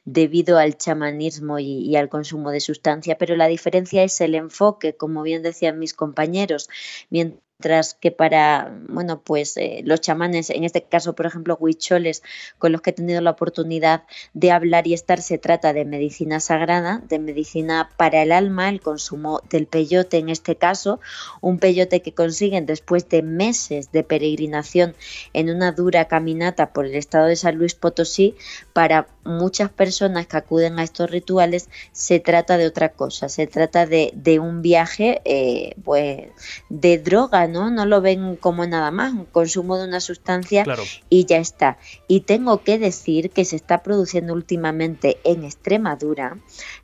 debido 0.04 0.58
al 0.58 0.76
chamanismo 0.76 1.60
y, 1.60 1.96
al 1.96 2.10
consumo 2.10 2.50
de 2.50 2.60
sustancia, 2.60 3.20
pero 3.20 3.36
la 3.36 3.48
diferencia 3.48 4.04
es 4.04 4.20
el 4.22 4.34
enfoque, 4.34 4.96
como 4.96 5.22
bien 5.22 5.44
decían 5.44 5.78
mis 5.78 5.94
compañeros. 5.94 6.70
Mientras 7.12 7.44
mientras 7.62 7.94
que 7.94 8.10
para, 8.10 8.76
bueno, 8.90 9.22
pues 9.22 9.56
eh, 9.56 9.82
los 9.86 10.02
chamanes, 10.02 10.50
en 10.50 10.64
este 10.64 10.82
caso, 10.82 11.14
por 11.14 11.28
ejemplo, 11.28 11.56
huicholes, 11.60 12.24
con 12.58 12.72
los 12.72 12.82
que 12.82 12.90
he 12.90 12.94
tenido 12.94 13.22
la 13.22 13.30
oportunidad 13.30 14.02
de 14.34 14.50
hablar 14.50 14.88
y 14.88 14.96
estar, 14.96 15.22
se 15.22 15.38
trata 15.38 15.72
de 15.72 15.86
medicina 15.86 16.40
sagrada, 16.40 17.04
de 17.08 17.20
medicina 17.20 17.92
para 17.98 18.24
el 18.24 18.32
alma, 18.32 18.68
el 18.68 18.82
consumo 18.82 19.42
del 19.52 19.68
peyote 19.68 20.18
en 20.18 20.30
este 20.30 20.56
caso, 20.56 21.00
un 21.40 21.60
peyote 21.60 22.02
que 22.02 22.16
consiguen 22.16 22.66
después 22.66 23.08
de 23.10 23.22
meses 23.22 23.92
de 23.92 24.04
peregrinación 24.04 24.96
en 25.34 25.52
una 25.52 25.72
dura 25.72 26.06
caminata 26.06 26.74
por 26.74 26.88
el 26.88 26.96
estado 26.96 27.28
de 27.28 27.36
San 27.36 27.58
Luis 27.58 27.76
Potosí, 27.76 28.34
para 28.74 29.08
muchas 29.24 29.70
personas 29.70 30.26
que 30.26 30.38
acuden 30.38 30.80
a 30.80 30.84
estos 30.84 31.12
rituales 31.12 31.70
se 31.92 32.20
trata 32.20 32.58
de 32.58 32.66
otra 32.66 32.90
cosa, 32.90 33.30
se 33.30 33.46
trata 33.46 33.86
de, 33.86 34.40
un 34.40 34.64
viaje 34.64 35.22
eh, 35.26 35.76
pues, 35.84 36.30
de 36.70 36.98
droga, 36.98 37.48
¿no? 37.52 37.70
No 37.70 37.86
lo 37.86 38.02
ven 38.02 38.36
como 38.36 38.66
nada 38.66 38.92
más, 38.92 39.14
un 39.14 39.26
consumo 39.26 39.78
de 39.78 39.88
una 39.88 40.00
sustancia 40.00 40.66
y 41.10 41.26
ya 41.26 41.38
está. 41.38 41.78
Y 42.08 42.22
tengo 42.22 42.64
que 42.64 42.80
decir 42.80 43.30
que 43.30 43.46
se 43.46 43.56
está 43.56 43.84
produciendo 43.84 44.34
últimamente 44.34 45.18
en 45.24 45.44
Extremadura 45.44 46.38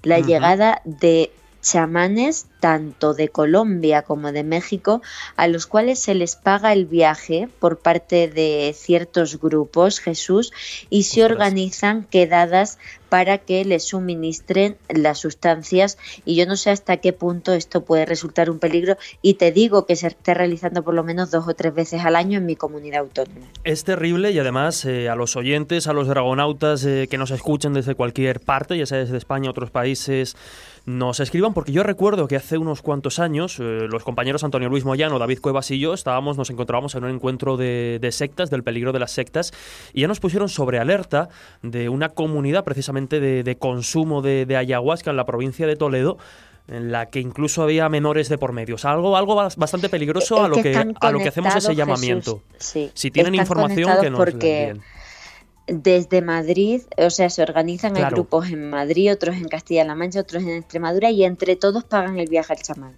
la 0.03 0.19
llegada 0.19 0.81
de 0.85 1.31
chamanes 1.61 2.47
tanto 2.59 3.13
de 3.13 3.29
Colombia 3.29 4.01
como 4.01 4.31
de 4.31 4.43
México 4.43 5.01
a 5.35 5.47
los 5.47 5.67
cuales 5.67 5.99
se 5.99 6.15
les 6.15 6.35
paga 6.35 6.73
el 6.73 6.85
viaje 6.85 7.49
por 7.59 7.79
parte 7.79 8.27
de 8.27 8.73
ciertos 8.75 9.39
grupos, 9.39 9.99
Jesús, 9.99 10.51
y 10.89 11.03
se 11.03 11.23
organizan 11.23 12.03
quedadas 12.03 12.77
para 13.09 13.37
que 13.37 13.63
les 13.65 13.85
suministren 13.85 14.77
las 14.89 15.19
sustancias 15.19 15.97
y 16.25 16.35
yo 16.35 16.45
no 16.45 16.57
sé 16.57 16.71
hasta 16.71 16.97
qué 16.97 17.13
punto 17.13 17.53
esto 17.53 17.85
puede 17.85 18.05
resultar 18.05 18.49
un 18.49 18.59
peligro 18.59 18.97
y 19.21 19.35
te 19.35 19.51
digo 19.51 19.85
que 19.85 19.95
se 19.95 20.07
está 20.07 20.33
realizando 20.33 20.83
por 20.83 20.93
lo 20.93 21.03
menos 21.03 21.31
dos 21.31 21.47
o 21.47 21.53
tres 21.53 21.73
veces 21.73 22.03
al 22.03 22.15
año 22.15 22.37
en 22.37 22.45
mi 22.45 22.55
comunidad 22.55 23.01
autónoma. 23.01 23.47
Es 23.63 23.83
terrible 23.83 24.31
y 24.31 24.39
además 24.39 24.83
eh, 24.85 25.09
a 25.09 25.15
los 25.15 25.35
oyentes, 25.35 25.87
a 25.87 25.93
los 25.93 26.07
dragonautas 26.07 26.83
eh, 26.85 27.07
que 27.09 27.17
nos 27.17 27.31
escuchan 27.31 27.73
desde 27.73 27.95
cualquier 27.95 28.39
parte, 28.39 28.77
ya 28.77 28.85
sea 28.85 28.99
desde 28.99 29.17
España, 29.17 29.49
otros 29.49 29.71
países, 29.71 30.35
nos 30.85 31.19
escriban 31.19 31.53
porque 31.53 31.73
yo 31.73 31.83
recuerdo 31.83 32.27
que 32.27 32.37
hace 32.37 32.46
unos 32.55 32.81
cuantos 32.81 33.19
años 33.19 33.59
eh, 33.59 33.87
los 33.89 34.03
compañeros 34.03 34.45
Antonio 34.45 34.69
Luis 34.69 34.85
Moyano, 34.85 35.19
David 35.19 35.39
Cuevas 35.41 35.69
y 35.71 35.79
yo 35.79 35.93
estábamos, 35.93 36.37
nos 36.37 36.49
encontrábamos 36.49 36.95
en 36.95 37.03
un 37.03 37.11
encuentro 37.11 37.57
de, 37.57 38.07
sectas, 38.11 38.49
del 38.49 38.63
peligro 38.63 38.93
de 38.93 38.99
las 38.99 39.11
sectas, 39.11 39.51
y 39.93 40.01
ya 40.01 40.07
nos 40.07 40.21
pusieron 40.21 40.47
sobre 40.47 40.79
alerta 40.79 41.27
de 41.61 41.89
una 41.89 42.09
comunidad 42.09 42.63
precisamente 42.63 43.19
de, 43.19 43.57
consumo 43.57 44.21
de, 44.21 44.55
ayahuasca 44.55 45.11
en 45.11 45.17
la 45.17 45.25
provincia 45.25 45.67
de 45.67 45.75
Toledo 45.75 46.17
en 46.69 46.91
la 46.91 47.05
que 47.05 47.19
incluso 47.19 47.63
había 47.63 47.87
menores 47.89 48.29
de 48.29 48.37
por 48.37 48.51
medio. 48.51 48.75
algo, 48.83 49.15
algo 49.15 49.35
bastante 49.35 49.89
peligroso 49.89 50.43
a 50.43 50.47
lo 50.47 50.57
que, 50.57 50.75
a 50.75 51.11
lo 51.11 51.19
que 51.19 51.29
hacemos 51.29 51.55
ese 51.55 51.75
llamamiento. 51.75 52.43
si 52.57 53.11
tienen 53.11 53.35
información 53.35 53.91
que 54.01 54.09
nos 54.09 54.19
porque 54.19 54.77
desde 55.67 56.21
Madrid, 56.21 56.81
o 56.97 57.09
sea, 57.09 57.29
se 57.29 57.41
organizan 57.41 57.93
grupos 57.93 58.49
en 58.49 58.69
Madrid, 58.69 59.11
otros 59.11 59.35
en 59.35 59.49
Castilla-La 59.49 59.95
Mancha, 59.95 60.21
otros 60.21 60.43
en 60.43 60.49
Extremadura 60.49 61.11
y 61.11 61.25
entre 61.25 61.55
todos 61.57 61.83
pagan 61.83 62.17
el 62.17 62.29
viaje 62.29 62.53
al 62.53 62.61
chamán. 62.61 62.93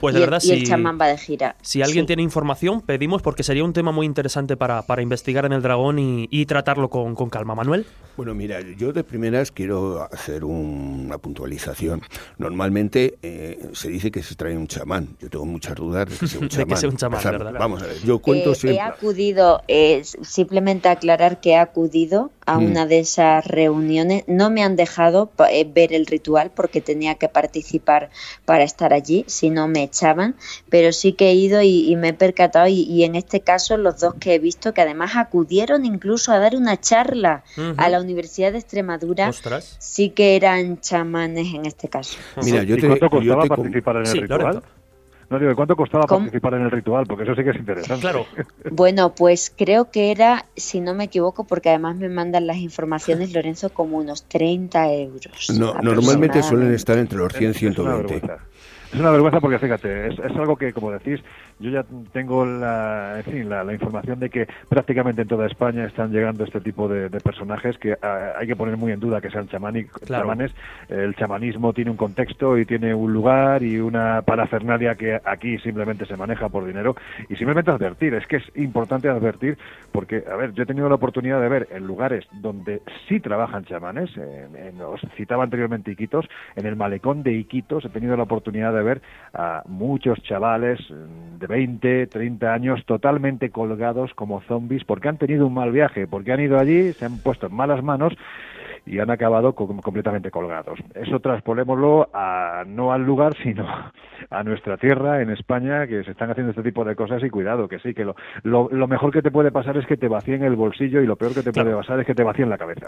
Pues 0.00 0.14
de 0.14 0.20
verdad, 0.20 0.40
y 0.42 0.52
el 0.52 0.64
chamán 0.64 0.98
va 1.00 1.08
de 1.08 1.18
gira. 1.18 1.56
Si 1.62 1.82
alguien 1.82 2.06
tiene 2.06 2.22
información, 2.22 2.80
pedimos 2.80 3.22
porque 3.22 3.42
sería 3.42 3.64
un 3.64 3.72
tema 3.72 3.90
muy 3.90 4.06
interesante 4.06 4.56
para, 4.56 4.82
para 4.82 5.02
investigar 5.02 5.44
en 5.46 5.52
el 5.52 5.62
dragón 5.62 5.98
y, 5.98 6.46
tratarlo 6.46 6.88
con, 6.88 7.16
con, 7.16 7.28
calma. 7.28 7.56
Manuel. 7.56 7.84
Bueno, 8.16 8.34
mira, 8.34 8.60
yo 8.60 8.92
de 8.92 9.02
primeras 9.02 9.50
quiero 9.50 10.08
hacer 10.12 10.44
una 10.44 11.18
puntualización. 11.18 12.02
Normalmente 12.38 13.18
eh, 13.22 13.68
se 13.72 13.88
dice 13.88 14.12
que 14.12 14.22
se 14.22 14.36
trae 14.36 14.56
un 14.56 14.68
chamán. 14.68 15.16
Yo 15.20 15.28
tengo 15.28 15.44
muchas 15.44 15.74
dudas 15.74 16.08
de 16.08 16.16
que 16.16 16.26
sea 16.26 16.40
un 16.40 16.48
chamán. 16.48 16.68
de 16.68 16.74
que 16.74 16.80
sea 16.80 16.88
un 16.88 16.96
chamán, 16.96 17.22
¿verdad? 17.22 17.54
Vamos 17.58 17.82
a 17.82 17.86
ver, 17.86 18.00
yo 18.04 18.20
cuento 18.20 18.52
eh, 18.52 18.54
siempre. 18.54 18.76
He 18.76 18.80
acudido, 18.80 19.60
eh, 19.66 20.02
simplemente 20.22 20.88
aclarar 20.88 21.40
que 21.40 21.50
he 21.50 21.56
acudido 21.56 21.95
a 22.44 22.58
mm. 22.58 22.64
una 22.64 22.86
de 22.86 23.00
esas 23.00 23.46
reuniones. 23.46 24.24
No 24.26 24.50
me 24.50 24.62
han 24.62 24.76
dejado 24.76 25.30
eh, 25.50 25.66
ver 25.72 25.92
el 25.92 26.06
ritual 26.06 26.50
porque 26.54 26.80
tenía 26.80 27.14
que 27.16 27.28
participar 27.28 28.10
para 28.44 28.64
estar 28.64 28.92
allí, 28.92 29.24
si 29.26 29.50
no 29.50 29.68
me 29.68 29.82
echaban, 29.82 30.36
pero 30.68 30.92
sí 30.92 31.12
que 31.12 31.30
he 31.30 31.34
ido 31.34 31.62
y, 31.62 31.94
me 31.96 32.08
he 32.08 32.12
percatado 32.12 32.66
y, 32.68 33.04
en 33.04 33.14
este 33.14 33.40
caso 33.40 33.76
los 33.76 34.00
dos 34.00 34.14
que 34.14 34.34
he 34.34 34.38
visto 34.38 34.74
que 34.74 34.82
además 34.82 35.16
acudieron 35.16 35.84
incluso 35.84 36.32
a 36.32 36.38
dar 36.38 36.56
una 36.56 36.78
charla 36.80 37.42
a 37.76 37.88
la 37.88 38.00
Universidad 38.00 38.52
de 38.52 38.58
Extremadura, 38.58 39.32
sí 39.78 40.10
que 40.10 40.36
eran 40.36 40.80
chamanes 40.80 41.54
en 41.54 41.66
este 41.66 41.88
caso. 41.88 42.18
Mira, 42.42 42.62
yo 42.62 42.76
te, 42.76 42.86
¿Cuánto 42.86 43.10
costaba 43.10 43.46
participar 43.46 43.96
en 43.96 44.06
el 44.06 44.22
ritual? 44.22 44.62
No 45.28 45.38
digo, 45.38 45.56
¿cuánto 45.56 45.74
costaba 45.74 46.06
participar 46.06 46.54
en 46.54 46.62
el 46.62 46.70
ritual? 46.70 47.06
Porque 47.06 47.24
eso 47.24 47.34
sí 47.34 47.42
que 47.42 47.50
es 47.50 47.56
interesante. 47.56 48.00
Claro. 48.00 48.26
Bueno, 48.70 49.14
pues 49.14 49.52
creo 49.56 49.90
que 49.90 50.10
era, 50.10 50.46
si 50.56 50.80
no 50.80 50.94
me 50.94 51.04
equivoco, 51.04 51.44
porque 51.44 51.70
además 51.70 51.96
me 51.96 52.08
mandan 52.08 52.46
las 52.46 52.58
informaciones, 52.58 53.32
Lorenzo, 53.32 53.70
como 53.70 53.96
unos 53.96 54.24
30 54.24 54.92
euros. 54.92 55.50
No, 55.58 55.74
normalmente 55.74 56.42
suelen 56.42 56.72
estar 56.74 56.98
entre 56.98 57.18
los 57.18 57.32
100 57.32 57.50
y 57.50 57.54
120. 57.54 58.32
Es 58.92 59.00
una 59.00 59.10
vergüenza 59.10 59.40
porque, 59.40 59.58
fíjate, 59.58 60.08
es, 60.08 60.18
algo 60.36 60.56
que, 60.56 60.72
como 60.72 60.90
decís, 60.90 61.20
yo 61.58 61.70
ya 61.70 61.84
tengo 62.12 62.44
la, 62.44 63.14
en 63.18 63.24
fin, 63.24 63.48
la, 63.48 63.72
información 63.72 64.20
de 64.20 64.30
que 64.30 64.46
prácticamente 64.68 65.22
en 65.22 65.28
toda 65.28 65.46
España 65.46 65.86
están 65.86 66.12
llegando 66.12 66.44
este 66.44 66.60
tipo 66.60 66.88
de, 66.88 67.08
personajes 67.20 67.78
que 67.78 67.96
ah, 68.02 68.32
hay 68.38 68.46
que 68.46 68.56
poner 68.56 68.76
muy 68.76 68.92
en 68.92 69.00
duda 69.00 69.20
que 69.20 69.30
sean 69.30 69.48
chamanes. 69.48 69.86
El 70.88 71.14
chamanismo 71.16 71.72
tiene 71.72 71.90
un 71.90 71.96
contexto 71.96 72.58
y 72.58 72.66
tiene 72.66 72.94
un 72.94 73.12
lugar 73.12 73.62
y 73.62 73.78
una 73.78 74.22
parafernalia 74.22 74.94
que 74.96 75.18
aquí 75.24 75.58
simplemente 75.58 76.04
se 76.06 76.16
maneja 76.16 76.48
por 76.48 76.66
dinero. 76.66 76.94
Y 77.28 77.36
simplemente 77.36 77.70
advertir, 77.70 78.14
es 78.14 78.26
que 78.26 78.36
es 78.36 78.44
importante 78.56 79.08
advertir 79.08 79.56
porque, 79.92 80.24
a 80.30 80.36
ver, 80.36 80.52
yo 80.52 80.64
he 80.64 80.66
tenido 80.66 80.88
la 80.88 80.96
oportunidad 80.96 81.40
de 81.40 81.48
ver 81.48 81.68
en 81.70 81.86
lugares 81.86 82.26
donde 82.32 82.82
sí 83.08 83.20
trabajan 83.20 83.64
chamanes, 83.64 84.10
en, 84.16 84.80
os 84.82 85.00
citaba 85.16 85.44
anteriormente 85.44 85.90
Iquitos, 85.90 86.26
en 86.54 86.66
el 86.66 86.76
malecón 86.76 87.22
de 87.22 87.32
Iquitos 87.32 87.84
he 87.84 87.88
tenido 87.88 88.16
la 88.16 88.24
oportunidad 88.24 88.72
de 88.72 88.82
ver 88.82 89.02
a 89.32 89.62
muchos 89.66 90.22
chavales 90.22 90.80
mm, 90.90 91.38
de 91.46 91.54
20, 91.54 92.06
30 92.06 92.52
años 92.52 92.84
totalmente 92.86 93.50
colgados 93.50 94.14
como 94.14 94.40
zombies 94.42 94.84
porque 94.84 95.08
han 95.08 95.18
tenido 95.18 95.46
un 95.46 95.54
mal 95.54 95.72
viaje, 95.72 96.06
porque 96.06 96.32
han 96.32 96.40
ido 96.40 96.58
allí, 96.58 96.92
se 96.92 97.04
han 97.04 97.18
puesto 97.18 97.46
en 97.46 97.54
malas 97.54 97.82
manos 97.82 98.14
y 98.86 99.00
han 99.00 99.10
acabado 99.10 99.54
completamente 99.54 100.30
colgados. 100.30 100.78
Eso 100.94 101.18
traspolémoslo 101.20 102.08
a, 102.14 102.64
no 102.66 102.92
al 102.92 103.02
lugar, 103.02 103.36
sino 103.42 103.66
a 104.30 104.42
nuestra 104.42 104.76
tierra, 104.76 105.20
en 105.20 105.30
España, 105.30 105.86
que 105.86 106.04
se 106.04 106.12
están 106.12 106.30
haciendo 106.30 106.50
este 106.50 106.62
tipo 106.62 106.84
de 106.84 106.94
cosas 106.94 107.22
y 107.22 107.30
cuidado, 107.30 107.68
que 107.68 107.78
sí, 107.80 107.94
que 107.94 108.04
lo, 108.04 108.14
lo, 108.44 108.86
mejor 108.86 109.12
que 109.12 109.22
te 109.22 109.30
puede 109.30 109.50
pasar 109.50 109.76
es 109.76 109.86
que 109.86 109.96
te 109.96 110.08
vacíen 110.08 110.44
el 110.44 110.56
bolsillo 110.56 111.00
y 111.02 111.06
lo 111.06 111.16
peor 111.16 111.34
que 111.34 111.42
te 111.42 111.52
puede 111.52 111.74
pasar 111.74 112.00
es 112.00 112.06
que 112.06 112.14
te 112.14 112.22
vacíen 112.22 112.48
la 112.48 112.58
cabeza. 112.58 112.86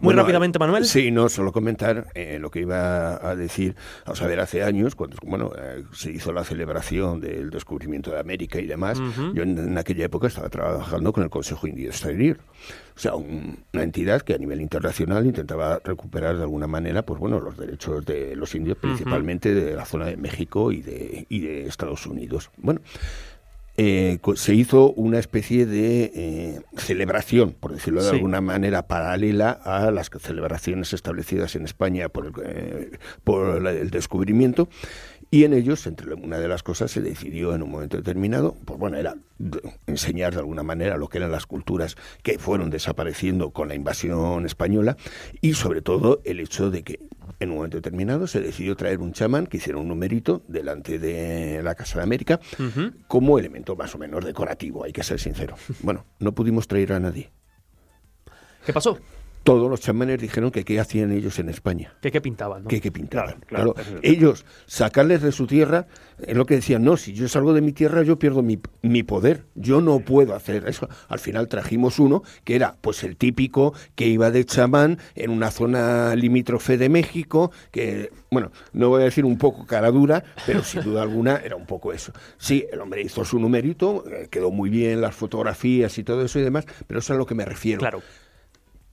Muy 0.00 0.14
rápidamente, 0.14 0.58
Manuel. 0.58 0.84
Sí, 0.84 1.10
no, 1.10 1.28
solo 1.28 1.52
comentar 1.52 2.04
eh, 2.14 2.38
lo 2.38 2.50
que 2.50 2.60
iba 2.60 3.14
a 3.14 3.34
decir. 3.34 3.74
Vamos 4.04 4.22
a 4.22 4.26
ver, 4.26 4.40
hace 4.40 4.62
años, 4.62 4.94
cuando 4.94 5.16
bueno, 5.24 5.50
eh, 5.58 5.84
se 5.92 6.10
hizo 6.12 6.32
la 6.32 6.44
celebración 6.44 7.20
del 7.20 7.50
descubrimiento 7.50 8.10
de 8.10 8.20
América 8.20 8.60
y 8.60 8.66
demás, 8.66 9.00
yo 9.32 9.42
en, 9.42 9.78
aquella 9.78 10.04
época 10.04 10.26
estaba 10.26 10.48
trabajando 10.48 11.12
con 11.12 11.22
el 11.22 11.30
Consejo 11.30 11.66
Indio 11.66 11.88
Exterior. 11.88 12.38
O 12.96 12.98
sea, 12.98 13.14
una 13.14 13.82
entidad 13.82 14.22
que 14.22 14.34
a 14.34 14.38
nivel 14.38 14.60
internacional 14.60 15.13
intentaba 15.22 15.80
recuperar 15.84 16.36
de 16.36 16.42
alguna 16.42 16.66
manera, 16.66 17.02
pues 17.02 17.20
bueno, 17.20 17.40
los 17.40 17.56
derechos 17.56 18.04
de 18.04 18.34
los 18.34 18.54
indios, 18.54 18.78
principalmente 18.78 19.54
de 19.54 19.74
la 19.74 19.84
zona 19.84 20.06
de 20.06 20.16
México 20.16 20.72
y 20.72 20.82
de, 20.82 21.26
y 21.28 21.40
de 21.40 21.66
Estados 21.66 22.06
Unidos. 22.06 22.50
Bueno, 22.56 22.80
eh, 23.76 24.18
se 24.36 24.54
hizo 24.54 24.92
una 24.92 25.18
especie 25.18 25.66
de 25.66 26.12
eh, 26.14 26.60
celebración, 26.76 27.56
por 27.58 27.72
decirlo 27.72 28.04
de 28.04 28.10
alguna 28.10 28.40
manera, 28.40 28.86
paralela 28.86 29.50
a 29.50 29.90
las 29.90 30.10
celebraciones 30.20 30.92
establecidas 30.92 31.56
en 31.56 31.64
España 31.64 32.08
por 32.08 32.26
el, 32.26 32.32
eh, 32.44 32.98
por 33.24 33.66
el 33.66 33.90
descubrimiento 33.90 34.68
y 35.34 35.42
en 35.42 35.52
ellos, 35.52 35.84
entre 35.88 36.14
una 36.14 36.38
de 36.38 36.46
las 36.46 36.62
cosas, 36.62 36.92
se 36.92 37.00
decidió 37.00 37.56
en 37.56 37.64
un 37.64 37.68
momento 37.72 37.96
determinado, 37.96 38.54
pues 38.64 38.78
bueno, 38.78 38.98
era 38.98 39.16
enseñar 39.88 40.32
de 40.32 40.38
alguna 40.38 40.62
manera 40.62 40.96
lo 40.96 41.08
que 41.08 41.18
eran 41.18 41.32
las 41.32 41.44
culturas 41.44 41.96
que 42.22 42.38
fueron 42.38 42.70
desapareciendo 42.70 43.50
con 43.50 43.66
la 43.66 43.74
invasión 43.74 44.46
española 44.46 44.96
y 45.40 45.54
sobre 45.54 45.82
todo 45.82 46.20
el 46.24 46.38
hecho 46.38 46.70
de 46.70 46.84
que 46.84 47.00
en 47.40 47.50
un 47.50 47.56
momento 47.56 47.78
determinado 47.78 48.28
se 48.28 48.40
decidió 48.40 48.76
traer 48.76 49.00
un 49.00 49.12
chamán 49.12 49.48
que 49.48 49.56
hiciera 49.56 49.76
un 49.76 49.88
numerito 49.88 50.44
delante 50.46 51.00
de 51.00 51.64
la 51.64 51.74
Casa 51.74 51.98
de 51.98 52.04
América 52.04 52.38
como 53.08 53.36
elemento 53.36 53.74
más 53.74 53.92
o 53.96 53.98
menos 53.98 54.24
decorativo, 54.24 54.84
hay 54.84 54.92
que 54.92 55.02
ser 55.02 55.18
sincero. 55.18 55.56
Bueno, 55.80 56.06
no 56.20 56.32
pudimos 56.32 56.68
traer 56.68 56.92
a 56.92 57.00
nadie. 57.00 57.32
¿Qué 58.64 58.72
pasó? 58.72 59.00
Todos 59.44 59.70
los 59.70 59.80
chamanes 59.80 60.20
dijeron 60.20 60.50
que 60.50 60.64
qué 60.64 60.80
hacían 60.80 61.12
ellos 61.12 61.38
en 61.38 61.50
España. 61.50 61.94
Que 62.00 62.10
qué 62.10 62.20
pintaban, 62.20 62.64
¿no? 62.64 62.68
Que 62.68 62.80
qué 62.80 62.90
pintaban. 62.90 63.40
Claro, 63.46 63.74
ellos, 64.02 64.46
sacarles 64.66 65.20
de 65.22 65.32
su 65.32 65.46
tierra, 65.46 65.86
es 66.26 66.34
lo 66.34 66.46
que 66.46 66.54
decían, 66.56 66.82
no, 66.82 66.96
si 66.96 67.12
yo 67.12 67.28
salgo 67.28 67.52
de 67.52 67.60
mi 67.60 67.72
tierra 67.72 68.02
yo 68.02 68.18
pierdo 68.18 68.42
mi, 68.42 68.58
mi, 68.80 69.02
poder, 69.02 69.44
yo 69.54 69.82
no 69.82 70.00
puedo 70.00 70.34
hacer 70.34 70.66
eso. 70.66 70.88
Al 71.08 71.18
final 71.18 71.48
trajimos 71.48 71.98
uno 71.98 72.22
que 72.44 72.56
era 72.56 72.76
pues 72.80 73.04
el 73.04 73.16
típico 73.16 73.74
que 73.94 74.06
iba 74.06 74.30
de 74.30 74.46
chamán 74.46 74.98
en 75.14 75.30
una 75.30 75.50
zona 75.50 76.16
limítrofe 76.16 76.78
de 76.78 76.88
México, 76.88 77.52
que, 77.70 78.10
bueno, 78.30 78.50
no 78.72 78.88
voy 78.88 79.02
a 79.02 79.04
decir 79.04 79.26
un 79.26 79.36
poco 79.36 79.66
cara 79.66 79.90
dura, 79.90 80.24
pero 80.46 80.64
sin 80.64 80.82
duda 80.82 81.02
alguna 81.02 81.36
era 81.36 81.54
un 81.54 81.66
poco 81.66 81.92
eso. 81.92 82.12
Sí, 82.38 82.64
el 82.72 82.80
hombre 82.80 83.02
hizo 83.02 83.24
su 83.26 83.38
numerito, 83.38 84.04
eh, 84.10 84.28
quedó 84.30 84.50
muy 84.50 84.70
bien 84.70 85.02
las 85.02 85.14
fotografías 85.14 85.98
y 85.98 86.04
todo 86.04 86.24
eso 86.24 86.38
y 86.38 86.42
demás, 86.42 86.64
pero 86.86 87.00
eso 87.00 87.12
es 87.12 87.16
a 87.16 87.18
lo 87.18 87.26
que 87.26 87.34
me 87.34 87.44
refiero. 87.44 87.80
Claro. 87.80 88.00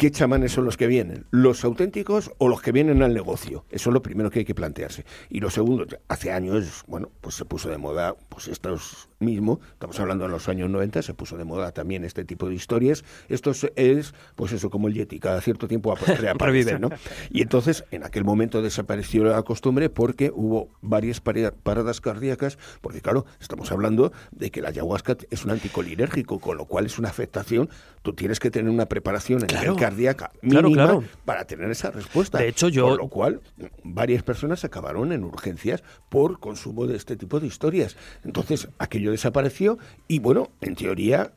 ¿Qué 0.01 0.09
chamanes 0.09 0.53
son 0.53 0.65
los 0.65 0.77
que 0.77 0.87
vienen? 0.87 1.27
¿Los 1.29 1.63
auténticos 1.63 2.31
o 2.39 2.47
los 2.47 2.59
que 2.63 2.71
vienen 2.71 3.03
al 3.03 3.13
negocio? 3.13 3.65
Eso 3.69 3.91
es 3.91 3.93
lo 3.93 4.01
primero 4.01 4.31
que 4.31 4.39
hay 4.39 4.45
que 4.45 4.55
plantearse. 4.55 5.05
Y 5.29 5.41
lo 5.41 5.51
segundo, 5.51 5.85
hace 6.07 6.31
años, 6.31 6.83
bueno, 6.87 7.11
pues 7.21 7.35
se 7.35 7.45
puso 7.45 7.69
de 7.69 7.77
moda 7.77 8.15
pues 8.27 8.47
estos 8.47 9.10
mismo, 9.21 9.59
estamos 9.73 9.99
hablando 9.99 10.25
en 10.25 10.31
los 10.31 10.49
años 10.49 10.69
90, 10.69 11.01
se 11.01 11.13
puso 11.13 11.37
de 11.37 11.43
moda 11.43 11.71
también 11.71 12.03
este 12.03 12.25
tipo 12.25 12.49
de 12.49 12.55
historias. 12.55 13.03
Esto 13.29 13.51
es, 13.75 14.13
pues 14.35 14.51
eso, 14.51 14.69
como 14.69 14.87
el 14.87 14.93
Yeti, 14.93 15.19
cada 15.19 15.41
cierto 15.41 15.67
tiempo 15.67 15.95
reaparece, 16.19 16.79
¿no? 16.79 16.89
Y 17.29 17.41
entonces, 17.41 17.85
en 17.91 18.03
aquel 18.03 18.23
momento 18.23 18.61
desapareció 18.61 19.23
la 19.23 19.41
costumbre 19.43 19.89
porque 19.89 20.31
hubo 20.33 20.69
varias 20.81 21.21
paradas 21.21 22.01
cardíacas, 22.01 22.57
porque 22.81 23.01
claro, 23.01 23.25
estamos 23.39 23.71
hablando 23.71 24.11
de 24.31 24.51
que 24.51 24.61
la 24.61 24.69
ayahuasca 24.69 25.17
es 25.29 25.45
un 25.45 25.51
anticolinérgico, 25.51 26.39
con 26.39 26.57
lo 26.57 26.65
cual 26.65 26.85
es 26.85 26.97
una 26.99 27.09
afectación, 27.09 27.69
tú 28.01 28.13
tienes 28.13 28.39
que 28.39 28.51
tener 28.51 28.71
una 28.71 28.87
preparación 28.87 29.41
en 29.43 29.75
cardíaca 29.75 30.31
mínima 30.41 31.01
para 31.25 31.45
tener 31.45 31.69
esa 31.71 31.91
respuesta. 31.91 32.39
De 32.39 32.47
hecho, 32.47 32.67
yo... 32.69 32.89
Con 32.89 32.97
lo 32.97 33.07
cual, 33.07 33.41
varias 33.83 34.23
personas 34.23 34.63
acabaron 34.63 35.11
en 35.11 35.23
urgencias 35.23 35.83
por 36.09 36.39
consumo 36.39 36.87
de 36.87 36.95
este 36.95 37.15
tipo 37.15 37.39
de 37.39 37.47
historias. 37.47 37.95
Entonces, 38.23 38.69
aquello 38.79 39.10
desapareció 39.11 39.77
y 40.07 40.19
bueno, 40.19 40.49
en 40.61 40.75
teoría 40.75 41.31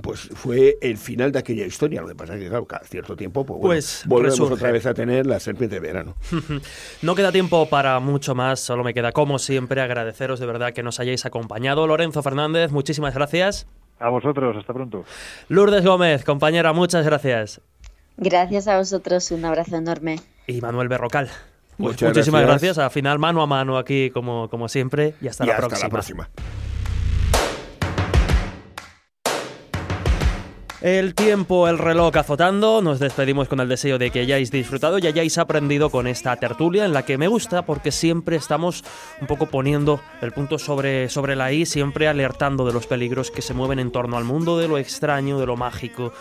pues 0.00 0.20
fue 0.34 0.78
el 0.80 0.96
final 0.96 1.32
de 1.32 1.38
aquella 1.38 1.66
historia. 1.66 2.00
Lo 2.00 2.08
que 2.08 2.14
pasa 2.14 2.34
es 2.34 2.40
que, 2.40 2.48
claro, 2.48 2.64
cada 2.64 2.84
cierto 2.84 3.16
tiempo, 3.16 3.44
pues, 3.44 3.60
pues 3.60 4.02
volvemos 4.06 4.40
otra 4.40 4.72
vez 4.72 4.86
a 4.86 4.94
tener 4.94 5.26
la 5.26 5.38
serpiente 5.38 5.76
de 5.76 5.80
verano. 5.80 6.16
no 7.02 7.14
queda 7.14 7.30
tiempo 7.32 7.68
para 7.68 8.00
mucho 8.00 8.34
más, 8.34 8.60
solo 8.60 8.84
me 8.84 8.94
queda, 8.94 9.12
como 9.12 9.38
siempre, 9.38 9.80
agradeceros 9.80 10.40
de 10.40 10.46
verdad 10.46 10.72
que 10.72 10.82
nos 10.82 11.00
hayáis 11.00 11.26
acompañado. 11.26 11.86
Lorenzo 11.86 12.22
Fernández, 12.22 12.70
muchísimas 12.72 13.14
gracias. 13.14 13.66
A 13.98 14.08
vosotros, 14.08 14.56
hasta 14.56 14.72
pronto. 14.72 15.04
Lourdes 15.48 15.84
Gómez, 15.84 16.24
compañera, 16.24 16.72
muchas 16.72 17.04
gracias. 17.04 17.60
Gracias 18.16 18.68
a 18.68 18.78
vosotros, 18.78 19.30
un 19.30 19.44
abrazo 19.44 19.76
enorme. 19.76 20.20
Y 20.46 20.60
Manuel 20.60 20.88
Berrocal. 20.88 21.28
Pues 21.78 22.00
muchísimas 22.02 22.42
gracias. 22.42 22.78
A 22.78 22.90
final 22.90 23.18
mano 23.18 23.42
a 23.42 23.46
mano 23.46 23.78
aquí 23.78 24.10
como, 24.10 24.48
como 24.48 24.68
siempre 24.68 25.14
y 25.20 25.28
hasta, 25.28 25.46
la, 25.46 25.56
hasta 25.56 25.78
la 25.78 25.88
próxima. 25.88 26.28
El 30.82 31.14
tiempo, 31.14 31.68
el 31.68 31.78
reloj 31.78 32.16
azotando, 32.16 32.82
nos 32.82 32.98
despedimos 32.98 33.46
con 33.46 33.60
el 33.60 33.68
deseo 33.68 33.98
de 33.98 34.10
que 34.10 34.18
hayáis 34.18 34.50
disfrutado 34.50 34.98
y 34.98 35.06
hayáis 35.06 35.38
aprendido 35.38 35.90
con 35.90 36.08
esta 36.08 36.34
tertulia 36.34 36.84
en 36.84 36.92
la 36.92 37.04
que 37.04 37.18
me 37.18 37.28
gusta 37.28 37.62
porque 37.62 37.92
siempre 37.92 38.34
estamos 38.34 38.82
un 39.20 39.28
poco 39.28 39.46
poniendo 39.46 40.00
el 40.22 40.32
punto 40.32 40.58
sobre, 40.58 41.08
sobre 41.08 41.36
la 41.36 41.52
I, 41.52 41.66
siempre 41.66 42.08
alertando 42.08 42.66
de 42.66 42.72
los 42.72 42.88
peligros 42.88 43.30
que 43.30 43.42
se 43.42 43.54
mueven 43.54 43.78
en 43.78 43.92
torno 43.92 44.16
al 44.16 44.24
mundo, 44.24 44.58
de 44.58 44.66
lo 44.66 44.76
extraño, 44.76 45.38
de 45.38 45.46
lo 45.46 45.56
mágico. 45.56 46.12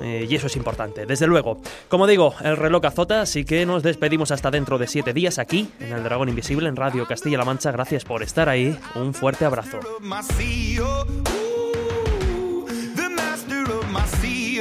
Eh, 0.00 0.26
y 0.28 0.34
eso 0.34 0.48
es 0.48 0.56
importante, 0.56 1.06
desde 1.06 1.28
luego. 1.28 1.60
Como 1.88 2.08
digo, 2.08 2.34
el 2.42 2.56
reloj 2.56 2.84
azota, 2.86 3.20
así 3.20 3.44
que 3.44 3.64
nos 3.66 3.84
despedimos 3.84 4.32
hasta 4.32 4.50
dentro 4.50 4.78
de 4.78 4.88
siete 4.88 5.12
días 5.12 5.38
aquí, 5.38 5.68
en 5.78 5.92
el 5.92 6.02
Dragón 6.02 6.28
Invisible, 6.28 6.68
en 6.68 6.74
Radio 6.74 7.06
Castilla-La 7.06 7.44
Mancha. 7.44 7.70
Gracias 7.70 8.04
por 8.04 8.24
estar 8.24 8.48
ahí. 8.48 8.76
Un 8.96 9.14
fuerte 9.14 9.44
abrazo. 9.44 9.78